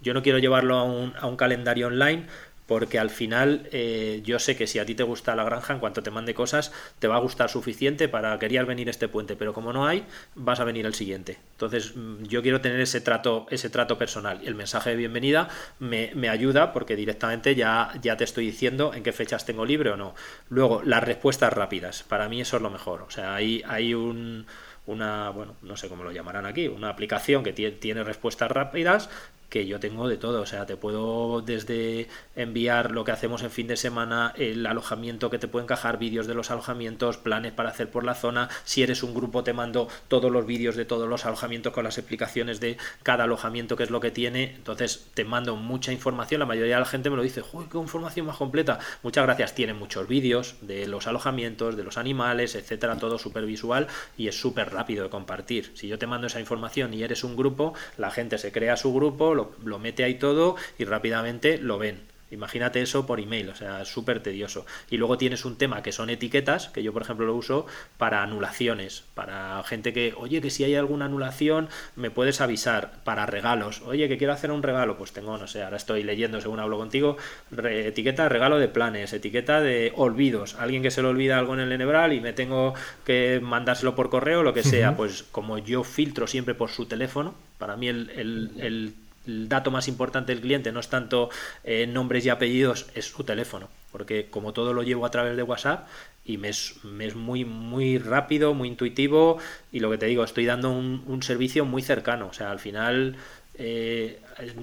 Yo 0.00 0.14
no 0.14 0.22
quiero 0.22 0.38
llevarlo 0.38 0.76
a 0.78 0.84
un, 0.84 1.12
a 1.20 1.26
un 1.26 1.36
calendario 1.36 1.88
online 1.88 2.28
porque 2.66 2.98
al 2.98 3.10
final 3.10 3.68
eh, 3.72 4.20
yo 4.24 4.38
sé 4.38 4.56
que 4.56 4.66
si 4.66 4.78
a 4.78 4.86
ti 4.86 4.94
te 4.94 5.02
gusta 5.02 5.36
la 5.36 5.44
granja, 5.44 5.74
en 5.74 5.80
cuanto 5.80 6.02
te 6.02 6.10
mande 6.10 6.34
cosas, 6.34 6.72
te 6.98 7.08
va 7.08 7.16
a 7.16 7.20
gustar 7.20 7.50
suficiente 7.50 8.08
para 8.08 8.38
querer 8.38 8.66
venir 8.66 8.88
este 8.88 9.08
puente, 9.08 9.36
pero 9.36 9.52
como 9.52 9.72
no 9.72 9.86
hay, 9.86 10.04
vas 10.34 10.60
a 10.60 10.64
venir 10.64 10.86
el 10.86 10.94
siguiente. 10.94 11.38
Entonces 11.52 11.94
mm, 11.94 12.24
yo 12.24 12.42
quiero 12.42 12.60
tener 12.60 12.80
ese 12.80 13.00
trato, 13.00 13.46
ese 13.50 13.70
trato 13.70 13.98
personal. 13.98 14.40
El 14.44 14.54
mensaje 14.54 14.90
de 14.90 14.96
bienvenida 14.96 15.48
me, 15.78 16.12
me, 16.14 16.28
ayuda 16.28 16.72
porque 16.72 16.96
directamente 16.96 17.54
ya, 17.54 17.92
ya 18.00 18.16
te 18.16 18.24
estoy 18.24 18.46
diciendo 18.46 18.92
en 18.94 19.02
qué 19.02 19.12
fechas 19.12 19.44
tengo 19.44 19.64
libre 19.64 19.90
o 19.90 19.96
no. 19.96 20.14
Luego, 20.48 20.82
las 20.82 21.04
respuestas 21.04 21.52
rápidas. 21.52 22.02
Para 22.02 22.28
mí 22.28 22.40
eso 22.40 22.56
es 22.56 22.62
lo 22.62 22.70
mejor. 22.70 23.02
O 23.02 23.10
sea, 23.10 23.34
hay, 23.34 23.62
hay 23.66 23.94
un 23.94 24.46
una, 24.86 25.30
bueno, 25.30 25.56
no 25.62 25.76
sé 25.76 25.88
cómo 25.88 26.04
lo 26.04 26.12
llamarán 26.12 26.44
aquí, 26.44 26.68
una 26.68 26.90
aplicación 26.90 27.42
que 27.42 27.52
tiene 27.52 28.04
respuestas 28.04 28.50
rápidas 28.50 29.08
que 29.54 29.68
yo 29.68 29.78
tengo 29.78 30.08
de 30.08 30.16
todo, 30.16 30.40
o 30.40 30.46
sea, 30.46 30.66
te 30.66 30.76
puedo 30.76 31.40
desde 31.40 32.08
enviar 32.34 32.90
lo 32.90 33.04
que 33.04 33.12
hacemos 33.12 33.44
en 33.44 33.52
fin 33.52 33.68
de 33.68 33.76
semana, 33.76 34.32
el 34.36 34.66
alojamiento 34.66 35.30
que 35.30 35.38
te 35.38 35.46
puede 35.46 35.62
encajar, 35.62 35.96
vídeos 35.96 36.26
de 36.26 36.34
los 36.34 36.50
alojamientos, 36.50 37.18
planes 37.18 37.52
para 37.52 37.68
hacer 37.68 37.88
por 37.88 38.02
la 38.02 38.16
zona, 38.16 38.48
si 38.64 38.82
eres 38.82 39.04
un 39.04 39.14
grupo 39.14 39.44
te 39.44 39.52
mando 39.52 39.86
todos 40.08 40.32
los 40.32 40.44
vídeos 40.44 40.74
de 40.74 40.84
todos 40.84 41.08
los 41.08 41.24
alojamientos 41.24 41.72
con 41.72 41.84
las 41.84 41.98
explicaciones 41.98 42.58
de 42.58 42.78
cada 43.04 43.24
alojamiento, 43.24 43.76
que 43.76 43.84
es 43.84 43.90
lo 43.90 44.00
que 44.00 44.10
tiene, 44.10 44.56
entonces 44.56 45.06
te 45.14 45.24
mando 45.24 45.54
mucha 45.54 45.92
información, 45.92 46.40
la 46.40 46.46
mayoría 46.46 46.74
de 46.74 46.80
la 46.80 46.86
gente 46.86 47.08
me 47.08 47.14
lo 47.14 47.22
dice, 47.22 47.44
¡Uy, 47.52 47.66
qué 47.70 47.78
información 47.78 48.26
más 48.26 48.38
completa! 48.38 48.80
Muchas 49.04 49.24
gracias, 49.24 49.54
tiene 49.54 49.72
muchos 49.72 50.08
vídeos 50.08 50.56
de 50.62 50.88
los 50.88 51.06
alojamientos, 51.06 51.76
de 51.76 51.84
los 51.84 51.96
animales, 51.96 52.56
etcétera, 52.56 52.96
todo 52.96 53.18
súper 53.18 53.46
visual 53.46 53.86
y 54.16 54.26
es 54.26 54.36
súper 54.36 54.72
rápido 54.72 55.04
de 55.04 55.10
compartir. 55.10 55.70
Si 55.74 55.86
yo 55.86 55.96
te 55.96 56.08
mando 56.08 56.26
esa 56.26 56.40
información 56.40 56.92
y 56.92 57.04
eres 57.04 57.22
un 57.22 57.36
grupo, 57.36 57.74
la 57.98 58.10
gente 58.10 58.36
se 58.38 58.50
crea 58.50 58.76
su 58.76 58.92
grupo, 58.92 59.32
lo, 59.32 59.43
mete 59.78 60.04
ahí 60.04 60.14
todo 60.14 60.56
y 60.78 60.84
rápidamente 60.84 61.58
lo 61.58 61.78
ven. 61.78 62.14
Imagínate 62.34 62.82
eso 62.82 63.06
por 63.06 63.20
email, 63.20 63.48
o 63.50 63.54
sea, 63.54 63.82
es 63.82 63.88
súper 63.88 64.20
tedioso. 64.20 64.66
Y 64.90 64.96
luego 64.96 65.18
tienes 65.18 65.44
un 65.44 65.56
tema 65.56 65.82
que 65.82 65.92
son 65.92 66.10
etiquetas, 66.10 66.68
que 66.68 66.82
yo 66.82 66.92
por 66.92 67.02
ejemplo 67.02 67.26
lo 67.26 67.34
uso 67.34 67.66
para 67.96 68.22
anulaciones, 68.22 69.04
para 69.14 69.62
gente 69.64 69.92
que, 69.92 70.14
oye, 70.16 70.40
que 70.40 70.50
si 70.50 70.64
hay 70.64 70.74
alguna 70.74 71.04
anulación 71.04 71.68
me 71.96 72.10
puedes 72.10 72.40
avisar, 72.40 73.04
para 73.04 73.26
regalos, 73.26 73.82
oye, 73.82 74.08
que 74.08 74.18
quiero 74.18 74.32
hacer 74.32 74.50
un 74.50 74.62
regalo, 74.62 74.96
pues 74.98 75.12
tengo, 75.12 75.38
no 75.38 75.46
sé, 75.46 75.62
ahora 75.62 75.76
estoy 75.76 76.02
leyendo 76.02 76.40
según 76.40 76.58
hablo 76.58 76.76
contigo, 76.76 77.16
etiqueta 77.56 78.28
regalo 78.28 78.58
de 78.58 78.68
planes, 78.68 79.12
etiqueta 79.12 79.60
de 79.60 79.92
olvidos, 79.94 80.56
alguien 80.56 80.82
que 80.82 80.90
se 80.90 81.02
le 81.02 81.08
olvida 81.08 81.38
algo 81.38 81.54
en 81.54 81.60
el 81.60 81.72
Enebral 81.72 82.12
y 82.12 82.20
me 82.20 82.32
tengo 82.32 82.74
que 83.04 83.40
mandárselo 83.42 83.94
por 83.94 84.10
correo, 84.10 84.42
lo 84.42 84.54
que 84.54 84.64
sea, 84.64 84.96
pues 84.96 85.24
como 85.30 85.58
yo 85.58 85.84
filtro 85.84 86.26
siempre 86.26 86.54
por 86.54 86.70
su 86.70 86.86
teléfono, 86.86 87.34
para 87.58 87.76
mí 87.76 87.88
el, 87.88 88.10
el 88.10 88.50
el 88.58 88.94
dato 89.26 89.70
más 89.70 89.88
importante 89.88 90.32
del 90.32 90.42
cliente 90.42 90.72
no 90.72 90.80
es 90.80 90.88
tanto 90.88 91.30
eh, 91.64 91.86
nombres 91.86 92.26
y 92.26 92.30
apellidos, 92.30 92.86
es 92.94 93.06
su 93.06 93.24
teléfono, 93.24 93.68
porque 93.92 94.26
como 94.30 94.52
todo 94.52 94.72
lo 94.72 94.82
llevo 94.82 95.06
a 95.06 95.10
través 95.10 95.36
de 95.36 95.42
WhatsApp 95.42 95.86
y 96.24 96.38
me 96.38 96.48
es, 96.48 96.76
muy, 97.14 97.44
muy 97.44 97.98
rápido, 97.98 98.54
muy 98.54 98.68
intuitivo 98.68 99.38
y 99.72 99.80
lo 99.80 99.90
que 99.90 99.98
te 99.98 100.06
digo, 100.06 100.24
estoy 100.24 100.46
dando 100.46 100.70
un, 100.70 101.22
servicio 101.22 101.64
muy 101.64 101.82
cercano, 101.82 102.28
o 102.28 102.32
sea, 102.32 102.50
al 102.50 102.58
final 102.58 103.16
eh, 103.56 104.20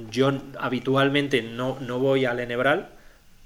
yo 0.10 0.32
habitualmente 0.60 1.42
no, 1.42 1.78
no 1.80 2.00
voy 2.00 2.26
al 2.26 2.40
Enebral, 2.40 2.90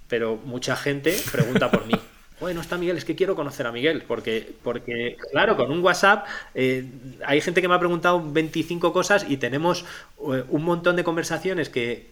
pero 0.07 0.37
mucha 0.37 0.75
gente 0.75 1.15
pregunta 1.31 1.71
por 1.71 1.85
mí. 1.85 1.95
Bueno, 2.39 2.59
está 2.59 2.77
Miguel, 2.77 2.97
es 2.97 3.05
que 3.05 3.15
quiero 3.15 3.35
conocer 3.35 3.65
a 3.65 3.71
Miguel, 3.71 4.03
porque, 4.05 4.53
porque 4.61 5.15
claro, 5.31 5.55
con 5.55 5.71
un 5.71 5.79
WhatsApp 5.79 6.25
eh, 6.53 6.85
hay 7.25 7.39
gente 7.39 7.61
que 7.61 7.67
me 7.67 7.75
ha 7.75 7.79
preguntado 7.79 8.21
25 8.21 8.91
cosas 8.91 9.25
y 9.29 9.37
tenemos 9.37 9.85
eh, 10.33 10.43
un 10.49 10.63
montón 10.63 10.97
de 10.97 11.03
conversaciones 11.03 11.69
que, 11.69 12.09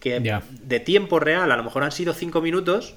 de 0.50 0.80
tiempo 0.80 1.20
real, 1.20 1.52
a 1.52 1.56
lo 1.56 1.64
mejor 1.64 1.82
han 1.84 1.92
sido 1.92 2.14
5 2.14 2.40
minutos, 2.40 2.94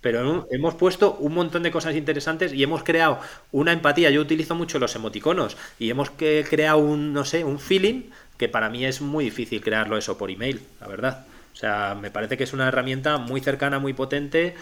pero 0.00 0.48
hemos 0.50 0.74
puesto 0.74 1.14
un 1.20 1.34
montón 1.34 1.62
de 1.62 1.70
cosas 1.70 1.94
interesantes 1.94 2.52
y 2.52 2.62
hemos 2.62 2.82
creado 2.82 3.20
una 3.52 3.72
empatía. 3.72 4.10
Yo 4.10 4.20
utilizo 4.20 4.54
mucho 4.54 4.78
los 4.78 4.96
emoticonos 4.96 5.56
y 5.78 5.90
hemos 5.90 6.10
creado 6.10 6.78
un, 6.78 7.12
no 7.12 7.24
sé, 7.24 7.44
un 7.44 7.60
feeling 7.60 8.04
que 8.36 8.48
para 8.48 8.68
mí 8.68 8.84
es 8.84 9.00
muy 9.00 9.26
difícil 9.26 9.60
crearlo 9.60 9.96
eso 9.96 10.18
por 10.18 10.30
email, 10.30 10.60
la 10.80 10.88
verdad. 10.88 11.26
O 11.52 11.56
sea, 11.56 11.94
me 12.00 12.10
parece 12.10 12.36
que 12.36 12.44
es 12.44 12.52
una 12.52 12.66
herramienta 12.66 13.18
muy 13.18 13.40
cercana, 13.40 13.78
muy 13.78 13.92
potente 13.92 14.56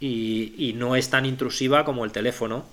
y, 0.00 0.74
no 0.76 0.96
es 0.96 1.10
tan 1.10 1.26
intrusiva 1.26 1.84
como 1.84 2.04
el 2.04 2.12
teléfono. 2.12 2.64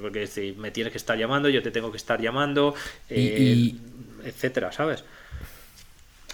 Porque 0.00 0.26
si 0.26 0.52
me 0.52 0.70
tienes 0.70 0.92
que 0.92 0.98
estar 0.98 1.16
llamando, 1.16 1.48
yo 1.48 1.62
te 1.62 1.70
tengo 1.70 1.90
que 1.90 1.96
estar 1.96 2.20
llamando, 2.20 2.74
eh, 3.08 3.74
etcétera, 4.24 4.70
¿sabes? 4.70 5.04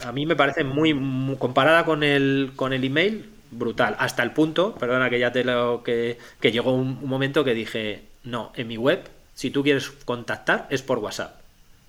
A 0.05 0.13
mí 0.13 0.27
me 0.27 0.35
parece 0.35 0.65
muy, 0.65 0.93
comparada 1.39 1.85
con 1.85 2.03
el, 2.03 2.53
con 2.57 2.73
el 2.73 2.83
email, 2.83 3.27
brutal. 3.51 3.97
Hasta 3.99 4.23
el 4.23 4.33
punto, 4.33 4.75
perdona 4.75 5.09
que 5.11 5.19
ya 5.19 5.31
te 5.31 5.45
lo 5.45 5.83
que, 5.85 6.19
que 6.41 6.53
llegó 6.53 6.75
un 6.75 7.07
momento 7.07 7.45
que 7.45 7.55
dije, 7.55 8.03
no, 8.25 8.53
en 8.57 8.69
mi 8.69 8.77
web, 8.77 9.09
si 9.35 9.51
tú 9.51 9.63
quieres 9.63 9.91
contactar, 10.05 10.67
es 10.71 10.83
por 10.83 10.99
WhatsApp. 10.99 11.40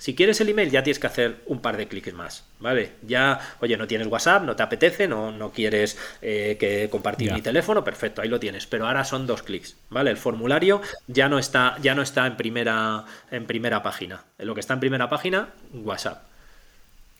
Si 0.01 0.15
quieres 0.15 0.41
el 0.41 0.49
email 0.49 0.71
ya 0.71 0.81
tienes 0.81 0.97
que 0.97 1.05
hacer 1.05 1.43
un 1.45 1.61
par 1.61 1.77
de 1.77 1.87
clics 1.87 2.11
más, 2.11 2.43
¿vale? 2.59 2.93
Ya, 3.03 3.39
oye, 3.59 3.77
no 3.77 3.85
tienes 3.85 4.07
WhatsApp, 4.07 4.41
no 4.41 4.55
te 4.55 4.63
apetece, 4.63 5.07
no, 5.07 5.31
no 5.31 5.51
quieres 5.51 5.95
eh, 6.23 6.57
que 6.59 6.89
compartir 6.89 7.31
mi 7.31 7.43
teléfono, 7.43 7.83
perfecto, 7.83 8.23
ahí 8.23 8.27
lo 8.27 8.39
tienes. 8.39 8.65
Pero 8.65 8.87
ahora 8.87 9.03
son 9.03 9.27
dos 9.27 9.43
clics, 9.43 9.77
¿vale? 9.91 10.09
El 10.09 10.17
formulario 10.17 10.81
ya 11.05 11.29
no 11.29 11.37
está, 11.37 11.77
ya 11.83 11.93
no 11.93 12.01
está 12.01 12.25
en 12.25 12.35
primera, 12.35 13.05
en 13.29 13.45
primera 13.45 13.83
página. 13.83 14.23
Lo 14.39 14.55
que 14.55 14.61
está 14.61 14.73
en 14.73 14.79
primera 14.79 15.07
página, 15.07 15.49
WhatsApp. 15.71 16.23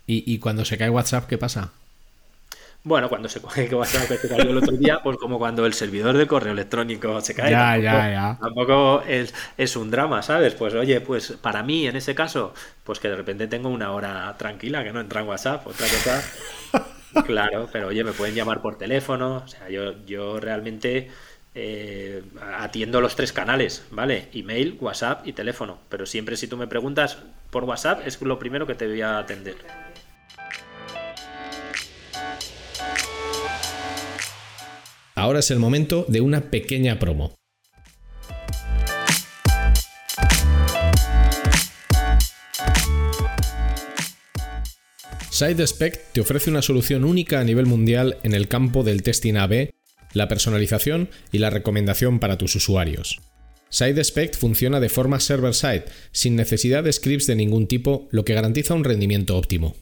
¿Y, 0.08 0.24
y 0.34 0.40
cuando 0.40 0.66
se 0.66 0.80
cae 0.80 0.90
WhatsApp, 0.90 1.28
qué 1.28 1.38
pasa? 1.38 1.74
Bueno, 2.84 3.10
cuando 3.10 3.30
se 3.30 3.42
coge 3.42 3.70
que 3.70 4.18
se 4.18 4.28
cayó 4.28 4.50
el 4.50 4.58
otro 4.58 4.76
día, 4.76 5.00
pues 5.04 5.18
como 5.18 5.38
cuando 5.38 5.66
el 5.66 5.74
servidor 5.74 6.18
del 6.18 6.28
correo 6.28 6.54
electrónico 6.54 7.22
se 7.22 7.36
cae. 7.36 7.52
Ya, 7.52 7.78
ya, 7.78 8.10
ya. 8.10 8.38
Tampoco 8.42 9.04
es, 9.08 9.34
es, 9.58 9.76
un 9.76 9.92
drama, 9.92 10.22
¿sabes? 10.24 10.56
Pues 10.56 10.74
oye, 10.74 11.00
pues 11.02 11.34
para 11.34 11.62
mí 11.62 11.86
en 11.88 11.96
ese 11.96 12.16
caso, 12.16 12.54
pues 12.84 13.00
que 13.00 13.10
de 13.10 13.16
repente 13.16 13.48
tengo 13.48 13.70
una 13.70 13.92
hora 13.92 14.36
tranquila, 14.38 14.84
que 14.84 14.92
no 14.92 15.00
entra 15.00 15.22
en 15.22 15.28
WhatsApp, 15.28 15.68
otra 15.68 15.86
cosa. 15.88 16.24
claro, 17.26 17.70
pero 17.72 17.90
oye, 17.90 18.04
me 18.04 18.14
pueden 18.14 18.34
llamar 18.34 18.62
por 18.62 18.78
teléfono. 18.78 19.44
O 19.46 19.48
sea, 19.48 19.70
yo, 19.70 20.04
yo 20.06 20.40
realmente 20.40 21.12
eh, 21.54 22.24
atiendo 22.58 23.00
los 23.00 23.16
tres 23.16 23.32
canales, 23.32 23.86
¿vale? 23.92 24.30
Email, 24.34 24.78
WhatsApp 24.80 25.28
y 25.28 25.34
teléfono. 25.34 25.78
Pero 25.90 26.08
siempre 26.08 26.36
si 26.36 26.48
tú 26.48 26.58
me 26.58 26.66
preguntas 26.66 27.20
por 27.52 27.64
WhatsApp, 27.66 28.08
es 28.08 28.20
lo 28.22 28.40
primero 28.40 28.66
que 28.66 28.74
te 28.74 28.88
voy 28.88 29.02
a 29.02 29.20
atender. 29.20 29.56
Ahora 35.22 35.38
es 35.38 35.52
el 35.52 35.60
momento 35.60 36.04
de 36.08 36.20
una 36.20 36.50
pequeña 36.50 36.98
promo. 36.98 37.36
SideSpec 45.30 46.12
te 46.14 46.22
ofrece 46.22 46.50
una 46.50 46.64
solución 46.64 47.04
única 47.04 47.40
a 47.40 47.44
nivel 47.44 47.68
mundial 47.68 48.18
en 48.24 48.34
el 48.34 48.48
campo 48.48 48.84
del 48.84 49.04
testing 49.04 49.36
AB, 49.36 49.70
la 50.14 50.28
personalización 50.28 51.12
y 51.32 51.38
la 51.38 51.52
recomendación 51.52 52.20
para 52.20 52.40
tus 52.40 52.56
usuarios. 52.56 53.22
SideSpec 53.70 54.36
funciona 54.36 54.80
de 54.80 54.90
forma 54.90 55.20
server-side, 55.20 55.86
sin 56.12 56.36
necesidad 56.36 56.84
de 56.84 56.94
scripts 56.94 57.28
de 57.28 57.36
ningún 57.36 57.68
tipo, 57.68 58.08
lo 58.10 58.26
que 58.26 58.34
garantiza 58.34 58.74
un 58.74 58.84
rendimiento 58.84 59.38
óptimo. 59.38 59.76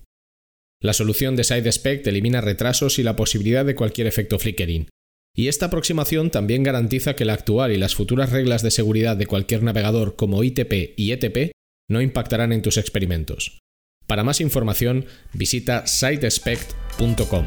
La 0.82 0.92
solución 0.92 1.38
de 1.38 1.46
SideSpec 1.46 2.06
elimina 2.08 2.42
retrasos 2.42 3.00
y 3.00 3.04
la 3.04 3.16
posibilidad 3.16 3.64
de 3.64 3.76
cualquier 3.76 4.08
efecto 4.08 4.38
flickering, 4.38 4.90
y 5.36 5.48
esta 5.48 5.68
aproximación 5.68 6.32
también 6.32 6.64
garantiza 6.64 7.16
que 7.16 7.26
la 7.26 7.34
actual 7.34 7.72
y 7.72 7.78
las 7.78 7.96
futuras 7.96 8.32
reglas 8.32 8.62
de 8.62 8.72
seguridad 8.72 9.16
de 9.16 9.28
cualquier 9.28 9.64
navegador 9.64 10.16
como 10.16 10.44
ITP 10.44 10.94
y 10.98 11.12
ETP 11.12 11.52
no 11.90 12.02
impactarán 12.02 12.52
en 12.52 12.62
tus 12.62 12.78
experimentos. 12.78 13.60
Para 14.08 14.24
más 14.24 14.42
información 14.42 15.06
visita 15.34 15.86
sitespect.com. 15.88 17.46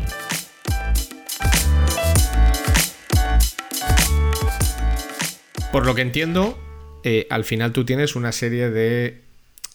Por 5.72 5.87
lo 5.87 5.95
que 5.95 6.03
entiendo, 6.03 6.59
eh, 7.03 7.26
al 7.30 7.45
final 7.45 7.72
tú 7.72 7.85
tienes 7.85 8.14
una 8.14 8.33
serie 8.33 8.70
de 8.70 9.22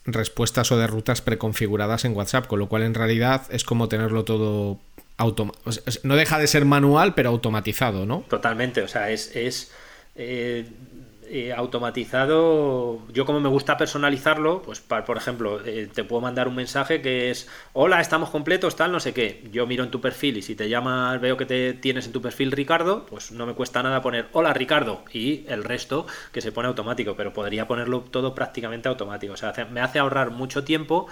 respuestas 0.06 0.72
o 0.72 0.78
de 0.78 0.88
rutas 0.88 1.22
preconfiguradas 1.22 2.06
en 2.06 2.16
WhatsApp, 2.16 2.48
con 2.48 2.60
lo 2.60 2.70
cual 2.70 2.84
en 2.84 2.94
realidad 2.94 3.44
es 3.50 3.64
como 3.64 3.90
tenerlo 3.90 4.24
todo 4.24 4.80
no 6.04 6.16
deja 6.16 6.40
de 6.40 6.48
ser 6.48 6.66
manual, 6.66 7.14
pero 7.14 7.30
automatizado, 7.30 8.06
¿no? 8.06 8.24
Totalmente, 8.30 8.82
o 8.82 8.88
sea, 8.88 9.10
es, 9.10 9.36
es 9.36 9.72
eh, 10.16 10.66
eh, 11.30 11.52
automatizado. 11.52 13.02
Yo 13.12 13.26
como 13.26 13.42
me 13.42 13.50
gusta 13.50 13.76
personalizarlo, 13.76 14.62
pues 14.62 14.80
por 14.80 15.18
ejemplo, 15.18 15.60
eh, 15.66 15.90
te 15.94 16.06
puedo 16.06 16.22
mandar 16.22 16.48
un 16.48 16.56
mensaje 16.56 17.02
que 17.02 17.30
es, 17.30 17.50
hola, 17.74 18.00
estamos 18.00 18.30
completos, 18.30 18.78
tal, 18.78 18.94
no 18.94 19.02
sé 19.02 19.14
qué. 19.14 19.44
Yo 19.52 19.68
miro 19.68 19.84
en 19.84 19.92
tu 19.92 20.00
perfil 20.00 20.38
y 20.38 20.42
si 20.42 20.56
te 20.56 20.70
llamas, 20.70 21.20
veo 21.20 21.36
que 21.36 21.46
te 21.46 21.74
tienes 21.74 22.06
en 22.06 22.14
tu 22.14 22.22
perfil 22.22 22.54
Ricardo, 22.54 23.06
pues 23.06 23.34
no 23.34 23.46
me 23.46 23.56
cuesta 23.56 23.84
nada 23.84 24.02
poner, 24.02 24.28
hola 24.32 24.54
Ricardo, 24.54 25.04
y 25.12 25.44
el 25.50 25.66
resto 25.66 26.08
que 26.32 26.40
se 26.40 26.54
pone 26.54 26.70
automático, 26.70 27.16
pero 27.18 27.34
podría 27.34 27.68
ponerlo 27.68 28.02
todo 28.10 28.34
prácticamente 28.34 28.88
automático. 28.88 29.34
O 29.34 29.38
sea, 29.38 29.54
me 29.70 29.82
hace 29.82 30.00
ahorrar 30.00 30.32
mucho 30.32 30.64
tiempo 30.64 31.08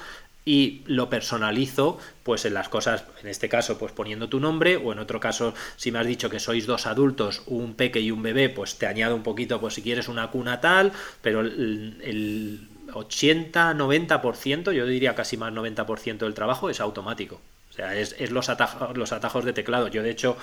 y 0.45 0.83
lo 0.85 1.09
personalizo 1.09 1.97
pues 2.23 2.45
en 2.45 2.53
las 2.53 2.69
cosas, 2.69 3.03
en 3.21 3.27
este 3.27 3.49
caso 3.49 3.77
pues 3.77 3.91
poniendo 3.91 4.29
tu 4.29 4.39
nombre 4.39 4.77
o 4.77 4.93
en 4.93 4.99
otro 4.99 5.19
caso 5.19 5.55
si 5.75 5.91
me 5.91 5.99
has 5.99 6.05
dicho 6.05 6.29
que 6.29 6.39
sois 6.39 6.67
dos 6.67 6.85
adultos, 6.85 7.41
un 7.47 7.73
peque 7.73 7.99
y 7.99 8.11
un 8.11 8.21
bebé, 8.21 8.49
pues 8.49 8.77
te 8.77 8.85
añado 8.85 9.15
un 9.15 9.23
poquito 9.23 9.59
pues 9.59 9.73
si 9.73 9.81
quieres 9.81 10.07
una 10.07 10.29
cuna 10.29 10.61
tal, 10.61 10.93
pero 11.21 11.41
el, 11.41 12.69
80-90%, 12.85 14.71
yo 14.71 14.85
diría 14.85 15.15
casi 15.15 15.35
más 15.35 15.51
90% 15.51 16.17
del 16.19 16.33
trabajo 16.33 16.69
es 16.69 16.79
automático. 16.79 17.41
O 17.71 17.73
sea, 17.73 17.93
es, 17.95 18.15
es 18.19 18.31
los, 18.31 18.47
atajos, 18.47 18.95
los 18.95 19.11
atajos 19.11 19.43
de 19.43 19.51
teclado. 19.51 19.89
Yo 19.89 20.01
de 20.01 20.11
hecho 20.11 20.37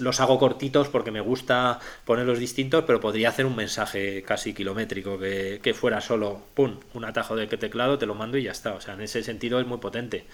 los 0.00 0.20
hago 0.20 0.38
cortitos 0.38 0.88
porque 0.88 1.10
me 1.10 1.20
gusta 1.20 1.80
ponerlos 2.04 2.38
distintos, 2.38 2.84
pero 2.86 3.00
podría 3.00 3.30
hacer 3.30 3.46
un 3.46 3.56
mensaje 3.56 4.22
casi 4.22 4.54
kilométrico 4.54 5.18
que, 5.18 5.74
fuera 5.74 6.00
solo, 6.00 6.42
¡pum!, 6.54 6.78
un 6.94 7.04
atajo 7.04 7.36
de 7.36 7.46
teclado, 7.46 7.98
te 7.98 8.06
lo 8.06 8.14
mando 8.14 8.38
y 8.38 8.44
ya 8.44 8.52
está. 8.52 8.74
O 8.74 8.80
sea, 8.80 8.94
en 8.94 9.02
ese 9.02 9.22
sentido 9.22 9.60
es 9.60 9.66
muy 9.66 9.78
potente. 9.78 10.26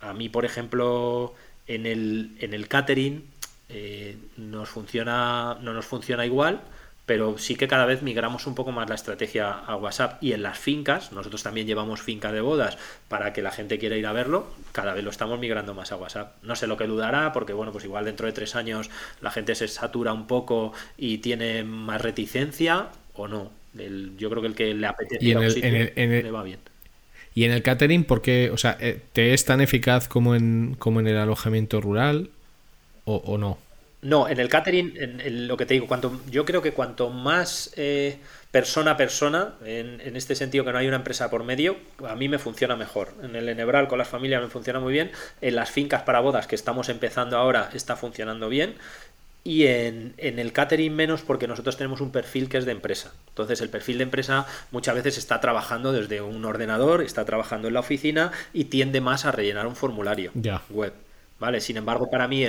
A 0.00 0.12
mí, 0.12 0.28
por 0.28 0.44
ejemplo, 0.44 1.34
en 1.66 1.86
el, 1.86 2.36
en 2.40 2.54
el 2.54 2.68
catering 2.68 3.24
eh, 3.68 4.16
nos 4.36 4.68
funciona, 4.68 5.56
no 5.62 5.72
nos 5.72 5.86
funciona 5.86 6.26
igual, 6.26 6.62
pero 7.06 7.36
sí 7.36 7.56
que 7.56 7.66
cada 7.66 7.84
vez 7.84 8.02
migramos 8.02 8.46
un 8.46 8.54
poco 8.54 8.70
más 8.70 8.88
la 8.88 8.94
estrategia 8.94 9.50
a 9.50 9.76
WhatsApp 9.76 10.22
y 10.22 10.32
en 10.32 10.42
las 10.42 10.58
fincas, 10.58 11.12
nosotros 11.12 11.42
también 11.42 11.66
llevamos 11.66 12.00
finca 12.00 12.30
de 12.30 12.40
bodas 12.40 12.78
para 13.08 13.32
que 13.32 13.42
la 13.42 13.50
gente 13.50 13.78
quiera 13.78 13.96
ir 13.96 14.06
a 14.06 14.12
verlo, 14.12 14.46
cada 14.70 14.94
vez 14.94 15.02
lo 15.02 15.10
estamos 15.10 15.38
migrando 15.40 15.74
más 15.74 15.90
a 15.90 15.96
WhatsApp. 15.96 16.36
No 16.42 16.54
sé 16.54 16.66
lo 16.66 16.76
que 16.76 16.86
dudará, 16.86 17.32
porque 17.32 17.52
bueno, 17.52 17.72
pues 17.72 17.84
igual 17.84 18.04
dentro 18.04 18.26
de 18.26 18.32
tres 18.32 18.54
años 18.54 18.88
la 19.20 19.30
gente 19.30 19.54
se 19.54 19.66
satura 19.66 20.12
un 20.12 20.26
poco 20.26 20.72
y 20.96 21.18
tiene 21.18 21.64
más 21.64 22.00
reticencia 22.00 22.88
o 23.14 23.26
no. 23.26 23.50
yo 23.74 24.30
creo 24.30 24.42
que 24.42 24.48
el 24.48 24.54
que 24.54 24.74
le 24.74 24.86
apetece 24.86 25.24
ir 25.24 25.36
a 25.36 25.40
un 25.40 25.50
sitio, 25.50 25.70
le 25.70 26.30
va 26.30 26.42
bien. 26.44 26.60
Y 27.34 27.44
en 27.44 27.52
el 27.52 27.62
catering, 27.62 28.04
¿por 28.04 28.20
qué? 28.20 28.50
O 28.50 28.58
sea, 28.58 28.76
eh, 28.78 29.00
¿te 29.12 29.32
es 29.32 29.44
tan 29.44 29.60
eficaz 29.60 30.06
como 30.06 30.34
en, 30.34 30.76
como 30.78 31.00
en 31.00 31.08
el 31.08 31.16
alojamiento 31.16 31.80
rural 31.80 32.30
o, 33.04 33.16
o 33.16 33.38
no? 33.38 33.58
No, 34.02 34.28
en 34.28 34.40
el 34.40 34.48
catering, 34.48 34.94
en, 34.96 35.46
lo 35.46 35.56
que 35.56 35.64
te 35.64 35.74
digo, 35.74 35.86
cuanto, 35.86 36.20
yo 36.28 36.44
creo 36.44 36.60
que 36.60 36.72
cuanto 36.72 37.10
más 37.10 37.72
eh, 37.76 38.18
persona 38.50 38.92
a 38.92 38.96
persona, 38.96 39.54
en, 39.64 40.00
en, 40.00 40.16
este 40.16 40.34
sentido 40.34 40.64
que 40.64 40.72
no 40.72 40.78
hay 40.78 40.88
una 40.88 40.96
empresa 40.96 41.30
por 41.30 41.44
medio, 41.44 41.76
a 42.04 42.16
mí 42.16 42.28
me 42.28 42.40
funciona 42.40 42.74
mejor. 42.74 43.14
En 43.22 43.36
el 43.36 43.48
Enebral 43.48 43.86
con 43.86 43.98
las 43.98 44.08
familias 44.08 44.42
me 44.42 44.48
funciona 44.48 44.80
muy 44.80 44.92
bien. 44.92 45.12
En 45.40 45.54
las 45.54 45.70
fincas 45.70 46.02
para 46.02 46.18
bodas 46.18 46.48
que 46.48 46.56
estamos 46.56 46.88
empezando 46.88 47.36
ahora 47.36 47.70
está 47.74 47.94
funcionando 47.94 48.48
bien. 48.48 48.74
Y 49.44 49.66
en, 49.66 50.14
en, 50.18 50.40
el 50.40 50.52
catering 50.52 50.94
menos 50.94 51.22
porque 51.22 51.46
nosotros 51.46 51.76
tenemos 51.76 52.00
un 52.00 52.10
perfil 52.10 52.48
que 52.48 52.58
es 52.58 52.64
de 52.64 52.72
empresa. 52.72 53.12
Entonces 53.28 53.60
el 53.60 53.70
perfil 53.70 53.98
de 53.98 54.04
empresa 54.04 54.46
muchas 54.72 54.96
veces 54.96 55.16
está 55.16 55.40
trabajando 55.40 55.92
desde 55.92 56.20
un 56.20 56.44
ordenador, 56.44 57.02
está 57.02 57.24
trabajando 57.24 57.68
en 57.68 57.74
la 57.74 57.80
oficina 57.80 58.32
y 58.52 58.64
tiende 58.64 59.00
más 59.00 59.26
a 59.26 59.32
rellenar 59.32 59.68
un 59.68 59.76
formulario 59.76 60.32
web. 60.70 60.92
¿Vale? 61.42 61.60
Sin 61.60 61.76
embargo, 61.76 62.08
para 62.08 62.28
mí 62.28 62.46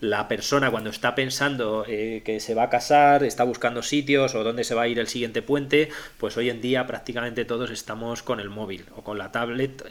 la 0.00 0.26
persona 0.26 0.72
cuando 0.72 0.90
está 0.90 1.14
pensando 1.14 1.84
eh, 1.86 2.22
que 2.24 2.40
se 2.40 2.52
va 2.52 2.64
a 2.64 2.68
casar, 2.68 3.22
está 3.22 3.44
buscando 3.44 3.80
sitios 3.80 4.34
o 4.34 4.42
dónde 4.42 4.64
se 4.64 4.74
va 4.74 4.82
a 4.82 4.88
ir 4.88 4.98
el 4.98 5.06
siguiente 5.06 5.40
puente, 5.40 5.88
pues 6.18 6.36
hoy 6.36 6.50
en 6.50 6.60
día 6.60 6.84
prácticamente 6.84 7.44
todos 7.44 7.70
estamos 7.70 8.24
con 8.24 8.40
el 8.40 8.50
móvil 8.50 8.86
o 8.96 9.04
con 9.04 9.18
la 9.18 9.30
tablet. 9.30 9.84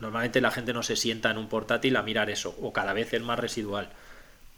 normalmente 0.00 0.42
la 0.42 0.50
gente 0.50 0.74
no 0.74 0.82
se 0.82 0.96
sienta 0.96 1.30
en 1.30 1.38
un 1.38 1.48
portátil 1.48 1.96
a 1.96 2.02
mirar 2.02 2.28
eso, 2.28 2.54
o 2.60 2.74
cada 2.74 2.92
vez 2.92 3.14
es 3.14 3.22
más 3.22 3.38
residual. 3.38 3.88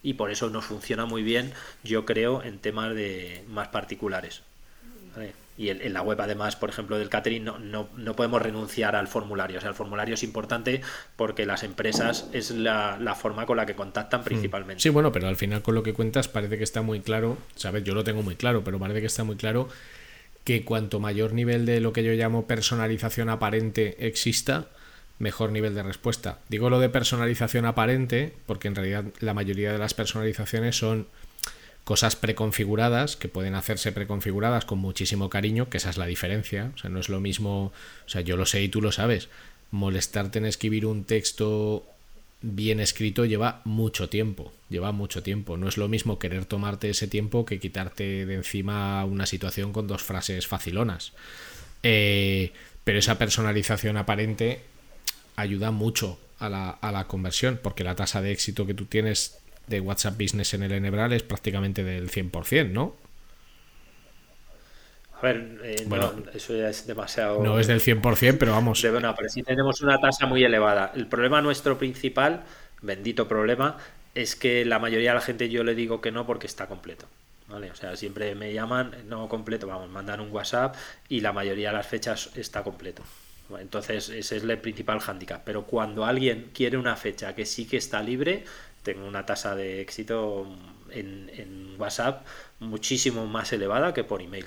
Y 0.02 0.14
por 0.14 0.32
eso 0.32 0.50
nos 0.50 0.64
funciona 0.64 1.06
muy 1.06 1.22
bien, 1.22 1.52
yo 1.84 2.04
creo, 2.04 2.42
en 2.42 2.58
temas 2.58 2.96
de 2.96 3.44
más 3.48 3.68
particulares. 3.68 4.42
Y 5.62 5.70
en, 5.70 5.92
la 5.92 6.02
web, 6.02 6.20
además, 6.20 6.56
por 6.56 6.70
ejemplo, 6.70 6.98
del 6.98 7.08
catering, 7.08 7.44
no, 7.44 7.88
no, 7.96 8.16
podemos 8.16 8.42
renunciar 8.42 8.96
al 8.96 9.06
formulario. 9.06 9.58
O 9.58 9.60
sea, 9.60 9.70
el 9.70 9.76
formulario 9.76 10.14
es 10.14 10.24
importante 10.24 10.80
porque 11.14 11.46
las 11.46 11.62
empresas 11.62 12.28
es 12.32 12.50
la, 12.50 12.98
forma 13.14 13.46
con 13.46 13.56
la 13.58 13.64
que 13.64 13.76
contactan 13.76 14.22
hmm. 14.22 14.24
principalmente. 14.24 14.82
Sí, 14.82 14.88
bueno, 14.88 15.12
pero 15.12 15.28
al 15.28 15.36
final 15.36 15.62
con 15.62 15.76
lo 15.76 15.84
que 15.84 15.92
cuentas 15.92 16.26
parece 16.26 16.58
que 16.58 16.64
está 16.64 16.82
muy 16.82 16.98
claro, 16.98 17.38
¿sabes? 17.54 17.84
Yo 17.84 17.94
lo 17.94 18.02
tengo 18.02 18.24
muy 18.24 18.34
claro, 18.34 18.64
pero 18.64 18.80
parece 18.80 19.02
que 19.02 19.06
está 19.06 19.22
muy 19.22 19.36
claro 19.36 19.68
que 20.42 20.64
cuanto 20.64 20.98
mayor 20.98 21.32
nivel 21.32 21.64
de 21.64 21.78
lo 21.78 21.92
que 21.92 22.02
yo 22.02 22.10
llamo 22.14 22.48
personalización 22.48 23.28
aparente 23.28 24.04
exista, 24.08 24.66
mejor 25.20 25.52
nivel 25.52 25.76
de 25.76 25.84
respuesta. 25.84 26.40
Digo 26.48 26.70
lo 26.70 26.80
de 26.80 26.88
personalización 26.88 27.66
aparente 27.66 28.34
porque 28.46 28.66
en 28.66 28.74
realidad 28.74 29.04
la 29.20 29.32
mayoría 29.32 29.70
de 29.70 29.78
las 29.78 29.94
personalizaciones 29.94 30.76
son 30.76 31.06
cosas 31.84 32.16
preconfiguradas 32.16 33.16
que 33.16 33.28
pueden 33.28 33.54
hacerse 33.54 33.92
preconfiguradas 33.92 34.64
con 34.64 34.78
muchísimo 34.78 35.30
cariño, 35.30 35.68
que 35.68 35.78
esa 35.78 35.90
es 35.90 35.98
la 35.98 36.06
diferencia. 36.06 36.70
O 36.74 36.78
sea, 36.78 36.90
no 36.90 37.00
es 37.00 37.08
lo 37.08 37.20
mismo, 37.20 37.72
o 38.06 38.08
sea, 38.08 38.20
yo 38.20 38.36
lo 38.36 38.46
sé 38.46 38.62
y 38.62 38.68
tú 38.68 38.80
lo 38.80 38.92
sabes. 38.92 39.28
Molestarte 39.70 40.38
en 40.38 40.46
escribir 40.46 40.86
un 40.86 41.04
texto 41.04 41.84
bien 42.42 42.80
escrito 42.80 43.24
lleva 43.24 43.62
mucho 43.64 44.08
tiempo, 44.08 44.52
lleva 44.68 44.92
mucho 44.92 45.22
tiempo. 45.22 45.56
No 45.56 45.68
es 45.68 45.76
lo 45.76 45.88
mismo 45.88 46.18
querer 46.18 46.44
tomarte 46.44 46.90
ese 46.90 47.08
tiempo 47.08 47.44
que 47.44 47.58
quitarte 47.58 48.26
de 48.26 48.34
encima 48.34 49.04
una 49.04 49.26
situación 49.26 49.72
con 49.72 49.86
dos 49.86 50.02
frases 50.02 50.46
facilonas. 50.46 51.12
Eh, 51.82 52.52
pero 52.84 52.98
esa 52.98 53.18
personalización 53.18 53.96
aparente 53.96 54.60
ayuda 55.36 55.70
mucho 55.70 56.18
a 56.38 56.48
la, 56.48 56.70
a 56.70 56.92
la 56.92 57.06
conversión, 57.06 57.58
porque 57.62 57.84
la 57.84 57.96
tasa 57.96 58.20
de 58.20 58.32
éxito 58.32 58.66
que 58.66 58.74
tú 58.74 58.86
tienes 58.86 59.38
de 59.66 59.80
WhatsApp 59.80 60.18
Business 60.18 60.54
en 60.54 60.62
el 60.62 60.72
Enebral 60.72 61.12
es 61.12 61.22
prácticamente 61.22 61.84
del 61.84 62.10
100%, 62.10 62.70
¿no? 62.70 62.96
A 65.14 65.22
ver, 65.22 65.60
eh, 65.62 65.84
bueno, 65.86 66.12
eso 66.34 66.56
ya 66.56 66.68
es 66.68 66.84
demasiado. 66.86 67.42
No 67.44 67.58
es 67.60 67.68
del 67.68 67.80
100%, 67.80 68.38
pero 68.38 68.52
vamos. 68.52 68.82
bueno, 68.90 69.14
pero 69.16 69.28
sí 69.28 69.42
tenemos 69.44 69.80
una 69.80 69.98
tasa 69.98 70.26
muy 70.26 70.42
elevada. 70.42 70.92
El 70.96 71.06
problema 71.06 71.40
nuestro 71.40 71.78
principal, 71.78 72.42
bendito 72.80 73.28
problema, 73.28 73.76
es 74.16 74.34
que 74.34 74.64
la 74.64 74.80
mayoría 74.80 75.10
de 75.10 75.14
la 75.14 75.20
gente 75.20 75.48
yo 75.48 75.62
le 75.62 75.76
digo 75.76 76.00
que 76.00 76.10
no 76.10 76.26
porque 76.26 76.48
está 76.48 76.66
completo. 76.66 77.06
¿Vale? 77.48 77.70
O 77.70 77.74
sea, 77.74 77.94
siempre 77.96 78.34
me 78.34 78.52
llaman, 78.52 78.96
no 79.08 79.28
completo, 79.28 79.66
vamos, 79.66 79.90
mandan 79.90 80.20
un 80.20 80.32
WhatsApp 80.32 80.74
y 81.08 81.20
la 81.20 81.32
mayoría 81.32 81.68
de 81.68 81.76
las 81.76 81.86
fechas 81.86 82.30
está 82.34 82.62
completo. 82.62 83.02
Entonces, 83.60 84.08
ese 84.08 84.36
es 84.38 84.42
el 84.42 84.58
principal 84.58 85.00
hándicap. 85.00 85.42
Pero 85.44 85.64
cuando 85.64 86.04
alguien 86.04 86.50
quiere 86.54 86.76
una 86.76 86.96
fecha 86.96 87.34
que 87.34 87.46
sí 87.46 87.66
que 87.66 87.76
está 87.76 88.02
libre, 88.02 88.44
tengo 88.82 89.06
una 89.06 89.26
tasa 89.26 89.54
de 89.54 89.80
éxito 89.80 90.46
en, 90.90 91.30
en, 91.34 91.62
WhatsApp 91.78 92.24
muchísimo 92.60 93.26
más 93.26 93.52
elevada 93.52 93.94
que 93.94 94.04
por 94.04 94.22
email. 94.22 94.46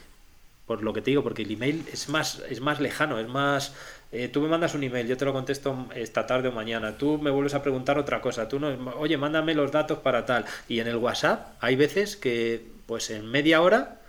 Por 0.65 0.81
lo 0.81 0.93
que 0.93 1.01
te 1.01 1.11
digo, 1.11 1.23
porque 1.23 1.43
el 1.43 1.51
email 1.51 1.85
es 1.91 2.09
más, 2.09 2.41
es 2.49 2.61
más 2.61 2.79
lejano, 2.79 3.19
es 3.19 3.27
más... 3.27 3.73
Eh, 4.11 4.29
tú 4.29 4.41
me 4.41 4.47
mandas 4.47 4.73
un 4.73 4.83
email, 4.83 5.07
yo 5.07 5.17
te 5.17 5.25
lo 5.25 5.33
contesto 5.33 5.87
esta 5.93 6.25
tarde 6.25 6.47
o 6.47 6.51
mañana, 6.51 6.97
tú 6.97 7.17
me 7.17 7.29
vuelves 7.29 7.53
a 7.53 7.61
preguntar 7.61 7.97
otra 7.99 8.21
cosa, 8.21 8.47
tú 8.47 8.59
no, 8.59 8.69
oye, 8.97 9.17
mándame 9.17 9.53
los 9.53 9.71
datos 9.71 9.99
para 9.99 10.25
tal. 10.25 10.45
Y 10.69 10.79
en 10.79 10.87
el 10.87 10.95
WhatsApp 10.95 11.55
hay 11.59 11.75
veces 11.75 12.15
que, 12.15 12.65
pues 12.85 13.09
en 13.09 13.29
media 13.29 13.61
hora, 13.61 13.99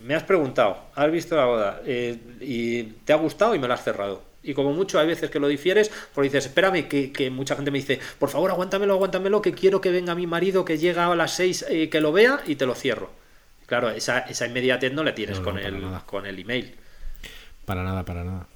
me 0.00 0.14
has 0.14 0.22
preguntado, 0.22 0.78
has 0.94 1.10
visto 1.10 1.36
la 1.36 1.44
boda 1.44 1.82
eh, 1.84 2.18
y 2.40 2.84
te 3.04 3.12
ha 3.12 3.16
gustado 3.16 3.54
y 3.54 3.58
me 3.58 3.66
lo 3.66 3.74
has 3.74 3.82
cerrado 3.82 4.29
y 4.42 4.54
como 4.54 4.72
mucho 4.72 4.98
hay 4.98 5.06
veces 5.06 5.30
que 5.30 5.38
lo 5.38 5.48
difieres, 5.48 5.90
porque 6.14 6.28
dices, 6.28 6.46
espérame, 6.46 6.88
que, 6.88 7.30
mucha 7.30 7.54
gente 7.56 7.70
me 7.70 7.78
dice, 7.78 8.00
por 8.18 8.30
favor, 8.30 8.50
aguántamelo, 8.50 8.94
aguántamelo, 8.94 9.42
que 9.42 9.52
quiero 9.52 9.80
que 9.80 9.90
venga 9.90 10.14
mi 10.14 10.26
marido, 10.26 10.64
que 10.64 10.78
llega 10.78 11.06
a 11.06 11.14
las 11.14 11.34
6, 11.34 11.66
eh, 11.68 11.88
que 11.88 12.00
lo 12.00 12.12
vea 12.12 12.40
y 12.46 12.56
te 12.56 12.66
lo 12.66 12.74
cierro. 12.74 13.10
Claro, 13.66 13.90
esa, 13.90 14.20
esa 14.20 14.46
inmediatez 14.46 14.92
no 14.92 15.04
la 15.04 15.14
tienes 15.14 15.38
con, 15.40 15.58
el, 15.58 15.80
con 16.06 16.26
el 16.26 16.38
email. 16.38 16.74
Para 17.64 17.84
nada, 17.84 18.04
para 18.04 18.24
nada. 18.24 18.48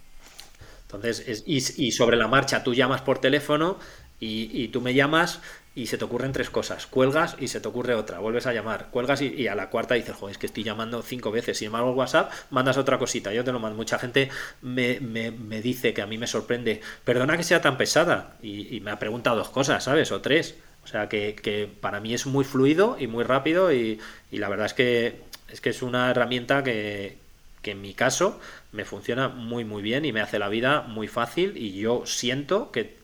Entonces, 0.87 1.45
y, 1.47 1.57
y, 1.57 1.93
sobre 1.93 2.17
la 2.17 2.29
marcha 2.29 2.63
tú 2.63 2.75
llamas 2.75 3.03
por 3.03 3.19
teléfono 3.19 3.79
Y, 4.21 4.69
tú 4.69 4.81
me 4.81 4.95
llamas 4.95 5.41
y 5.77 5.87
se 5.87 5.99
te 5.99 6.05
ocurren 6.05 6.33
tres 6.33 6.51
cosas. 6.51 6.87
Cuelgas 6.87 7.37
y 7.41 7.49
se 7.49 7.61
te 7.61 7.67
ocurre 7.67 7.95
otra. 7.95 8.21
Vuelves 8.21 8.47
a 8.47 8.53
llamar. 8.53 8.89
Cuelgas 8.91 9.23
y, 9.23 9.49
a 9.49 9.55
la 9.55 9.71
cuarta 9.71 9.95
dices, 9.95 10.15
joder, 10.15 10.33
es 10.33 10.39
que 10.39 10.47
estoy 10.47 10.63
llamando 10.63 11.03
cinco 11.03 11.33
veces. 11.33 11.59
Sin 11.59 11.67
embargo, 11.67 11.93
WhatsApp 11.93 12.33
mandas 12.51 12.77
otra 12.77 12.99
cosita. 12.99 13.33
Yo 13.33 13.43
te 13.43 13.53
lo 13.53 13.59
mando. 13.59 13.77
Mucha 13.77 13.99
gente 13.99 14.31
me, 14.63 15.01
dice 15.63 15.93
que 15.93 16.03
a 16.03 16.07
mí 16.07 16.17
me 16.17 16.27
sorprende. 16.27 16.81
Perdona 17.05 17.37
que 17.37 17.43
sea 17.43 17.61
tan 17.61 17.77
pesada. 17.77 18.37
Y, 18.43 18.81
me 18.81 18.93
ha 18.93 18.99
preguntado 18.99 19.37
dos 19.37 19.51
cosas, 19.51 19.83
¿sabes? 19.83 20.13
O 20.13 20.21
tres. 20.21 20.55
O 20.85 20.87
sea 20.87 21.09
que, 21.09 21.35
que 21.35 21.69
para 21.81 21.99
mí 21.99 22.15
es 22.15 22.27
muy 22.27 22.45
fluido 22.45 22.97
y 22.99 23.09
muy 23.09 23.25
rápido. 23.25 23.73
Y, 23.73 24.01
la 24.31 24.49
verdad 24.49 24.67
es 24.67 24.75
que 24.75 25.23
es 25.49 25.61
que 25.61 25.71
es 25.71 25.83
una 25.83 26.11
herramienta 26.11 26.65
que, 26.65 27.19
que 27.65 27.73
en 27.73 27.81
mi 27.81 27.95
caso 27.95 28.39
me 28.71 28.85
funciona 28.85 29.29
muy 29.29 29.65
muy 29.65 29.83
bien 29.83 30.05
y 30.05 30.13
me 30.13 30.21
hace 30.21 30.39
la 30.39 30.49
vida 30.49 30.83
muy 30.83 31.09
fácil 31.09 31.57
y 31.57 31.73
yo 31.79 32.07
siento 32.07 32.71
que, 32.71 33.03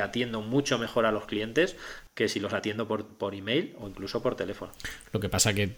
atiendo 0.00 0.40
mucho 0.40 0.78
mejor 0.78 1.06
a 1.06 1.12
los 1.12 1.26
clientes 1.26 1.76
que 2.16 2.28
si 2.28 2.40
los 2.40 2.52
atiendo 2.54 2.88
por, 2.88 3.06
por 3.06 3.34
email 3.34 3.76
o 3.78 3.86
incluso 3.86 4.22
por 4.22 4.34
teléfono. 4.34 4.72
Lo 5.12 5.20
que 5.20 5.28
pasa 5.28 5.52
que 5.52 5.70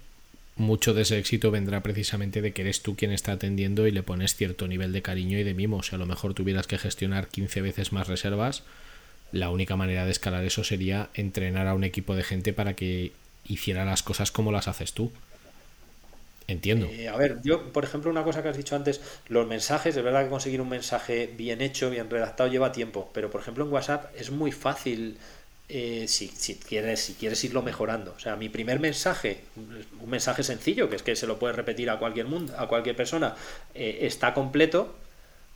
mucho 0.54 0.94
de 0.94 1.02
ese 1.02 1.18
éxito 1.18 1.50
vendrá 1.50 1.82
precisamente 1.82 2.40
de 2.40 2.52
que 2.52 2.62
eres 2.62 2.80
tú 2.80 2.96
quien 2.96 3.10
está 3.10 3.32
atendiendo 3.32 3.86
y 3.86 3.90
le 3.90 4.04
pones 4.04 4.36
cierto 4.36 4.68
nivel 4.68 4.92
de 4.92 5.02
cariño 5.02 5.36
y 5.36 5.42
de 5.42 5.52
mimo. 5.52 5.78
O 5.78 5.82
sea, 5.82 5.96
a 5.96 5.98
lo 5.98 6.06
mejor 6.06 6.34
tuvieras 6.34 6.68
que 6.68 6.78
gestionar 6.78 7.26
15 7.26 7.60
veces 7.60 7.92
más 7.92 8.06
reservas. 8.06 8.62
La 9.32 9.50
única 9.50 9.76
manera 9.76 10.04
de 10.04 10.12
escalar 10.12 10.44
eso 10.44 10.62
sería 10.62 11.10
entrenar 11.14 11.66
a 11.66 11.74
un 11.74 11.82
equipo 11.82 12.14
de 12.14 12.22
gente 12.22 12.52
para 12.52 12.74
que 12.74 13.12
hiciera 13.44 13.84
las 13.84 14.04
cosas 14.04 14.30
como 14.30 14.52
las 14.52 14.68
haces 14.68 14.92
tú. 14.92 15.10
Entiendo. 16.46 16.86
Eh, 16.86 17.08
a 17.08 17.16
ver, 17.16 17.40
yo, 17.42 17.72
por 17.72 17.84
ejemplo, 17.84 18.10
una 18.10 18.24
cosa 18.24 18.42
que 18.42 18.48
has 18.48 18.56
dicho 18.56 18.74
antes, 18.74 19.02
los 19.28 19.46
mensajes, 19.46 19.94
es 19.96 20.02
verdad 20.02 20.24
que 20.24 20.30
conseguir 20.30 20.62
un 20.62 20.70
mensaje 20.70 21.26
bien 21.36 21.60
hecho, 21.60 21.90
bien 21.90 22.08
redactado, 22.08 22.48
lleva 22.48 22.72
tiempo, 22.72 23.10
pero 23.12 23.30
por 23.30 23.42
ejemplo 23.42 23.66
en 23.66 23.72
WhatsApp 23.72 24.10
es 24.16 24.30
muy 24.30 24.50
fácil 24.50 25.18
eh, 25.68 26.06
si, 26.08 26.28
quieres, 26.28 27.00
si 27.00 27.14
quieres 27.14 27.42
irlo 27.44 27.62
mejorando. 27.62 28.14
O 28.16 28.18
sea, 28.18 28.36
mi 28.36 28.48
primer 28.48 28.80
mensaje, 28.80 29.42
un 29.56 30.08
mensaje 30.08 30.42
sencillo, 30.42 30.88
que 30.88 30.96
es 30.96 31.02
que 31.02 31.14
se 31.14 31.26
lo 31.26 31.38
puedes 31.38 31.56
repetir 31.56 31.90
a 31.90 31.98
cualquier 31.98 32.26
mundo, 32.26 32.54
a 32.58 32.68
cualquier 32.68 32.96
persona, 32.96 33.34
eh, 33.74 33.98
está 34.02 34.32
completo 34.32 34.96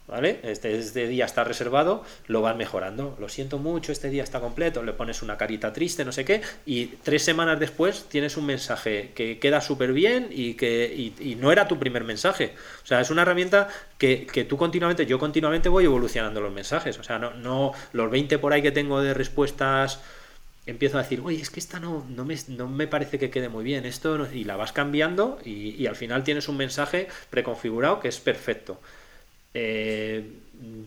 ¿vale? 0.06 0.40
Este, 0.42 0.76
este, 0.78 1.06
día 1.06 1.24
está 1.24 1.44
reservado, 1.44 2.04
lo 2.26 2.42
van 2.42 2.56
mejorando. 2.56 3.16
Lo 3.20 3.28
siento 3.28 3.58
mucho, 3.58 3.92
este 3.92 4.10
día 4.10 4.22
está 4.22 4.40
completo, 4.40 4.82
le 4.82 4.92
pones 4.92 5.22
una 5.22 5.36
carita 5.36 5.72
triste, 5.72 6.04
no 6.04 6.12
sé 6.12 6.24
qué, 6.24 6.42
y 6.66 6.86
tres 6.86 7.22
semanas 7.22 7.58
después 7.60 8.06
tienes 8.08 8.36
un 8.36 8.46
mensaje 8.46 9.12
que 9.14 9.38
queda 9.38 9.60
súper 9.60 9.92
bien 9.92 10.28
y 10.30 10.54
que 10.54 11.12
no 11.38 11.52
era 11.52 11.68
tu 11.68 11.78
primer 11.78 12.04
mensaje. 12.04 12.54
O 12.82 12.86
sea, 12.86 13.00
es 13.00 13.10
una 13.10 13.22
herramienta 13.22 13.68
que, 13.98 14.46
tú 14.48 14.56
continuamente, 14.56 15.06
yo 15.06 15.18
continuamente 15.18 15.68
voy 15.68 15.84
evolucionando 15.84 16.40
los 16.40 16.52
mensajes. 16.52 16.98
O 16.98 17.04
sea, 17.04 17.18
no, 17.18 17.30
no 17.34 17.72
los 17.92 18.10
20 18.10 18.38
por 18.38 18.52
ahí 18.52 18.62
que 18.62 18.72
tengo 18.72 19.00
de 19.00 19.14
respuestas 19.14 20.00
empiezo 20.66 20.98
a 20.98 21.02
decir, 21.02 21.20
oye, 21.24 21.40
es 21.40 21.50
que 21.50 21.60
esta 21.60 21.80
no, 21.80 22.06
no, 22.08 22.24
me, 22.24 22.36
no 22.48 22.68
me 22.68 22.86
parece 22.86 23.18
que 23.18 23.30
quede 23.30 23.48
muy 23.48 23.64
bien, 23.64 23.84
esto 23.84 24.28
y 24.32 24.44
la 24.44 24.56
vas 24.56 24.72
cambiando 24.72 25.38
y, 25.44 25.86
al 25.86 25.96
final 25.96 26.22
tienes 26.24 26.48
un 26.48 26.56
mensaje 26.56 27.08
preconfigurado 27.30 28.00
que 28.00 28.08
es 28.08 28.20
perfecto. 28.20 28.80
Eh, 29.54 30.38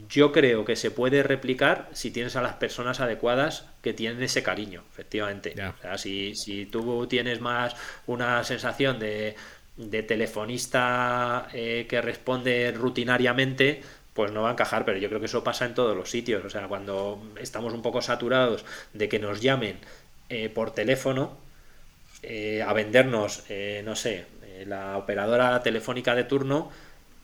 yo 0.10 0.32
creo 0.32 0.64
que 0.64 0.76
se 0.76 0.92
puede 0.92 1.22
replicar 1.24 1.90
si 1.92 2.12
tienes 2.12 2.36
a 2.36 2.42
las 2.42 2.54
personas 2.56 3.00
adecuadas 3.02 3.66
que 3.82 3.94
tienen 3.94 4.24
ese 4.24 4.42
cariño, 4.42 4.84
efectivamente. 4.92 5.52
O 5.52 5.82
sea, 5.82 5.98
si, 5.98 6.36
si, 6.36 6.66
tú 6.66 7.08
tienes 7.08 7.42
más 7.42 7.76
una 8.08 8.44
sensación 8.44 9.00
de, 9.00 9.36
de 9.76 10.04
telefonista 10.04 11.50
eh, 11.54 11.86
que 11.90 12.02
responde 12.02 12.72
rutinariamente, 12.72 13.82
pues 14.14 14.32
no 14.32 14.44
va 14.44 14.50
a 14.50 14.52
encajar, 14.54 14.86
pero 14.86 14.98
yo 14.98 15.10
creo 15.10 15.20
que 15.20 15.26
eso 15.26 15.44
pasa 15.44 15.66
en 15.66 15.74
todos 15.74 15.96
los 15.96 16.10
sitios. 16.10 16.46
O 16.46 16.50
sea, 16.50 16.68
cuando 16.70 17.22
estamos 17.42 17.74
un 17.74 17.82
poco 17.82 18.02
saturados 18.02 18.64
de 18.94 19.10
que 19.10 19.20
nos 19.20 19.42
llamen 19.42 19.78
eh, 20.30 20.50
por 20.50 20.72
teléfono 20.72 21.44
a 22.66 22.74
vendernos, 22.74 23.44
no 23.84 23.96
sé, 23.96 24.26
la 24.66 24.98
operadora 24.98 25.62
telefónica 25.62 26.16
de 26.16 26.24
turno, 26.24 26.72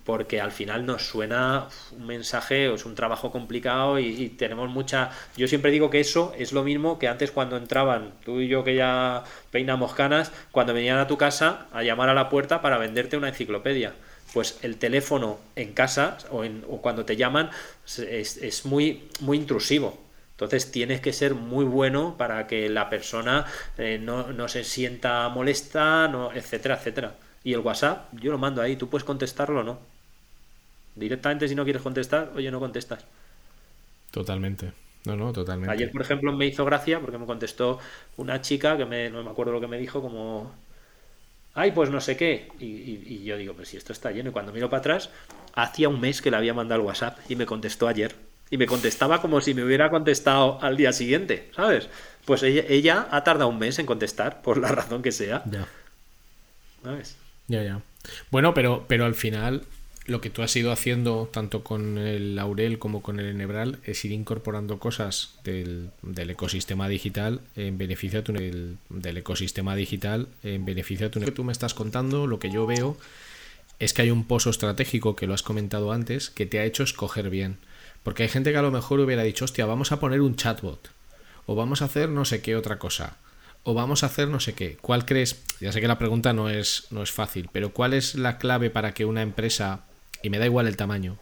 porque 0.03 0.41
al 0.41 0.51
final 0.51 0.85
nos 0.85 1.07
suena 1.07 1.67
un 1.91 2.07
mensaje, 2.07 2.73
es 2.73 2.85
un 2.85 2.95
trabajo 2.95 3.31
complicado 3.31 3.99
y, 3.99 4.29
tenemos 4.29 4.69
mucha... 4.69 5.11
Yo 5.37 5.47
siempre 5.47 5.71
digo 5.71 5.89
que 5.89 5.99
eso 5.99 6.33
es 6.37 6.53
lo 6.53 6.63
mismo 6.63 6.97
que 6.97 7.07
antes 7.07 7.31
cuando 7.31 7.57
entraban, 7.57 8.13
tú 8.23 8.39
y 8.39 8.47
yo 8.47 8.63
que 8.63 8.75
ya 8.75 9.23
peinamos 9.51 9.93
canas, 9.93 10.31
cuando 10.51 10.73
venían 10.73 10.97
a 10.97 11.07
tu 11.07 11.17
casa 11.17 11.67
a 11.71 11.83
llamar 11.83 12.09
a 12.09 12.13
la 12.13 12.29
puerta 12.29 12.61
para 12.61 12.77
venderte 12.77 13.17
una 13.17 13.29
enciclopedia. 13.29 13.93
Pues 14.33 14.59
el 14.61 14.77
teléfono 14.77 15.39
en 15.55 15.73
casa 15.73 16.17
o, 16.31 16.43
en, 16.45 16.63
o 16.69 16.81
cuando 16.81 17.05
te 17.05 17.17
llaman 17.17 17.49
es, 17.97 18.65
muy, 18.65 19.09
muy 19.19 19.37
intrusivo. 19.37 19.99
Entonces 20.31 20.71
tienes 20.71 21.01
que 21.01 21.13
ser 21.13 21.35
muy 21.35 21.65
bueno 21.65 22.15
para 22.17 22.47
que 22.47 22.69
la 22.69 22.89
persona 22.89 23.45
eh, 23.77 23.99
no, 24.01 24.31
no, 24.31 24.47
se 24.47 24.63
sienta 24.63 25.29
molesta, 25.29 26.07
no, 26.07 26.31
etcétera, 26.33 26.75
etcétera. 26.75 27.15
Y 27.43 27.53
el 27.53 27.59
WhatsApp, 27.59 28.07
yo 28.13 28.31
lo 28.31 28.37
mando 28.37 28.61
ahí, 28.61 28.75
tú 28.75 28.89
puedes 28.89 29.03
contestarlo 29.03 29.59
o 29.59 29.63
no. 29.63 29.90
Directamente 30.95 31.47
si 31.47 31.55
no 31.55 31.63
quieres 31.63 31.81
contestar, 31.81 32.31
oye, 32.35 32.51
no 32.51 32.59
contestas. 32.59 33.05
Totalmente. 34.11 34.73
No, 35.05 35.15
no, 35.15 35.33
totalmente. 35.33 35.73
Ayer, 35.73 35.91
por 35.91 36.01
ejemplo, 36.01 36.31
me 36.33 36.45
hizo 36.45 36.63
gracia 36.65 36.99
porque 36.99 37.17
me 37.17 37.25
contestó 37.25 37.79
una 38.17 38.41
chica 38.41 38.77
que 38.77 38.85
me, 38.85 39.09
no 39.09 39.23
me 39.23 39.31
acuerdo 39.31 39.53
lo 39.53 39.61
que 39.61 39.67
me 39.67 39.79
dijo, 39.79 40.01
como, 40.01 40.53
ay, 41.53 41.71
pues 41.71 41.89
no 41.89 41.99
sé 42.01 42.17
qué. 42.17 42.49
Y, 42.59 43.23
yo 43.23 43.37
digo, 43.37 43.53
pues 43.53 43.69
si 43.69 43.77
esto 43.77 43.93
está 43.93 44.11
lleno. 44.11 44.29
Y 44.29 44.33
cuando 44.33 44.51
miro 44.51 44.69
para 44.69 44.79
atrás, 44.79 45.09
hacía 45.55 45.89
un 45.89 45.99
mes 45.99 46.21
que 46.21 46.29
le 46.29 46.37
había 46.37 46.53
mandado 46.53 46.81
el 46.81 46.87
WhatsApp 46.87 47.17
y 47.29 47.35
me 47.35 47.45
contestó 47.45 47.87
ayer. 47.87 48.15
Y 48.51 48.57
me 48.57 48.67
contestaba 48.67 49.21
como 49.21 49.39
si 49.41 49.53
me 49.53 49.63
hubiera 49.63 49.89
contestado 49.89 50.61
al 50.61 50.75
día 50.75 50.91
siguiente, 50.91 51.49
¿sabes? 51.55 51.89
Pues 52.25 52.43
ella, 52.43 52.65
ella 52.67 53.07
ha 53.09 53.23
tardado 53.23 53.49
un 53.49 53.57
mes 53.57 53.79
en 53.79 53.85
contestar, 53.85 54.41
por 54.41 54.57
la 54.57 54.67
razón 54.67 55.01
que 55.01 55.13
sea. 55.13 55.41
Ya. 55.49 55.67
¿Sabes? 56.83 57.17
Ya, 57.47 57.63
ya. 57.63 57.81
Bueno, 58.29 58.53
pero, 58.53 58.85
pero 58.87 59.05
al 59.05 59.15
final 59.15 59.63
lo 60.11 60.21
que 60.21 60.29
tú 60.29 60.43
has 60.43 60.55
ido 60.55 60.71
haciendo 60.71 61.29
tanto 61.31 61.63
con 61.63 61.97
el 61.97 62.35
Laurel 62.35 62.77
como 62.77 63.01
con 63.01 63.19
el 63.19 63.27
Enebral 63.27 63.79
es 63.83 64.05
ir 64.05 64.11
incorporando 64.11 64.77
cosas 64.79 65.39
del, 65.43 65.89
ecosistema 66.15 66.87
digital 66.87 67.41
en 67.55 67.77
beneficio 67.77 68.21
de 68.21 68.23
tu, 68.23 68.33
del, 68.33 69.17
ecosistema 69.17 69.75
digital 69.75 70.27
en 70.43 70.65
beneficio 70.65 71.07
de 71.07 71.09
tu 71.09 71.19
Lo 71.19 71.25
que 71.25 71.31
tú 71.31 71.43
me 71.43 71.51
estás 71.51 71.73
contando, 71.73 72.27
lo 72.27 72.39
que 72.39 72.51
yo 72.51 72.67
veo 72.67 72.97
es 73.79 73.93
que 73.93 74.03
hay 74.03 74.11
un 74.11 74.25
pozo 74.25 74.51
estratégico 74.51 75.15
que 75.15 75.25
lo 75.25 75.33
has 75.33 75.41
comentado 75.41 75.91
antes 75.91 76.29
que 76.29 76.45
te 76.45 76.59
ha 76.59 76.65
hecho 76.65 76.83
escoger 76.83 77.31
bien. 77.31 77.57
Porque 78.03 78.23
hay 78.23 78.29
gente 78.29 78.51
que 78.51 78.57
a 78.57 78.61
lo 78.61 78.71
mejor 78.71 78.99
hubiera 78.99 79.23
dicho, 79.23 79.45
hostia, 79.45 79.65
vamos 79.65 79.91
a 79.91 79.99
poner 79.99 80.21
un 80.21 80.35
chatbot 80.35 80.89
o 81.47 81.55
vamos 81.55 81.81
a 81.81 81.85
hacer 81.85 82.09
no 82.09 82.25
sé 82.25 82.41
qué 82.41 82.55
otra 82.55 82.77
cosa 82.77 83.17
o 83.63 83.73
vamos 83.73 84.03
a 84.03 84.07
hacer 84.07 84.27
no 84.27 84.39
sé 84.39 84.53
qué. 84.53 84.77
¿Cuál 84.81 85.05
crees? 85.05 85.43
Ya 85.59 85.71
sé 85.71 85.81
que 85.81 85.87
la 85.87 85.99
pregunta 85.99 86.33
no 86.33 86.49
es, 86.49 86.87
no 86.89 87.03
es 87.03 87.11
fácil, 87.11 87.49
pero 87.51 87.73
¿cuál 87.73 87.93
es 87.93 88.15
la 88.15 88.37
clave 88.37 88.69
para 88.69 88.93
que 88.93 89.05
una 89.05 89.21
empresa 89.21 89.81
y 90.21 90.29
me 90.29 90.39
da 90.39 90.45
igual 90.45 90.67
el 90.67 90.77
tamaño, 90.77 91.17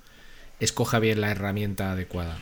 escoja 0.59 0.99
bien 0.99 1.21
la 1.21 1.31
herramienta 1.31 1.91
adecuada. 1.91 2.37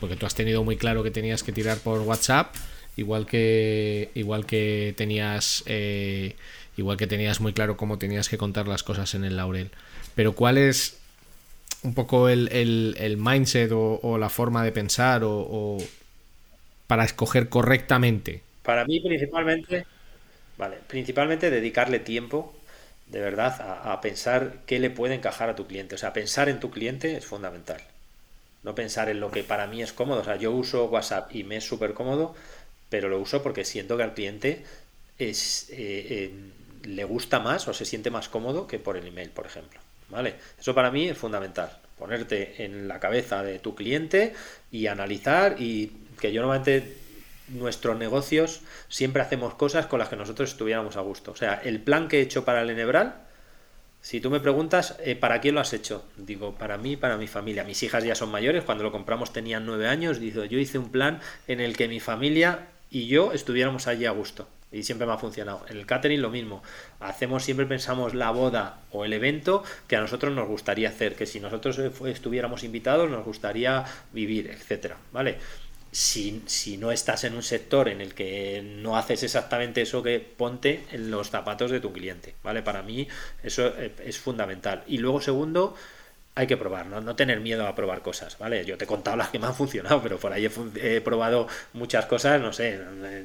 Porque 0.00 0.16
tú 0.16 0.26
has 0.26 0.34
tenido 0.34 0.64
muy 0.64 0.76
claro 0.76 1.02
que 1.02 1.10
tenías 1.10 1.42
que 1.42 1.52
tirar 1.52 1.78
por 1.78 2.00
WhatsApp, 2.00 2.54
igual 2.96 3.26
que, 3.26 4.10
igual 4.14 4.46
que 4.46 4.94
tenías. 4.96 5.62
Eh, 5.66 6.36
igual 6.76 6.96
que 6.96 7.06
tenías 7.06 7.40
muy 7.40 7.52
claro 7.52 7.76
cómo 7.76 7.98
tenías 7.98 8.28
que 8.28 8.38
contar 8.38 8.66
las 8.66 8.82
cosas 8.82 9.14
en 9.14 9.24
el 9.24 9.36
laurel. 9.36 9.70
Pero 10.14 10.34
¿cuál 10.34 10.58
es 10.58 10.98
un 11.82 11.94
poco 11.94 12.28
el, 12.28 13.16
mindset 13.18 13.70
o, 13.72 14.18
la 14.18 14.28
forma 14.28 14.64
de 14.64 14.72
pensar 14.72 15.22
o, 15.24 15.78
para 16.86 17.04
escoger 17.04 17.48
correctamente? 17.48 18.42
Para 18.62 18.84
mí 18.84 19.00
principalmente, 19.00 19.84
vale, 20.56 20.78
principalmente 20.86 21.50
dedicarle 21.50 21.98
tiempo 21.98 22.54
de 23.10 23.20
verdad 23.20 23.82
a, 23.84 24.00
pensar 24.00 24.58
qué 24.66 24.78
le 24.78 24.90
puede 24.90 25.14
encajar 25.14 25.48
a 25.48 25.56
tu 25.56 25.66
cliente. 25.66 25.96
O 25.96 25.98
sea, 25.98 26.12
pensar 26.12 26.48
en 26.48 26.60
tu 26.60 26.70
cliente 26.70 27.16
es 27.16 27.26
fundamental. 27.26 27.80
No 28.62 28.74
pensar 28.74 29.08
en 29.08 29.20
lo 29.20 29.30
que 29.30 29.42
para 29.42 29.66
mí 29.66 29.82
es 29.82 29.92
cómodo. 29.92 30.20
O 30.20 30.24
sea, 30.24 30.36
yo 30.36 30.52
uso 30.52 30.84
WhatsApp 30.86 31.34
y 31.34 31.42
me 31.42 31.56
es 31.56 31.64
súper 31.64 31.94
cómodo, 31.94 32.34
pero 32.88 33.08
lo 33.08 33.18
uso 33.18 33.42
porque 33.42 33.64
siento 33.64 33.96
que 33.96 34.04
al 34.04 34.14
cliente 34.14 34.64
es, 35.18 35.66
eh, 35.70 36.32
le 36.84 37.04
gusta 37.04 37.40
más 37.40 37.66
o 37.66 37.74
se 37.74 37.84
siente 37.84 38.10
más 38.10 38.28
cómodo 38.28 38.66
que 38.66 38.78
por 38.78 38.96
el 38.96 39.06
email, 39.06 39.30
por 39.30 39.46
ejemplo. 39.46 39.80
¿Vale? 40.08 40.34
Eso 40.58 40.74
para 40.74 40.90
mí 40.90 41.08
es 41.08 41.18
fundamental. 41.18 41.78
Ponerte 41.98 42.64
en 42.64 42.86
la 42.86 43.00
cabeza 43.00 43.42
de 43.42 43.58
tu 43.58 43.74
cliente 43.74 44.34
y 44.70 44.86
analizar 44.86 45.60
y 45.60 45.92
que 46.20 46.32
yo 46.32 46.42
normalmente 46.42 46.96
nuestros 47.50 47.98
negocios 47.98 48.60
siempre 48.88 49.22
hacemos 49.22 49.54
cosas 49.54 49.86
con 49.86 49.98
las 49.98 50.08
que 50.08 50.16
nosotros 50.16 50.50
estuviéramos 50.50 50.96
a 50.96 51.00
gusto. 51.00 51.32
O 51.32 51.36
sea, 51.36 51.54
el 51.54 51.80
plan 51.80 52.08
que 52.08 52.18
he 52.18 52.22
hecho 52.22 52.44
para 52.44 52.62
el 52.62 52.70
Enebral, 52.70 53.14
si 54.02 54.20
tú 54.20 54.30
me 54.30 54.40
preguntas, 54.40 54.96
eh, 55.04 55.14
¿para 55.14 55.40
quién 55.40 55.54
lo 55.54 55.60
has 55.60 55.72
hecho? 55.72 56.04
Digo, 56.16 56.54
para 56.54 56.78
mí, 56.78 56.96
para 56.96 57.18
mi 57.18 57.26
familia. 57.26 57.64
Mis 57.64 57.82
hijas 57.82 58.02
ya 58.02 58.14
son 58.14 58.30
mayores, 58.30 58.64
cuando 58.64 58.82
lo 58.82 58.92
compramos 58.92 59.32
tenían 59.32 59.66
nueve 59.66 59.88
años. 59.88 60.18
Digo, 60.20 60.44
yo 60.44 60.58
hice 60.58 60.78
un 60.78 60.90
plan 60.90 61.20
en 61.48 61.60
el 61.60 61.76
que 61.76 61.86
mi 61.86 62.00
familia 62.00 62.68
y 62.90 63.06
yo 63.08 63.32
estuviéramos 63.32 63.86
allí 63.86 64.06
a 64.06 64.10
gusto. 64.10 64.48
Y 64.72 64.84
siempre 64.84 65.06
me 65.06 65.12
ha 65.12 65.18
funcionado. 65.18 65.66
En 65.68 65.76
el 65.76 65.84
catering 65.84 66.22
lo 66.22 66.30
mismo. 66.30 66.62
Hacemos, 67.00 67.44
siempre 67.44 67.66
pensamos 67.66 68.14
la 68.14 68.30
boda 68.30 68.80
o 68.92 69.04
el 69.04 69.12
evento 69.12 69.64
que 69.88 69.96
a 69.96 70.00
nosotros 70.00 70.32
nos 70.32 70.48
gustaría 70.48 70.88
hacer. 70.88 71.16
Que 71.16 71.26
si 71.26 71.40
nosotros 71.40 71.78
estuviéramos 72.06 72.62
invitados 72.62 73.10
nos 73.10 73.24
gustaría 73.24 73.84
vivir, 74.12 74.48
etcétera. 74.48 74.96
¿Vale? 75.12 75.38
Si, 75.92 76.42
si, 76.46 76.76
no 76.76 76.92
estás 76.92 77.24
en 77.24 77.34
un 77.34 77.42
sector 77.42 77.88
en 77.88 78.00
el 78.00 78.14
que 78.14 78.62
no 78.62 78.96
haces 78.96 79.22
exactamente 79.22 79.82
eso 79.82 80.02
que 80.02 80.20
ponte 80.20 80.84
en 80.92 81.10
los 81.10 81.30
zapatos 81.30 81.70
de 81.70 81.80
tu 81.80 81.92
cliente, 81.92 82.34
¿vale? 82.42 82.62
Para 82.62 82.82
mí 82.82 83.08
eso 83.42 83.68
eh, 83.76 83.92
es 84.04 84.18
fundamental. 84.18 84.84
Y 84.86 84.98
luego, 84.98 85.20
segundo, 85.20 85.74
hay 86.34 86.46
que 86.46 86.56
probar, 86.56 86.86
¿no? 86.86 87.00
no 87.00 87.16
tener 87.16 87.40
miedo 87.40 87.66
a 87.66 87.74
probar 87.74 88.02
cosas, 88.02 88.38
¿vale? 88.38 88.64
Yo 88.64 88.78
te 88.78 88.84
he 88.84 88.86
contado 88.86 89.16
las 89.16 89.28
que 89.30 89.38
me 89.38 89.46
han 89.46 89.54
funcionado, 89.54 90.00
pero 90.02 90.18
por 90.18 90.32
ahí 90.32 90.48
he, 90.76 91.00
probado 91.00 91.48
muchas 91.72 92.06
cosas, 92.06 92.40
no 92.40 92.52
sé, 92.52 92.80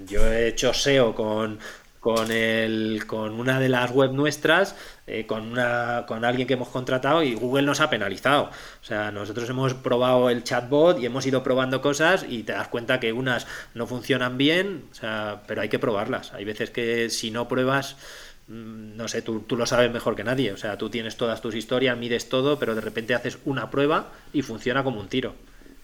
yo 0.07 0.25
he 0.25 0.47
hecho 0.47 0.73
SEO 0.73 1.13
con, 1.13 1.59
con, 2.05 2.31
el, 2.31 3.07
con 3.07 3.33
una 3.33 3.59
de 3.59 3.67
las 3.67 3.89
web 3.89 4.11
nuestras, 4.11 4.75
eh, 5.07 5.25
con, 5.25 5.53
una, 5.53 6.05
con 6.07 6.23
alguien 6.23 6.47
que 6.47 6.53
hemos 6.53 6.69
contratado 6.69 7.23
y 7.23 7.33
Google 7.33 7.63
nos 7.63 7.79
ha 7.79 7.89
penalizado. 7.89 8.43
O 8.43 8.83
sea, 8.83 9.11
nosotros 9.11 9.49
hemos 9.49 9.73
probado 9.73 10.29
el 10.29 10.43
chatbot 10.43 10.99
y 10.99 11.07
hemos 11.07 11.25
ido 11.25 11.41
probando 11.41 11.81
cosas 11.81 12.23
y 12.29 12.43
te 12.43 12.51
das 12.51 12.67
cuenta 12.67 12.99
que 12.99 13.11
unas 13.11 13.47
no 13.73 13.87
funcionan 13.87 14.37
bien, 14.37 14.85
o 14.91 14.93
sea, 14.93 15.41
pero 15.47 15.61
hay 15.61 15.69
que 15.69 15.79
probarlas. 15.79 16.31
Hay 16.33 16.45
veces 16.45 16.69
que 16.69 17.09
si 17.09 17.31
no 17.31 17.47
pruebas 17.47 17.95
Mm, 18.47 18.95
no 18.95 19.07
sé, 19.07 19.23
tú, 19.23 19.39
tú, 19.39 19.57
lo 19.57 19.65
sabes 19.65 19.91
mejor 19.91 20.15
que 20.15 20.23
nadie. 20.23 20.51
O 20.53 20.57
sea, 20.57 20.77
tú 20.77 20.91
tienes 20.91 21.17
todas 21.17 21.41
tus 21.41 21.55
historias, 21.55 21.97
mides 21.97 22.29
todo, 22.29 22.59
pero 22.59 22.75
de 22.75 22.81
repente 22.81 23.15
haces 23.15 23.39
una 23.45 23.71
prueba 23.71 24.11
y 24.31 24.43
funciona 24.43 24.83
como 24.83 24.99
un 24.99 25.07
tiro. 25.07 25.33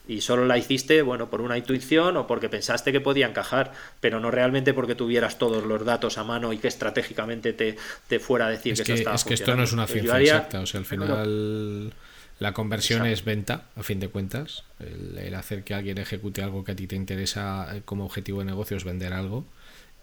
Y 0.07 0.21
solo 0.21 0.45
la 0.45 0.57
hiciste, 0.57 1.01
bueno, 1.03 1.29
por 1.29 1.41
una 1.41 1.57
intuición 1.57 2.17
o 2.17 2.27
porque 2.27 2.49
pensaste 2.49 2.91
que 2.91 2.99
podía 2.99 3.27
encajar, 3.27 3.71
pero 3.99 4.19
no 4.19 4.31
realmente 4.31 4.73
porque 4.73 4.95
tuvieras 4.95 5.37
todos 5.37 5.63
los 5.63 5.85
datos 5.85 6.17
a 6.17 6.23
mano 6.23 6.53
y 6.53 6.57
que 6.57 6.67
estratégicamente 6.67 7.53
te, 7.53 7.77
te 8.07 8.19
fuera 8.19 8.47
a 8.47 8.49
decir 8.49 8.75
que, 8.75 8.83
que, 8.83 8.93
estaba 8.93 9.15
Es 9.15 9.23
que 9.23 9.35
esto 9.35 9.55
no 9.55 9.63
es 9.63 9.73
una 9.73 9.87
ciencia 9.87 10.19
exacta. 10.19 10.61
O 10.61 10.65
sea, 10.65 10.79
al 10.79 10.85
final 10.85 11.93
la 12.39 12.53
conversión 12.53 13.05
es 13.05 13.23
venta, 13.23 13.65
a 13.75 13.83
fin 13.83 13.99
de 13.99 14.09
cuentas. 14.09 14.63
el 14.79 15.35
hacer 15.35 15.63
que 15.63 15.75
alguien 15.75 15.99
ejecute 15.99 16.41
algo 16.41 16.63
que 16.63 16.71
a 16.71 16.75
ti 16.75 16.87
te 16.87 16.95
interesa 16.95 17.67
eh, 17.75 17.81
como 17.85 18.03
objetivo 18.03 18.39
de 18.39 18.45
negocio 18.45 18.75
es 18.77 18.83
vender 18.83 19.13
algo 19.13 19.45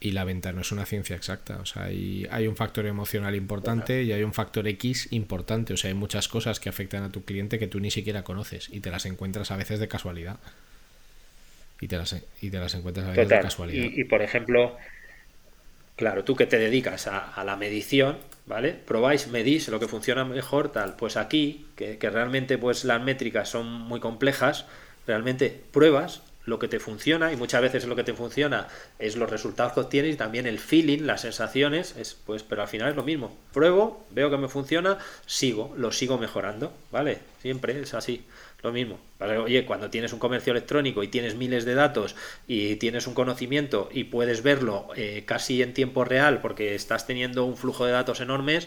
y 0.00 0.12
la 0.12 0.24
venta 0.24 0.52
no 0.52 0.60
es 0.60 0.70
una 0.70 0.86
ciencia 0.86 1.16
exacta. 1.16 1.58
O 1.60 1.66
sea, 1.66 1.84
hay, 1.84 2.26
hay, 2.30 2.46
un 2.46 2.56
factor 2.56 2.86
emocional 2.86 3.34
importante 3.34 4.02
y 4.02 4.12
hay 4.12 4.22
un 4.22 4.32
factor 4.32 4.66
X 4.68 5.08
importante. 5.10 5.72
O 5.72 5.76
sea, 5.76 5.88
hay 5.88 5.94
muchas 5.94 6.28
cosas 6.28 6.60
que 6.60 6.68
afectan 6.68 7.02
a 7.02 7.10
tu 7.10 7.24
cliente 7.24 7.58
que 7.58 7.66
tú 7.66 7.80
ni 7.80 7.90
siquiera 7.90 8.22
conoces 8.22 8.68
y 8.70 8.80
te 8.80 8.90
las 8.90 9.06
encuentras 9.06 9.50
a 9.50 9.56
veces 9.56 9.80
de 9.80 9.88
casualidad. 9.88 10.38
Y 11.80 11.88
te 11.88 11.96
las, 11.96 12.16
y 12.40 12.50
te 12.50 12.58
las 12.58 12.74
encuentras 12.74 13.06
a 13.06 13.10
veces 13.10 13.28
de 13.28 13.40
casualidad. 13.40 13.90
Y, 13.92 14.04
por 14.04 14.22
ejemplo, 14.22 14.76
claro, 15.96 16.24
tú 16.24 16.36
que 16.36 16.46
te 16.46 16.58
dedicas 16.58 17.06
a, 17.06 17.42
la 17.44 17.56
medición, 17.56 18.18
¿vale? 18.46 18.72
Probáis, 18.72 19.28
medís 19.28 19.68
lo 19.68 19.80
que 19.80 19.88
funciona 19.88 20.24
mejor, 20.24 20.70
tal. 20.70 20.96
Pues 20.96 21.16
aquí, 21.16 21.66
que, 21.76 21.98
que 21.98 22.10
realmente 22.10 22.58
pues 22.58 22.84
las 22.84 23.02
métricas 23.02 23.48
son 23.48 23.66
muy 23.68 24.00
complejas, 24.00 24.66
realmente 25.06 25.60
pruebas 25.72 26.22
lo 26.48 26.58
que 26.58 26.68
te 26.68 26.80
funciona 26.80 27.32
y 27.32 27.36
muchas 27.36 27.62
veces 27.62 27.86
lo 27.86 27.94
que 27.94 28.04
te 28.04 28.14
funciona 28.14 28.68
es 28.98 29.16
los 29.16 29.30
resultados 29.30 29.72
que 29.72 29.80
obtienes 29.80 30.14
y 30.14 30.16
también 30.16 30.46
el 30.46 30.58
feeling, 30.58 31.02
las 31.02 31.20
sensaciones, 31.20 31.94
es 31.96 32.14
pues 32.14 32.42
pero 32.42 32.62
al 32.62 32.68
final 32.68 32.90
es 32.90 32.96
lo 32.96 33.04
mismo. 33.04 33.36
Pruebo, 33.52 34.06
veo 34.10 34.30
que 34.30 34.38
me 34.38 34.48
funciona, 34.48 34.98
sigo, 35.26 35.74
lo 35.76 35.92
sigo 35.92 36.18
mejorando, 36.18 36.72
¿vale? 36.90 37.18
Siempre 37.42 37.80
es 37.80 37.94
así. 37.94 38.24
Lo 38.60 38.72
mismo. 38.72 38.98
Oye, 39.20 39.64
cuando 39.64 39.88
tienes 39.88 40.12
un 40.12 40.18
comercio 40.18 40.50
electrónico 40.50 41.04
y 41.04 41.08
tienes 41.08 41.36
miles 41.36 41.64
de 41.64 41.76
datos 41.76 42.16
y 42.48 42.74
tienes 42.76 43.06
un 43.06 43.14
conocimiento 43.14 43.88
y 43.92 44.04
puedes 44.04 44.42
verlo 44.42 44.88
eh, 44.96 45.22
casi 45.26 45.62
en 45.62 45.74
tiempo 45.74 46.04
real 46.04 46.40
porque 46.40 46.74
estás 46.74 47.06
teniendo 47.06 47.44
un 47.44 47.56
flujo 47.56 47.86
de 47.86 47.92
datos 47.92 48.20
enormes, 48.20 48.66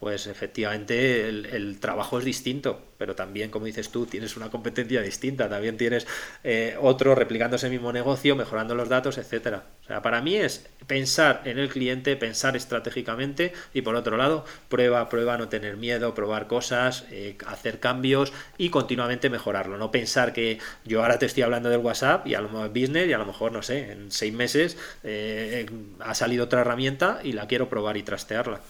pues 0.00 0.26
efectivamente 0.26 1.28
el, 1.28 1.78
trabajo 1.78 2.18
es 2.18 2.24
distinto, 2.24 2.80
pero 2.96 3.14
también, 3.14 3.50
como 3.50 3.66
dices 3.66 3.90
tú, 3.90 4.06
tienes 4.06 4.34
una 4.34 4.50
competencia 4.50 5.02
distinta, 5.02 5.46
también 5.46 5.76
tienes 5.76 6.06
eh, 6.42 6.74
otro 6.80 7.14
replicando 7.14 7.56
ese 7.56 7.68
mismo 7.68 7.92
negocio, 7.92 8.34
mejorando 8.34 8.74
los 8.74 8.88
datos, 8.88 9.18
etcétera. 9.18 9.64
O 9.82 9.86
sea, 9.86 10.00
para 10.00 10.22
mí 10.22 10.36
es 10.36 10.66
pensar 10.86 11.42
en 11.44 11.58
el 11.58 11.68
cliente, 11.68 12.16
pensar 12.16 12.56
estratégicamente 12.56 13.52
y 13.74 13.82
por 13.82 13.94
otro 13.94 14.16
lado, 14.16 14.46
prueba, 14.70 15.06
prueba, 15.10 15.36
no 15.36 15.50
tener 15.50 15.76
miedo, 15.76 16.14
probar 16.14 16.46
cosas, 16.46 17.04
eh, 17.10 17.36
hacer 17.46 17.78
cambios 17.78 18.32
y 18.56 18.70
continuamente 18.70 19.28
mejorarlo. 19.28 19.76
No 19.76 19.90
pensar 19.90 20.32
que 20.32 20.58
yo 20.86 21.02
ahora 21.02 21.18
te 21.18 21.26
estoy 21.26 21.42
hablando 21.42 21.68
del 21.68 21.80
WhatsApp 21.80 22.26
y 22.26 22.34
a 22.34 22.40
lo 22.40 22.48
mejor 22.48 22.70
business 22.70 23.06
y 23.06 23.12
a 23.12 23.18
lo 23.18 23.26
mejor, 23.26 23.52
no 23.52 23.60
sé, 23.60 23.92
en 23.92 24.10
seis 24.10 24.32
meses 24.32 24.78
eh, 25.04 25.66
ha 25.98 26.14
salido 26.14 26.44
otra 26.44 26.62
herramienta 26.62 27.20
y 27.22 27.32
la 27.32 27.46
quiero 27.46 27.68
probar 27.68 27.98
y 27.98 28.02
trastearla 28.02 28.62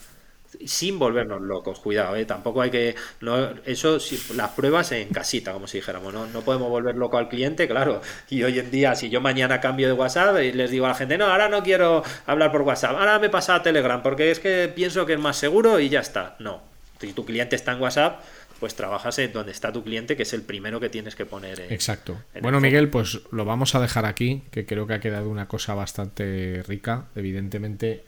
sin 0.65 0.99
volvernos 0.99 1.41
locos, 1.41 1.79
cuidado, 1.79 2.15
¿eh? 2.15 2.25
tampoco 2.25 2.61
hay 2.61 2.69
que, 2.69 2.95
no, 3.21 3.51
eso, 3.65 3.97
las 4.35 4.49
pruebas 4.51 4.91
en 4.91 5.09
casita, 5.09 5.53
como 5.53 5.67
si 5.67 5.77
dijéramos, 5.77 6.13
¿no? 6.13 6.27
no 6.27 6.41
podemos 6.41 6.69
volver 6.69 6.95
loco 6.95 7.17
al 7.17 7.29
cliente, 7.29 7.67
claro, 7.67 8.01
y 8.29 8.43
hoy 8.43 8.59
en 8.59 8.71
día, 8.71 8.95
si 8.95 9.09
yo 9.09 9.21
mañana 9.21 9.61
cambio 9.61 9.87
de 9.87 9.93
WhatsApp 9.93 10.41
y 10.41 10.51
les 10.51 10.71
digo 10.71 10.85
a 10.85 10.89
la 10.89 10.95
gente, 10.95 11.17
no, 11.17 11.25
ahora 11.25 11.49
no 11.49 11.63
quiero 11.63 12.03
hablar 12.25 12.51
por 12.51 12.61
WhatsApp, 12.61 12.97
ahora 12.97 13.19
me 13.19 13.29
pasa 13.29 13.55
a 13.55 13.63
Telegram, 13.63 14.01
porque 14.01 14.31
es 14.31 14.39
que 14.39 14.71
pienso 14.73 15.05
que 15.05 15.13
es 15.13 15.19
más 15.19 15.37
seguro 15.37 15.79
y 15.79 15.89
ya 15.89 16.01
está, 16.01 16.35
no, 16.39 16.61
si 16.99 17.13
tu 17.13 17.25
cliente 17.25 17.55
está 17.55 17.71
en 17.73 17.81
WhatsApp, 17.81 18.21
pues 18.59 18.75
trabajas 18.75 19.17
en 19.17 19.33
donde 19.33 19.51
está 19.51 19.73
tu 19.73 19.83
cliente, 19.83 20.15
que 20.15 20.21
es 20.21 20.33
el 20.33 20.43
primero 20.43 20.79
que 20.79 20.87
tienes 20.87 21.15
que 21.15 21.25
poner. 21.25 21.59
Exacto. 21.71 22.21
bueno, 22.43 22.61
Miguel, 22.61 22.89
pues 22.89 23.19
lo 23.31 23.43
vamos 23.43 23.73
a 23.73 23.79
dejar 23.79 24.05
aquí, 24.05 24.43
que 24.51 24.67
creo 24.67 24.85
que 24.85 24.93
ha 24.93 24.99
quedado 24.99 25.29
una 25.29 25.47
cosa 25.47 25.73
bastante 25.73 26.61
rica. 26.67 27.07
Evidentemente, 27.15 28.05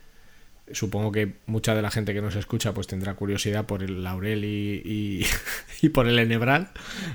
supongo 0.72 1.12
que 1.12 1.34
mucha 1.46 1.76
de 1.76 1.82
la 1.82 1.92
gente 1.92 2.14
que 2.14 2.22
nos 2.22 2.36
escucha 2.36 2.74
pues 2.74 2.88
tendrá 2.88 3.16
curiosidad 3.16 3.66
por 3.66 3.84
el 3.84 4.04
laurel 4.04 4.46
y, 4.46 5.26
y, 5.82 5.90
por 5.90 6.08
el 6.08 6.18
enebral. 6.20 6.70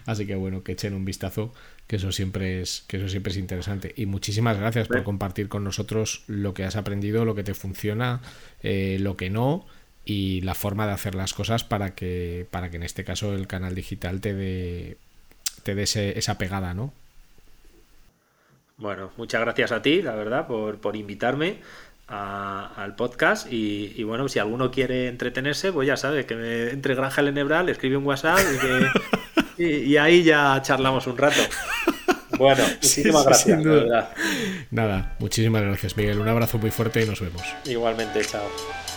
Así 0.06 0.26
que 0.26 0.34
bueno 0.34 0.62
que 0.62 0.72
echen 0.72 0.94
un 0.94 1.04
vistazo 1.04 1.52
que 1.86 1.96
eso 1.96 2.12
siempre 2.12 2.60
es 2.60 2.84
que 2.86 2.98
eso 2.98 3.08
siempre 3.08 3.32
es 3.32 3.38
interesante. 3.38 3.94
Y 3.96 4.06
muchísimas 4.06 4.58
gracias 4.58 4.88
por 4.88 5.02
compartir 5.04 5.48
con 5.48 5.64
nosotros 5.64 6.24
lo 6.26 6.54
que 6.54 6.64
has 6.64 6.76
aprendido 6.76 7.24
lo 7.24 7.34
que 7.34 7.44
te 7.44 7.54
funciona 7.54 8.20
eh, 8.62 8.98
lo 9.00 9.16
que 9.16 9.30
no 9.30 9.66
y 10.04 10.40
la 10.40 10.54
forma 10.54 10.86
de 10.86 10.92
hacer 10.92 11.14
las 11.14 11.34
cosas 11.34 11.64
para 11.64 11.94
que 11.94 12.46
para 12.50 12.70
que 12.70 12.76
en 12.76 12.82
este 12.82 13.04
caso 13.04 13.34
el 13.34 13.46
canal 13.46 13.74
digital 13.74 14.20
te 14.22 14.32
dé 14.32 14.96
te 15.64 15.74
dé 15.74 15.82
esa 15.82 16.38
pegada 16.38 16.72
no 16.72 16.94
bueno 18.78 19.10
muchas 19.18 19.42
gracias 19.42 19.70
a 19.70 19.82
ti 19.82 20.00
la 20.00 20.14
verdad 20.14 20.46
por, 20.46 20.78
por 20.78 20.96
invitarme 20.96 21.60
al 22.08 22.94
podcast 22.96 23.46
y, 23.50 24.02
bueno, 24.02 24.28
si 24.28 24.38
alguno 24.38 24.70
quiere 24.70 25.08
entretenerse, 25.08 25.72
pues 25.72 25.86
ya 25.86 25.96
sabe, 25.96 26.24
que 26.26 26.34
me 26.34 26.70
entre 26.70 26.94
Granja 26.94 27.22
Lenebral, 27.22 27.68
escribe 27.68 27.96
un 27.96 28.06
WhatsApp 28.06 28.38
y, 29.58 29.96
ahí 29.96 30.22
ya 30.22 30.60
charlamos 30.62 31.06
un 31.06 31.18
rato. 31.18 31.40
Bueno, 32.38 32.64
muchísimas 32.74 33.24
gracias. 33.24 33.62
Nada, 34.70 35.16
muchísimas 35.18 35.62
gracias 35.62 35.96
Miguel, 35.96 36.18
un 36.18 36.28
abrazo 36.28 36.58
muy 36.58 36.70
fuerte 36.70 37.02
y 37.02 37.06
nos 37.06 37.20
vemos. 37.20 37.42
Igualmente, 37.66 38.22
chao. 38.24 38.87